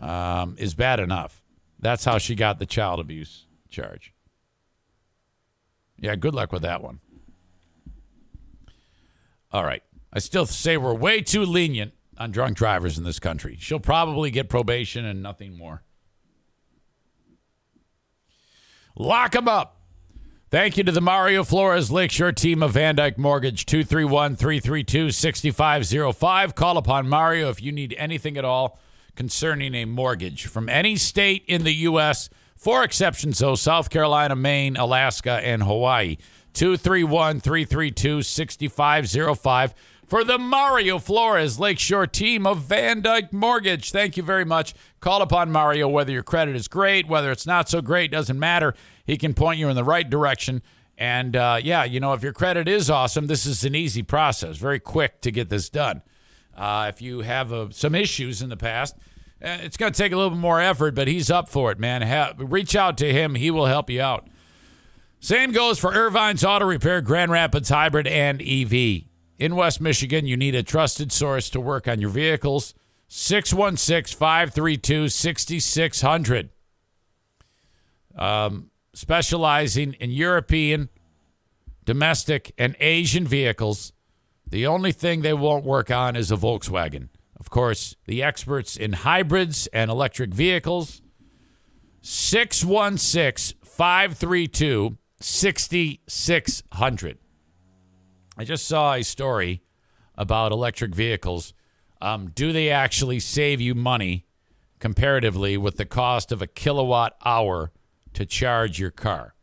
[0.00, 1.42] Um, is bad enough.
[1.80, 4.14] That's how she got the child abuse charge.
[5.98, 7.00] Yeah, good luck with that one.
[9.50, 9.82] All right.
[10.12, 13.56] I still say we're way too lenient on drunk drivers in this country.
[13.60, 15.82] She'll probably get probation and nothing more.
[18.96, 19.82] Lock them up.
[20.50, 26.54] Thank you to the Mario Flores Lakeshore team of VanDyk Mortgage, 231 332 6505.
[26.54, 28.78] Call upon Mario if you need anything at all
[29.16, 34.76] concerning a mortgage from any state in the U.S., four exceptions though South Carolina, Maine,
[34.76, 36.18] Alaska, and Hawaii.
[36.52, 39.74] 231 332 6505
[40.12, 43.92] for the Mario Flores Lakeshore team of VanDyk Mortgage.
[43.92, 44.74] Thank you very much.
[45.00, 48.74] Call upon Mario whether your credit is great, whether it's not so great, doesn't matter.
[49.06, 50.60] He can point you in the right direction.
[50.98, 54.58] And uh, yeah, you know, if your credit is awesome, this is an easy process,
[54.58, 56.02] very quick to get this done.
[56.54, 58.94] Uh, if you have uh, some issues in the past,
[59.42, 61.78] uh, it's going to take a little bit more effort, but he's up for it,
[61.78, 62.02] man.
[62.02, 64.28] Ha- reach out to him, he will help you out.
[65.20, 69.04] Same goes for Ervine's Auto Repair, Grand Rapids Hybrid, and EV.
[69.42, 72.74] In West Michigan, you need a trusted source to work on your vehicles.
[73.08, 76.50] 616 532 6600.
[78.16, 80.90] Um, specializing in European,
[81.84, 83.92] domestic, and Asian vehicles.
[84.46, 87.08] The only thing they won't work on is a Volkswagen.
[87.36, 91.02] Of course, the experts in hybrids and electric vehicles.
[92.00, 97.18] 616 532 6600.
[98.42, 99.62] I just saw a story
[100.16, 101.54] about electric vehicles.
[102.00, 104.26] Um, do they actually save you money
[104.80, 107.70] comparatively with the cost of a kilowatt hour
[108.14, 109.36] to charge your car?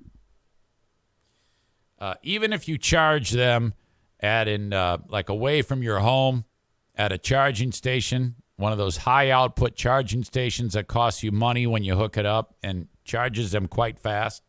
[1.97, 3.73] Uh, even if you charge them
[4.19, 6.43] at in uh, like away from your home
[6.93, 11.65] at a charging station, one of those high output charging stations that costs you money
[11.65, 14.43] when you hook it up and charges them quite fast.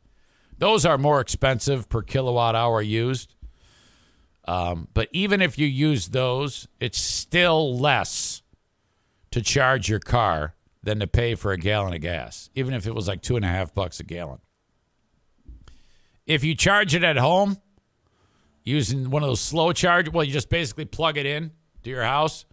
[0.59, 3.37] Those are more expensive per kilowatt hour used.
[4.47, 8.43] Um, but even if you use those, it's still less
[9.31, 12.95] to charge your car than to pay for a gallon of gas, even if it
[12.95, 14.39] was like two and a half bucks a gallon.
[16.27, 17.59] If you charge it at home
[18.65, 21.51] using one of those slow charge, well, you just basically plug it in
[21.83, 22.45] to your house.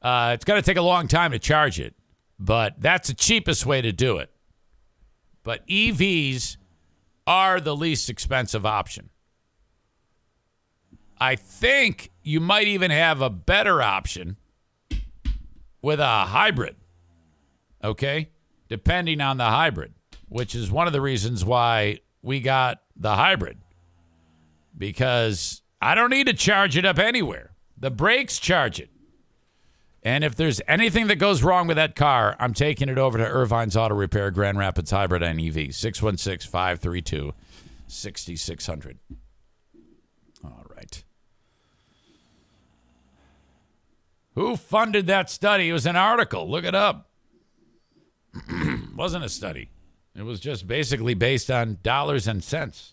[0.00, 1.94] Uh, it's going to take a long time to charge it,
[2.38, 4.30] but that's the cheapest way to do it.
[5.42, 6.56] But EVs
[7.26, 9.10] are the least expensive option.
[11.20, 14.36] I think you might even have a better option
[15.82, 16.76] with a hybrid.
[17.82, 18.30] Okay?
[18.68, 19.94] Depending on the hybrid,
[20.28, 23.58] which is one of the reasons why we got the hybrid.
[24.76, 27.52] Because I don't need to charge it up anywhere.
[27.76, 28.90] The brakes charge it.
[30.02, 33.24] And if there's anything that goes wrong with that car, I'm taking it over to
[33.24, 37.32] Ervine's Auto Repair, Grand Rapids Hybrid and EV, 616 532
[37.88, 38.98] 6600.
[40.44, 41.04] All right.
[44.38, 45.68] Who funded that study?
[45.68, 46.48] It was an article.
[46.48, 47.10] Look it up.
[48.96, 49.70] Wasn't a study.
[50.14, 52.92] It was just basically based on dollars and cents.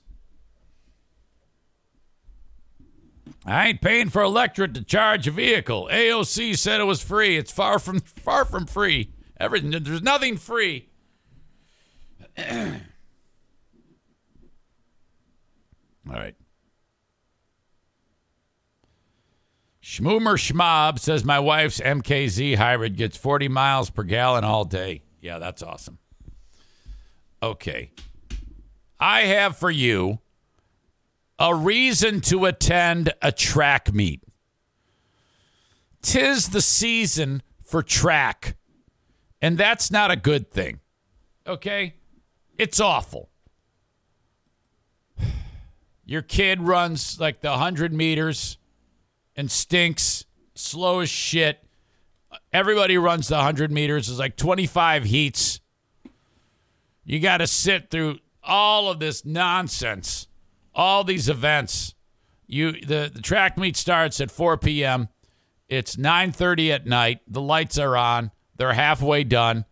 [3.45, 5.88] I ain't paying for electric to charge a vehicle.
[5.91, 7.38] AOC said it was free.
[7.38, 9.13] It's far from far from free.
[9.39, 10.89] Everything there's nothing free.
[12.39, 12.55] All
[16.07, 16.35] right.
[19.95, 25.03] Schmoomer Schmob says my wife's MKZ hybrid gets 40 miles per gallon all day.
[25.22, 25.99] Yeah, that's awesome.
[27.41, 27.91] Okay.
[28.99, 30.19] I have for you
[31.39, 34.22] a reason to attend a track meet.
[36.01, 38.57] Tis the season for track,
[39.41, 40.81] and that's not a good thing.
[41.47, 41.95] Okay?
[42.57, 43.30] It's awful.
[46.03, 48.57] Your kid runs like the 100 meters
[49.36, 51.60] and stinks, slow as shit.
[52.52, 54.10] Everybody runs the 100 meters.
[54.10, 55.60] It's like 25 heats.
[57.03, 60.28] You got to sit through all of this nonsense,
[60.74, 61.94] all these events.
[62.48, 65.10] You the, the track meet starts at 4 p.m.
[65.68, 67.22] It's 9:30 at night.
[67.28, 68.32] The lights are on.
[68.57, 69.66] They're halfway done.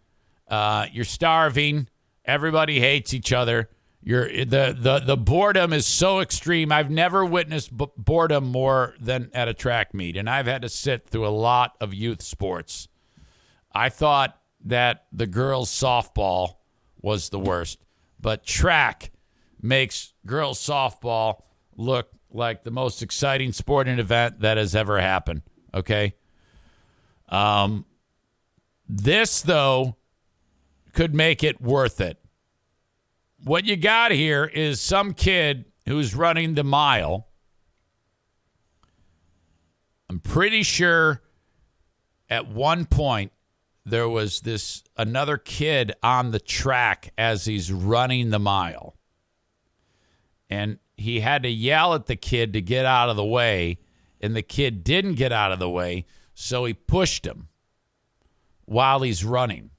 [0.47, 1.87] Uh, you're starving.
[2.25, 3.69] Everybody hates each other.
[4.05, 6.73] You're the the the boredom is so extreme.
[6.73, 10.69] I've never witnessed b- boredom more than at a track meet, and I've had to
[10.69, 12.89] sit through a lot of youth sports.
[13.71, 16.55] I thought that the girls softball
[17.01, 17.79] was the worst,
[18.19, 19.11] but track
[19.61, 21.43] makes girls softball
[21.77, 25.43] look like the most exciting sporting event that has ever happened.
[25.73, 26.15] Okay.
[27.29, 27.85] Um,
[28.89, 29.95] this though
[30.91, 32.19] could make it worth it
[33.43, 37.27] what you got here is some kid who's running the mile.
[40.09, 41.21] I'm pretty sure
[42.29, 43.31] at one point
[43.85, 48.95] there was this another kid on the track as he's running the mile.
[50.49, 53.79] And he had to yell at the kid to get out of the way,
[54.21, 57.49] and the kid didn't get out of the way, so he pushed him
[58.65, 59.71] while he's running.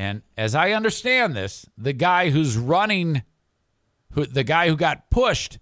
[0.00, 3.22] And as I understand this, the guy who's running,
[4.12, 5.58] who, the guy who got pushed,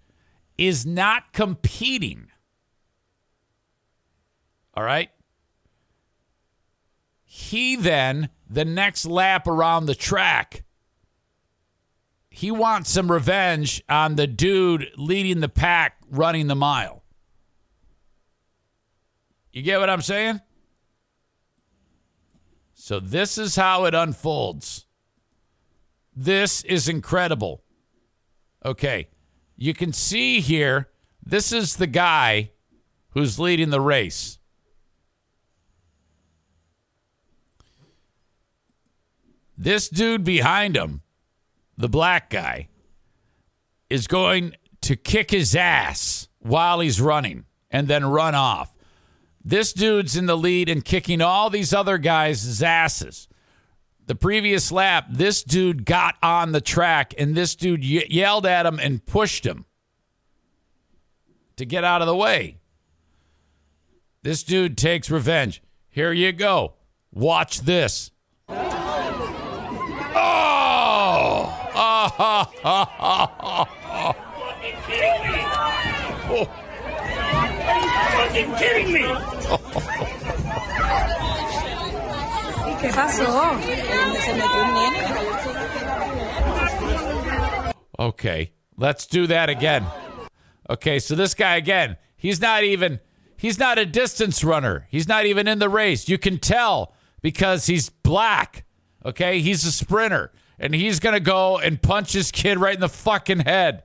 [0.57, 2.27] is not competing.
[4.75, 5.09] All right?
[7.25, 10.63] He then, the next lap around the track,
[12.29, 17.03] he wants some revenge on the dude leading the pack running the mile.
[19.51, 20.39] You get what I'm saying?
[22.89, 24.87] So this is how it unfolds.
[26.15, 27.61] This is incredible.
[28.65, 29.09] Okay.
[29.55, 30.89] You can see here,
[31.23, 32.49] this is the guy
[33.11, 34.39] who's leading the race.
[39.55, 41.03] This dude behind him,
[41.77, 42.69] the black guy,
[43.87, 48.75] is going to kick his ass while he's running and then run off.
[49.43, 53.27] This dude's in the lead and kicking all these other guys' asses.
[54.05, 58.65] The previous lap, this dude got on the track and this dude ye- yelled at
[58.65, 59.65] him and pushed him
[61.57, 62.57] to get out of the way.
[64.23, 65.61] This dude takes revenge.
[65.89, 66.73] Here you go.
[67.11, 68.11] Watch this.
[68.49, 68.65] Oh!
[72.65, 73.67] oh.
[78.43, 79.01] Fucking kidding me?
[82.79, 83.59] ¿Qué pasó?
[87.99, 89.85] Okay, let's do that again.
[90.69, 92.99] Okay, so this guy again, he's not even
[93.35, 94.87] he's not a distance runner.
[94.89, 96.07] He's not even in the race.
[96.07, 98.65] You can tell because he's black.
[99.05, 102.81] Okay, he's a sprinter and he's going to go and punch his kid right in
[102.81, 103.83] the fucking head.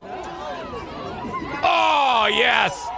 [1.66, 2.93] Oh, yes.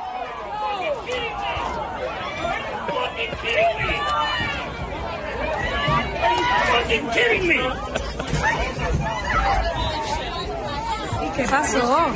[6.87, 7.57] Fucking kidding me?
[11.35, 12.13] ¿Qué pasó?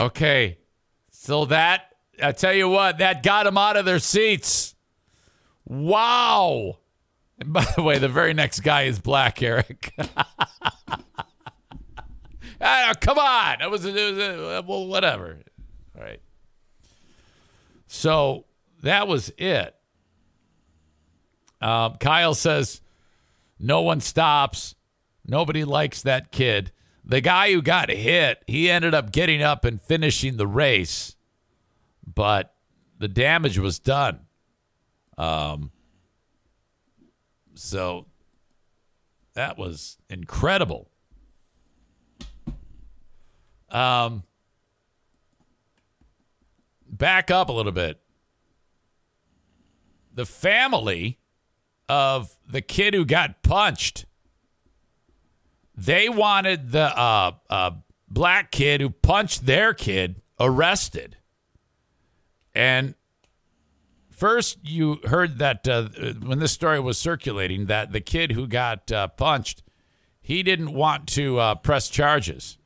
[0.00, 0.58] Okay.
[1.10, 4.74] So that, I tell you what, that got them out of their seats.
[5.64, 6.78] Wow.
[7.38, 9.94] And by the way, the very next guy is black, Eric.
[12.60, 13.58] ah, come on.
[13.60, 15.38] That was, it was uh, well, whatever.
[15.96, 16.20] All right.
[17.86, 18.44] So
[18.82, 19.74] that was it.
[21.60, 22.80] Uh, Kyle says,
[23.58, 24.74] no one stops.
[25.26, 26.72] Nobody likes that kid.
[27.04, 31.16] The guy who got hit, he ended up getting up and finishing the race,
[32.06, 32.54] but
[32.98, 34.20] the damage was done.
[35.18, 35.70] Um,
[37.54, 38.06] so
[39.34, 40.90] that was incredible.
[43.70, 44.22] Um,
[46.88, 48.00] back up a little bit.
[50.14, 51.18] The family
[51.88, 54.06] of the kid who got punched.
[55.76, 57.70] They wanted the uh, uh,
[58.08, 61.16] black kid who punched their kid arrested.
[62.54, 62.94] And
[64.10, 65.88] first, you heard that uh,
[66.22, 69.62] when this story was circulating, that the kid who got uh, punched,
[70.20, 72.56] he didn't want to uh, press charges.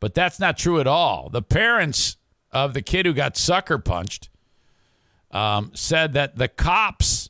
[0.00, 1.28] But that's not true at all.
[1.28, 2.16] The parents
[2.52, 4.30] of the kid who got sucker punched
[5.30, 7.25] um, said that the cops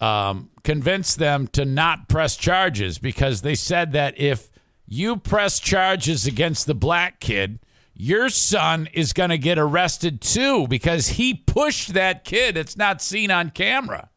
[0.00, 4.50] um, convinced them to not press charges because they said that if
[4.86, 7.58] you press charges against the black kid,
[7.94, 12.56] your son is going to get arrested too because he pushed that kid.
[12.56, 14.10] It's not seen on camera.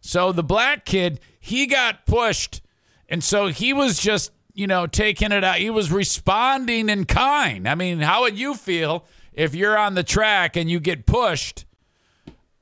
[0.00, 2.62] So the black kid, he got pushed,
[3.08, 5.56] and so he was just you know taking it out.
[5.56, 7.68] He was responding in kind.
[7.68, 11.64] I mean, how would you feel if you're on the track and you get pushed?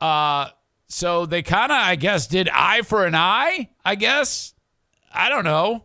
[0.00, 0.48] Uh,
[0.88, 3.70] so they kind of, I guess, did eye for an eye.
[3.84, 4.54] I guess
[5.12, 5.84] I don't know.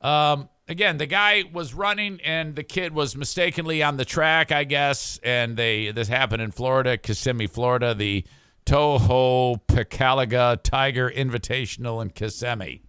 [0.00, 4.64] Um, again, the guy was running and the kid was mistakenly on the track, I
[4.64, 5.18] guess.
[5.22, 8.24] And they this happened in Florida, Kissimmee, Florida, the
[8.66, 12.82] Tohopekaliga Tiger Invitational in Kissimmee.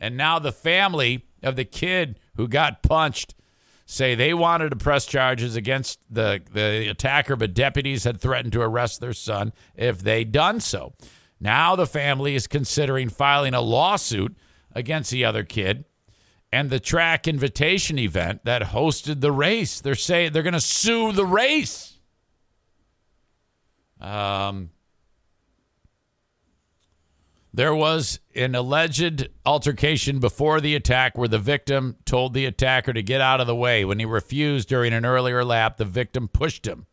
[0.00, 3.34] And now the family of the kid who got punched
[3.86, 8.60] say they wanted to press charges against the, the attacker, but deputies had threatened to
[8.60, 10.94] arrest their son if they done so.
[11.40, 14.36] Now the family is considering filing a lawsuit
[14.74, 15.84] against the other kid
[16.50, 19.80] and the track invitation event that hosted the race.
[19.80, 21.98] They're saying they're going to sue the race.
[24.00, 24.70] Um,
[27.54, 33.00] there was an alleged altercation before the attack where the victim told the attacker to
[33.00, 33.84] get out of the way.
[33.84, 36.86] When he refused during an earlier lap, the victim pushed him.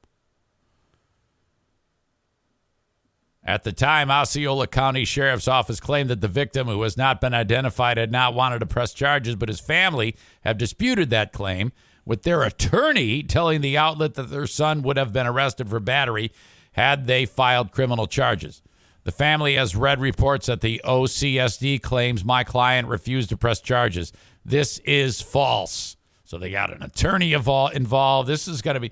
[3.43, 7.33] At the time, Osceola County Sheriff's Office claimed that the victim, who has not been
[7.33, 11.71] identified, had not wanted to press charges, but his family have disputed that claim,
[12.05, 16.31] with their attorney telling the outlet that their son would have been arrested for battery
[16.73, 18.61] had they filed criminal charges.
[19.03, 24.13] The family has read reports that the OCSD claims my client refused to press charges.
[24.45, 25.97] This is false.
[26.23, 28.29] So they got an attorney involved.
[28.29, 28.91] This is going to be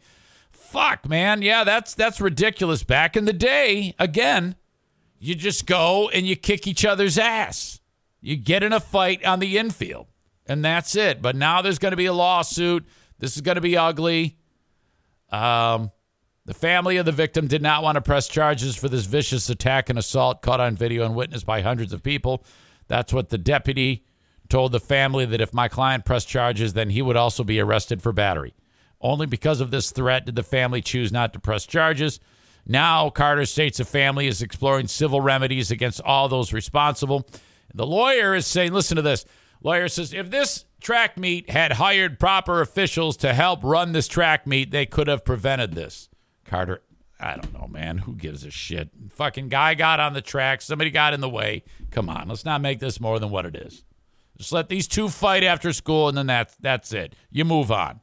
[0.51, 1.41] fuck, man.
[1.41, 2.83] Yeah, that's that's ridiculous.
[2.83, 4.55] Back in the day, again,
[5.19, 7.79] you just go and you kick each other's ass.
[8.21, 10.07] You get in a fight on the infield,
[10.45, 11.21] and that's it.
[11.21, 12.85] But now there's going to be a lawsuit.
[13.19, 14.37] This is going to be ugly.
[15.29, 15.91] Um,
[16.49, 19.87] the family of the victim did not want to press charges for this vicious attack
[19.87, 22.43] and assault caught on video and witnessed by hundreds of people.
[22.87, 24.03] That's what the deputy
[24.49, 28.01] told the family that if my client pressed charges, then he would also be arrested
[28.01, 28.55] for battery.
[28.99, 32.19] Only because of this threat did the family choose not to press charges.
[32.65, 37.29] Now, Carter states the family is exploring civil remedies against all those responsible.
[37.75, 39.23] The lawyer is saying, listen to this.
[39.61, 44.47] Lawyer says, if this track meet had hired proper officials to help run this track
[44.47, 46.08] meet, they could have prevented this.
[46.49, 46.81] Carter,
[47.19, 47.99] I don't know, man.
[47.99, 48.89] Who gives a shit?
[49.11, 50.63] Fucking guy got on the track.
[50.63, 51.63] Somebody got in the way.
[51.91, 53.83] Come on, let's not make this more than what it is.
[54.35, 57.13] Just let these two fight after school, and then that's that's it.
[57.29, 57.99] You move on.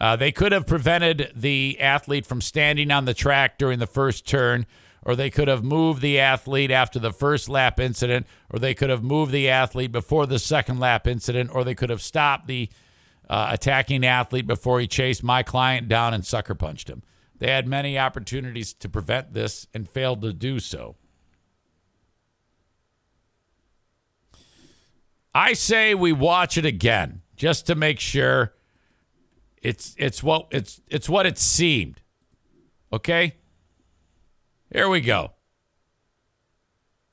[0.00, 4.26] Uh, they could have prevented the athlete from standing on the track during the first
[4.26, 4.66] turn,
[5.02, 8.90] or they could have moved the athlete after the first lap incident, or they could
[8.90, 12.68] have moved the athlete before the second lap incident, or they could have stopped the
[13.28, 17.02] uh, attacking athlete before he chased my client down and sucker punched him.
[17.38, 20.96] They had many opportunities to prevent this and failed to do so.
[25.34, 28.54] I say we watch it again just to make sure
[29.62, 32.00] it's it's what it's it's what it seemed.
[32.92, 33.36] Okay?
[34.72, 35.32] Here we go.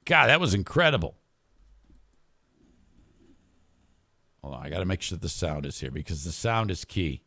[0.06, 1.16] God, that was incredible.
[4.46, 6.86] Hold on, I got to make sure the sound is here because the sound is
[6.86, 7.24] key.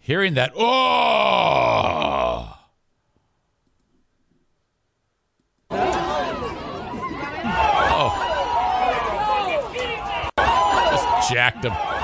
[0.00, 2.56] Hearing that, oh!
[7.96, 8.10] Oh.
[10.90, 12.03] Just jacked him.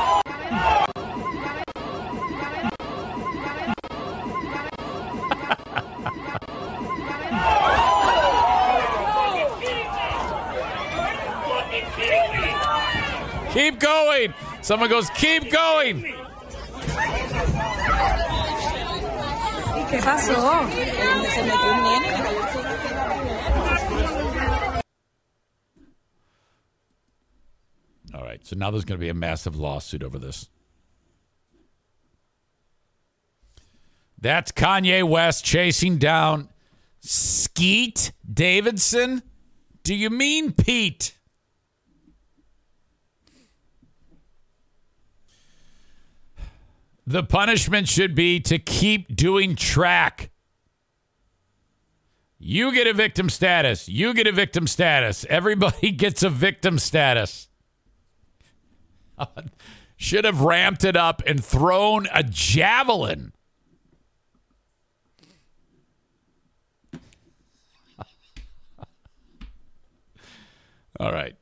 [13.53, 14.33] Keep going.
[14.63, 16.03] Someone goes, keep going.
[19.91, 20.69] ¿Qué pasó?
[20.71, 22.31] Se metió un nene.
[28.15, 28.47] All right.
[28.47, 30.49] So now there's going to be a massive lawsuit over this.
[34.21, 36.51] That's Kanye West chasing down
[37.01, 39.23] Skeet Davidson.
[39.83, 41.17] Do you mean Pete?
[47.11, 50.31] The punishment should be to keep doing track.
[52.39, 53.89] You get a victim status.
[53.89, 55.27] You get a victim status.
[55.29, 57.49] Everybody gets a victim status.
[59.97, 63.33] should have ramped it up and thrown a javelin.
[71.01, 71.35] All right.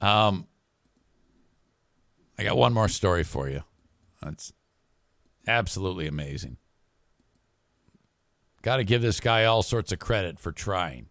[0.00, 0.46] Um,
[2.38, 3.62] I got one more story for you.
[4.22, 4.52] That's
[5.46, 6.58] absolutely amazing.
[8.62, 11.06] got to give this guy all sorts of credit for trying.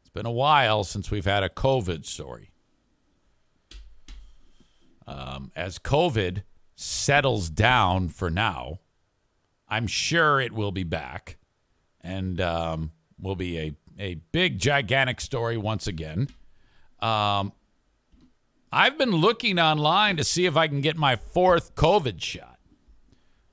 [0.00, 2.50] It's been a while since we've had a COVID story.
[5.06, 6.42] Um, as COVID
[6.76, 8.80] settles down for now,
[9.68, 11.36] I'm sure it will be back
[12.00, 16.28] and um, will be a, a big, gigantic story once again.
[17.00, 17.52] Um,
[18.74, 22.58] I've been looking online to see if I can get my fourth COVID shot,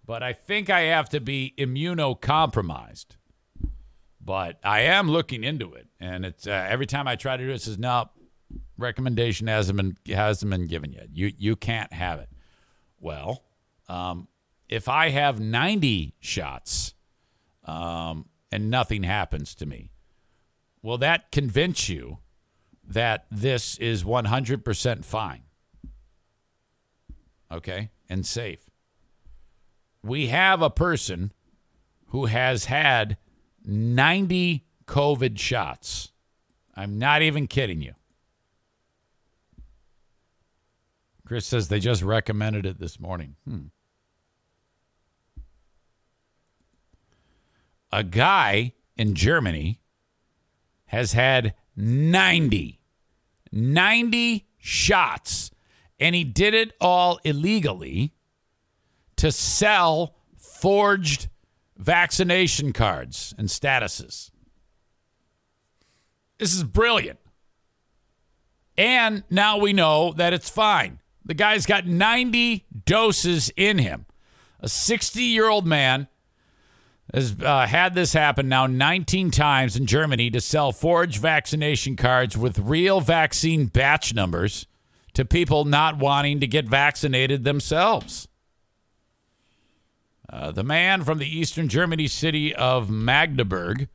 [0.03, 3.17] but I think I have to be immunocompromised.
[4.19, 7.51] But I am looking into it, and it's uh, every time I try to do
[7.51, 8.09] it, it says no,
[8.79, 11.09] recommendation hasn't been hasn't been given yet.
[11.13, 12.29] You you can't have it.
[12.99, 13.43] Well,
[13.87, 14.27] um,
[14.69, 16.95] if I have 90 shots
[17.65, 19.91] um, and nothing happens to me,
[20.81, 22.17] will that convince you
[22.93, 25.43] that this is 100% fine?
[27.51, 28.69] Okay, and safe.
[30.03, 31.31] We have a person
[32.07, 33.17] who has had
[33.65, 36.11] 90 COVID shots.
[36.75, 37.93] I'm not even kidding you.
[41.25, 43.35] Chris says they just recommended it this morning.
[43.47, 43.67] Hmm.
[47.91, 49.81] A guy in Germany
[50.87, 52.80] has had 90,
[53.51, 55.51] 90 shots,
[55.99, 58.13] and he did it all illegally
[59.17, 61.27] to sell forged
[61.77, 64.31] vaccination cards and statuses.
[66.37, 67.19] This is brilliant.
[68.77, 70.99] And now we know that it's fine.
[71.23, 74.05] The guy's got 90 doses in him.
[74.59, 76.07] A 60 year old man
[77.13, 82.37] has uh, had this happen now 19 times in Germany to sell forged vaccination cards
[82.37, 84.65] with real vaccine batch numbers
[85.13, 88.27] to people not wanting to get vaccinated themselves.
[90.29, 93.89] Uh, the man from the eastern Germany city of Magdeburg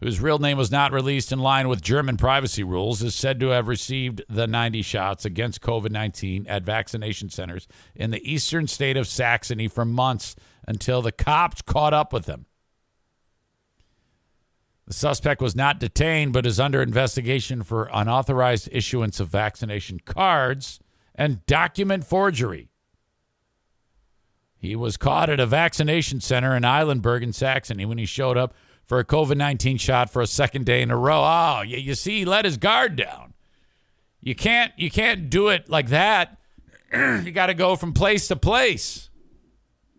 [0.00, 3.48] whose real name was not released in line with German privacy rules, is said to
[3.48, 8.96] have received the 90 shots against COVID 19 at vaccination centers in the eastern state
[8.96, 10.34] of Saxony for months
[10.66, 12.46] until the cops caught up with him.
[14.90, 20.80] The suspect was not detained, but is under investigation for unauthorized issuance of vaccination cards
[21.14, 22.70] and document forgery.
[24.56, 28.52] He was caught at a vaccination center in Eilenburg in Saxony when he showed up
[28.84, 31.22] for a COVID 19 shot for a second day in a row.
[31.22, 33.34] Oh, you, you see, he let his guard down.
[34.20, 36.36] You can't, you can't do it like that.
[36.92, 39.08] you got to go from place to place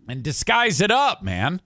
[0.06, 1.62] and disguise it up, man.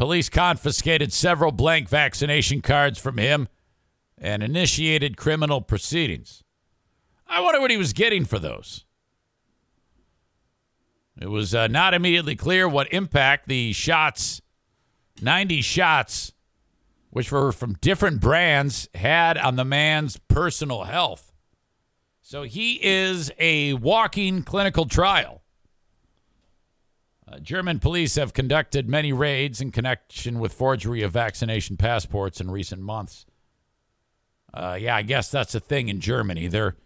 [0.00, 3.48] Police confiscated several blank vaccination cards from him
[4.16, 6.42] and initiated criminal proceedings.
[7.26, 8.86] I wonder what he was getting for those.
[11.20, 14.40] It was uh, not immediately clear what impact the shots
[15.20, 16.32] 90 shots,
[17.10, 21.30] which were from different brands, had on the man's personal health.
[22.22, 25.39] So he is a walking clinical trial.
[27.30, 32.50] Uh, German police have conducted many raids in connection with forgery of vaccination passports in
[32.50, 33.24] recent months.
[34.52, 36.48] Uh, yeah, I guess that's a thing in Germany.
[36.48, 36.76] They're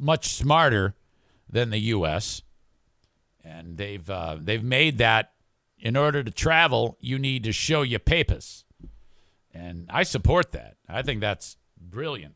[0.00, 0.94] much smarter
[1.48, 2.42] than the U.S.
[3.44, 5.32] and they've uh, they've made that
[5.78, 8.64] in order to travel, you need to show your papers.
[9.52, 10.76] And I support that.
[10.88, 12.34] I think that's brilliant.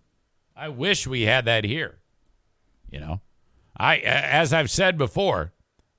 [0.56, 1.98] I wish we had that here.
[2.90, 3.20] You know,
[3.76, 5.52] I as I've said before,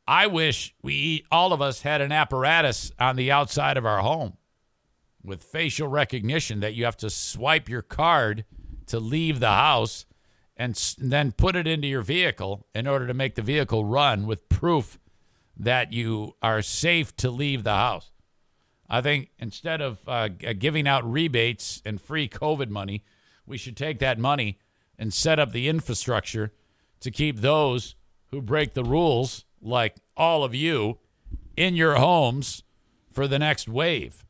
[0.07, 4.37] I wish we all of us had an apparatus on the outside of our home
[5.21, 8.45] with facial recognition that you have to swipe your card
[8.85, 10.05] to leave the house
[10.55, 14.47] and then put it into your vehicle in order to make the vehicle run with
[14.49, 14.97] proof
[15.57, 18.11] that you are safe to leave the house.
[18.89, 23.03] I think instead of uh, giving out rebates and free COVID money,
[23.45, 24.59] we should take that money
[24.97, 26.53] and set up the infrastructure
[27.01, 27.95] to keep those
[28.31, 30.99] who break the rules, like all of you,
[31.55, 32.63] in your homes
[33.11, 34.23] for the next wave.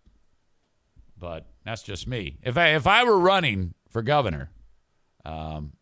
[1.19, 2.37] But that's just me.
[2.41, 4.51] If I if I were running for governor,
[5.25, 5.73] um,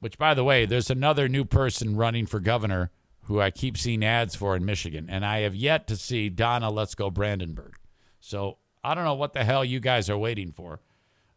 [0.00, 2.90] which by the way, there's another new person running for governor
[3.22, 6.70] who I keep seeing ads for in Michigan, and I have yet to see Donna
[6.70, 7.76] Let's Go Brandenburg.
[8.20, 10.80] So I don't know what the hell you guys are waiting for.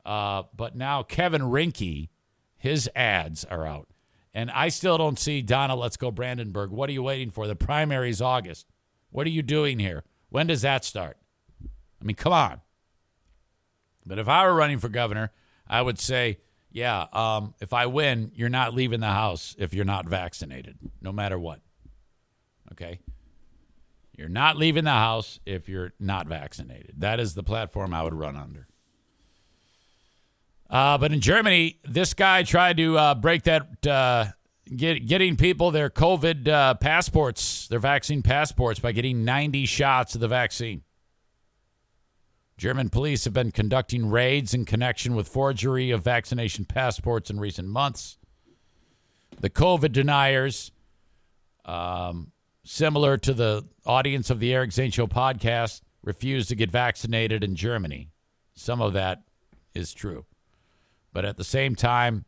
[0.05, 2.09] Uh, but now Kevin Rinke,
[2.57, 3.88] his ads are out.
[4.33, 6.69] And I still don't see Donna Let's Go Brandenburg.
[6.69, 7.47] What are you waiting for?
[7.47, 8.67] The primary's August.
[9.09, 10.03] What are you doing here?
[10.29, 11.17] When does that start?
[11.63, 12.61] I mean, come on.
[14.05, 15.31] But if I were running for governor,
[15.67, 16.39] I would say,
[16.71, 21.11] yeah, um, if I win, you're not leaving the house if you're not vaccinated, no
[21.11, 21.59] matter what.
[22.71, 22.99] Okay.
[24.15, 26.95] You're not leaving the house if you're not vaccinated.
[26.97, 28.68] That is the platform I would run under.
[30.69, 34.25] Uh, but in Germany, this guy tried to uh, break that, uh,
[34.75, 40.21] get, getting people their COVID uh, passports, their vaccine passports, by getting 90 shots of
[40.21, 40.83] the vaccine.
[42.57, 47.69] German police have been conducting raids in connection with forgery of vaccination passports in recent
[47.69, 48.17] months.
[49.39, 50.71] The COVID deniers,
[51.63, 52.31] um,
[52.65, 58.09] similar to the audience of the Eric Zane podcast, refused to get vaccinated in Germany.
[58.53, 59.23] Some of that
[59.73, 60.25] is true.
[61.11, 62.25] But at the same time,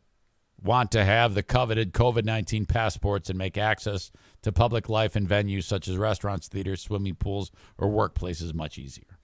[0.62, 4.10] want to have the coveted COVID 19 passports and make access
[4.42, 9.18] to public life and venues such as restaurants, theaters, swimming pools, or workplaces much easier.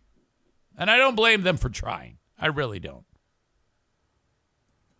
[0.77, 2.19] And I don't blame them for trying.
[2.39, 3.05] I really don't.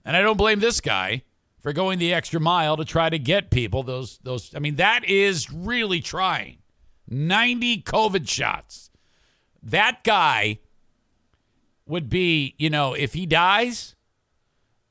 [0.05, 1.23] And I don't blame this guy
[1.61, 5.05] for going the extra mile to try to get people those those I mean that
[5.05, 6.59] is really trying.
[7.11, 8.91] 90 COVID shots.
[9.63, 10.59] That guy
[11.87, 13.97] would be, you know, if he dies,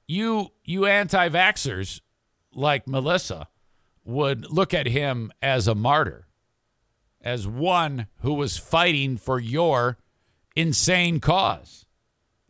[0.08, 2.02] you you anti-vaxxers
[2.54, 3.48] like Melissa
[4.04, 6.28] would look at him as a martyr,
[7.22, 9.98] as one who was fighting for your
[10.56, 11.86] insane cause.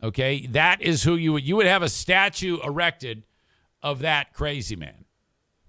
[0.02, 3.24] Okay, that is who you would you would have a statue erected
[3.82, 5.04] of that crazy man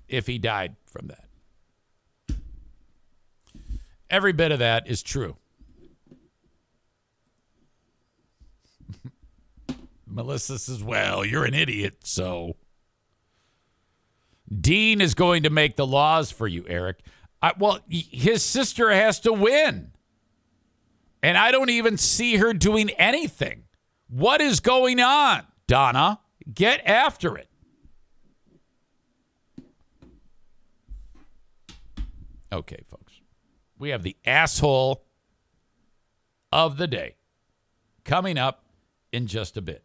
[0.07, 1.25] if he died from that.
[4.09, 5.37] Every bit of that is true.
[10.09, 12.55] Melissa says, Well, you're an idiot, so.
[14.61, 17.01] Dean is going to make the laws for you, Eric.
[17.41, 19.91] I, well, his sister has to win.
[21.21, 23.65] And I don't even see her doing anything.
[24.07, 26.19] What is going on, Donna?
[26.51, 27.47] Get after it.
[32.51, 33.21] Okay, folks.
[33.77, 35.03] We have the asshole
[36.51, 37.15] of the day
[38.03, 38.63] coming up
[39.11, 39.83] in just a bit.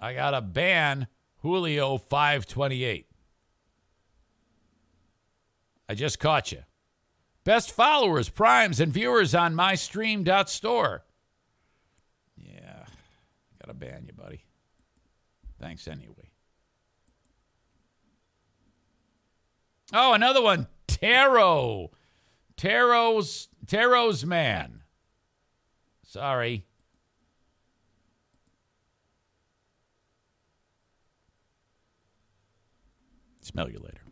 [0.00, 1.06] I got to ban
[1.38, 3.06] Julio 528.
[5.88, 6.62] I just caught you.
[7.44, 11.04] Best followers, primes, and viewers on mystream.store.
[12.36, 12.84] Yeah,
[13.60, 14.44] got to ban you, buddy.
[15.60, 16.30] Thanks anyway.
[19.92, 20.66] Oh, another one.
[20.88, 21.92] Tarot.
[22.56, 24.82] Tarot's Tarot's man.
[26.02, 26.65] Sorry.
[33.46, 34.02] Smell you later.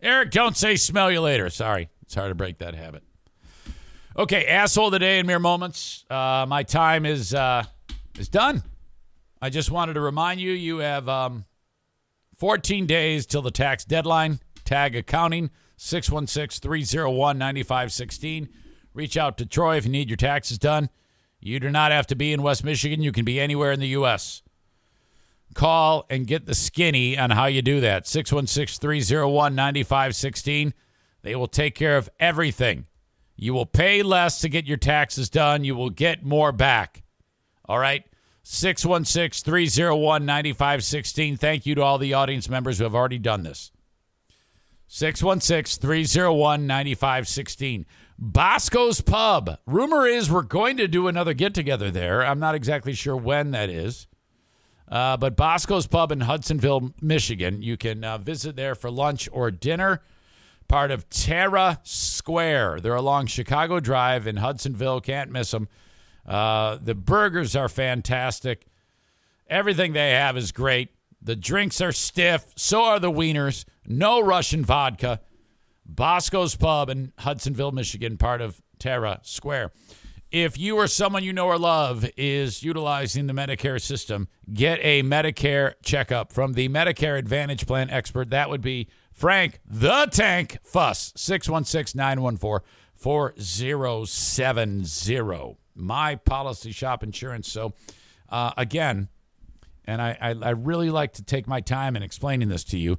[0.00, 1.50] Eric, don't say smell you later.
[1.50, 1.88] Sorry.
[2.02, 3.02] It's hard to break that habit.
[4.16, 6.04] Okay, asshole of the day in mere moments.
[6.08, 7.64] Uh, my time is uh,
[8.16, 8.62] is done.
[9.42, 11.46] I just wanted to remind you you have um,
[12.36, 14.38] 14 days till the tax deadline.
[14.64, 18.48] Tag accounting 616 301 9516.
[18.92, 20.90] Reach out to Troy if you need your taxes done.
[21.40, 23.02] You do not have to be in West Michigan.
[23.02, 24.43] You can be anywhere in the U.S.
[25.54, 28.06] Call and get the skinny on how you do that.
[28.06, 30.74] 616 301 9516.
[31.22, 32.86] They will take care of everything.
[33.36, 35.64] You will pay less to get your taxes done.
[35.64, 37.02] You will get more back.
[37.66, 38.04] All right?
[38.42, 41.36] 616 301 9516.
[41.36, 43.72] Thank you to all the audience members who have already done this.
[44.88, 47.86] 616 301 9516.
[48.18, 49.58] Bosco's Pub.
[49.66, 52.24] Rumor is we're going to do another get together there.
[52.24, 54.06] I'm not exactly sure when that is.
[54.94, 57.62] Uh, but Bosco's Pub in Hudsonville, Michigan.
[57.62, 60.02] You can uh, visit there for lunch or dinner.
[60.68, 62.78] Part of Terra Square.
[62.80, 65.00] They're along Chicago Drive in Hudsonville.
[65.00, 65.66] Can't miss them.
[66.24, 68.66] Uh, the burgers are fantastic.
[69.48, 70.90] Everything they have is great.
[71.20, 72.52] The drinks are stiff.
[72.54, 73.64] So are the wieners.
[73.84, 75.20] No Russian vodka.
[75.84, 79.72] Bosco's Pub in Hudsonville, Michigan, part of Terra Square.
[80.34, 85.04] If you or someone you know or love is utilizing the Medicare system, get a
[85.04, 88.30] Medicare checkup from the Medicare Advantage Plan expert.
[88.30, 92.66] That would be Frank the Tank Fuss, 616 914
[92.96, 95.56] 4070.
[95.76, 97.48] My policy shop insurance.
[97.48, 97.74] So,
[98.28, 99.06] uh, again,
[99.84, 102.98] and I, I, I really like to take my time in explaining this to you.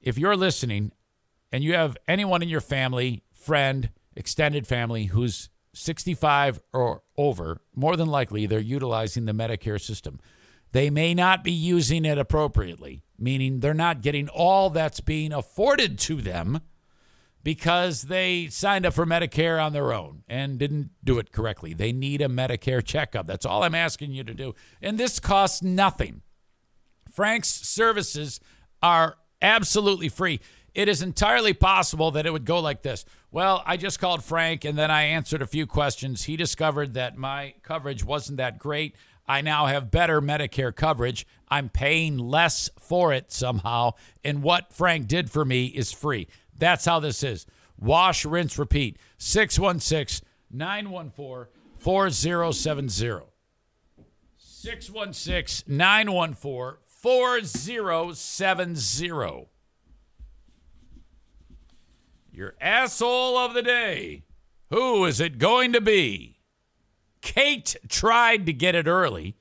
[0.00, 0.92] If you're listening
[1.52, 7.96] and you have anyone in your family, friend, extended family who's 65 or over, more
[7.96, 10.20] than likely they're utilizing the Medicare system.
[10.72, 15.98] They may not be using it appropriately, meaning they're not getting all that's being afforded
[16.00, 16.60] to them
[17.44, 21.74] because they signed up for Medicare on their own and didn't do it correctly.
[21.74, 23.26] They need a Medicare checkup.
[23.26, 24.54] That's all I'm asking you to do.
[24.80, 26.22] And this costs nothing.
[27.12, 28.40] Frank's services
[28.82, 30.40] are absolutely free.
[30.74, 33.04] It is entirely possible that it would go like this.
[33.34, 36.24] Well, I just called Frank and then I answered a few questions.
[36.24, 38.94] He discovered that my coverage wasn't that great.
[39.26, 41.26] I now have better Medicare coverage.
[41.48, 43.92] I'm paying less for it somehow.
[44.22, 46.28] And what Frank did for me is free.
[46.58, 47.46] That's how this is.
[47.78, 48.98] Wash, rinse, repeat.
[49.16, 53.24] 616 914 4070.
[54.36, 59.51] 616 914 4070.
[62.32, 64.24] Your asshole of the day.
[64.70, 66.38] Who is it going to be?
[67.20, 69.36] Kate tried to get it early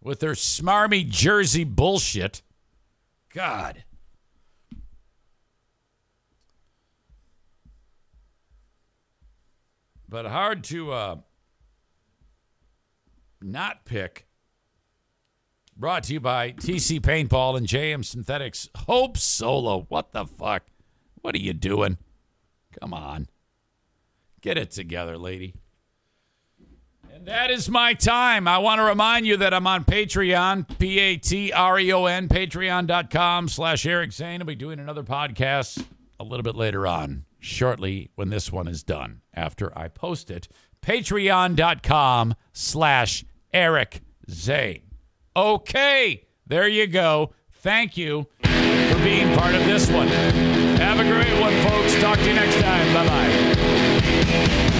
[0.00, 2.40] with her smarmy Jersey bullshit.
[3.32, 3.84] God.
[10.08, 11.16] But hard to uh,
[13.42, 14.26] not pick.
[15.76, 18.68] Brought to you by TC Paintball and JM Synthetics.
[18.76, 19.86] Hope Solo.
[19.88, 20.62] What the fuck?
[21.20, 21.98] What are you doing?
[22.80, 23.28] Come on.
[24.40, 25.54] Get it together, lady.
[27.12, 28.48] And that is my time.
[28.48, 32.06] I want to remind you that I'm on Patreon, P A T R E O
[32.06, 34.40] N, patreon.com slash Eric Zane.
[34.40, 35.84] I'll be doing another podcast
[36.18, 40.48] a little bit later on, shortly when this one is done, after I post it.
[40.82, 44.82] Patreon.com slash Eric Zane.
[45.36, 47.32] Okay, there you go.
[47.52, 50.63] Thank you for being part of this one.
[50.84, 51.98] Have a great one, folks.
[52.02, 52.92] Talk to you next time.
[52.92, 54.70] Bye bye.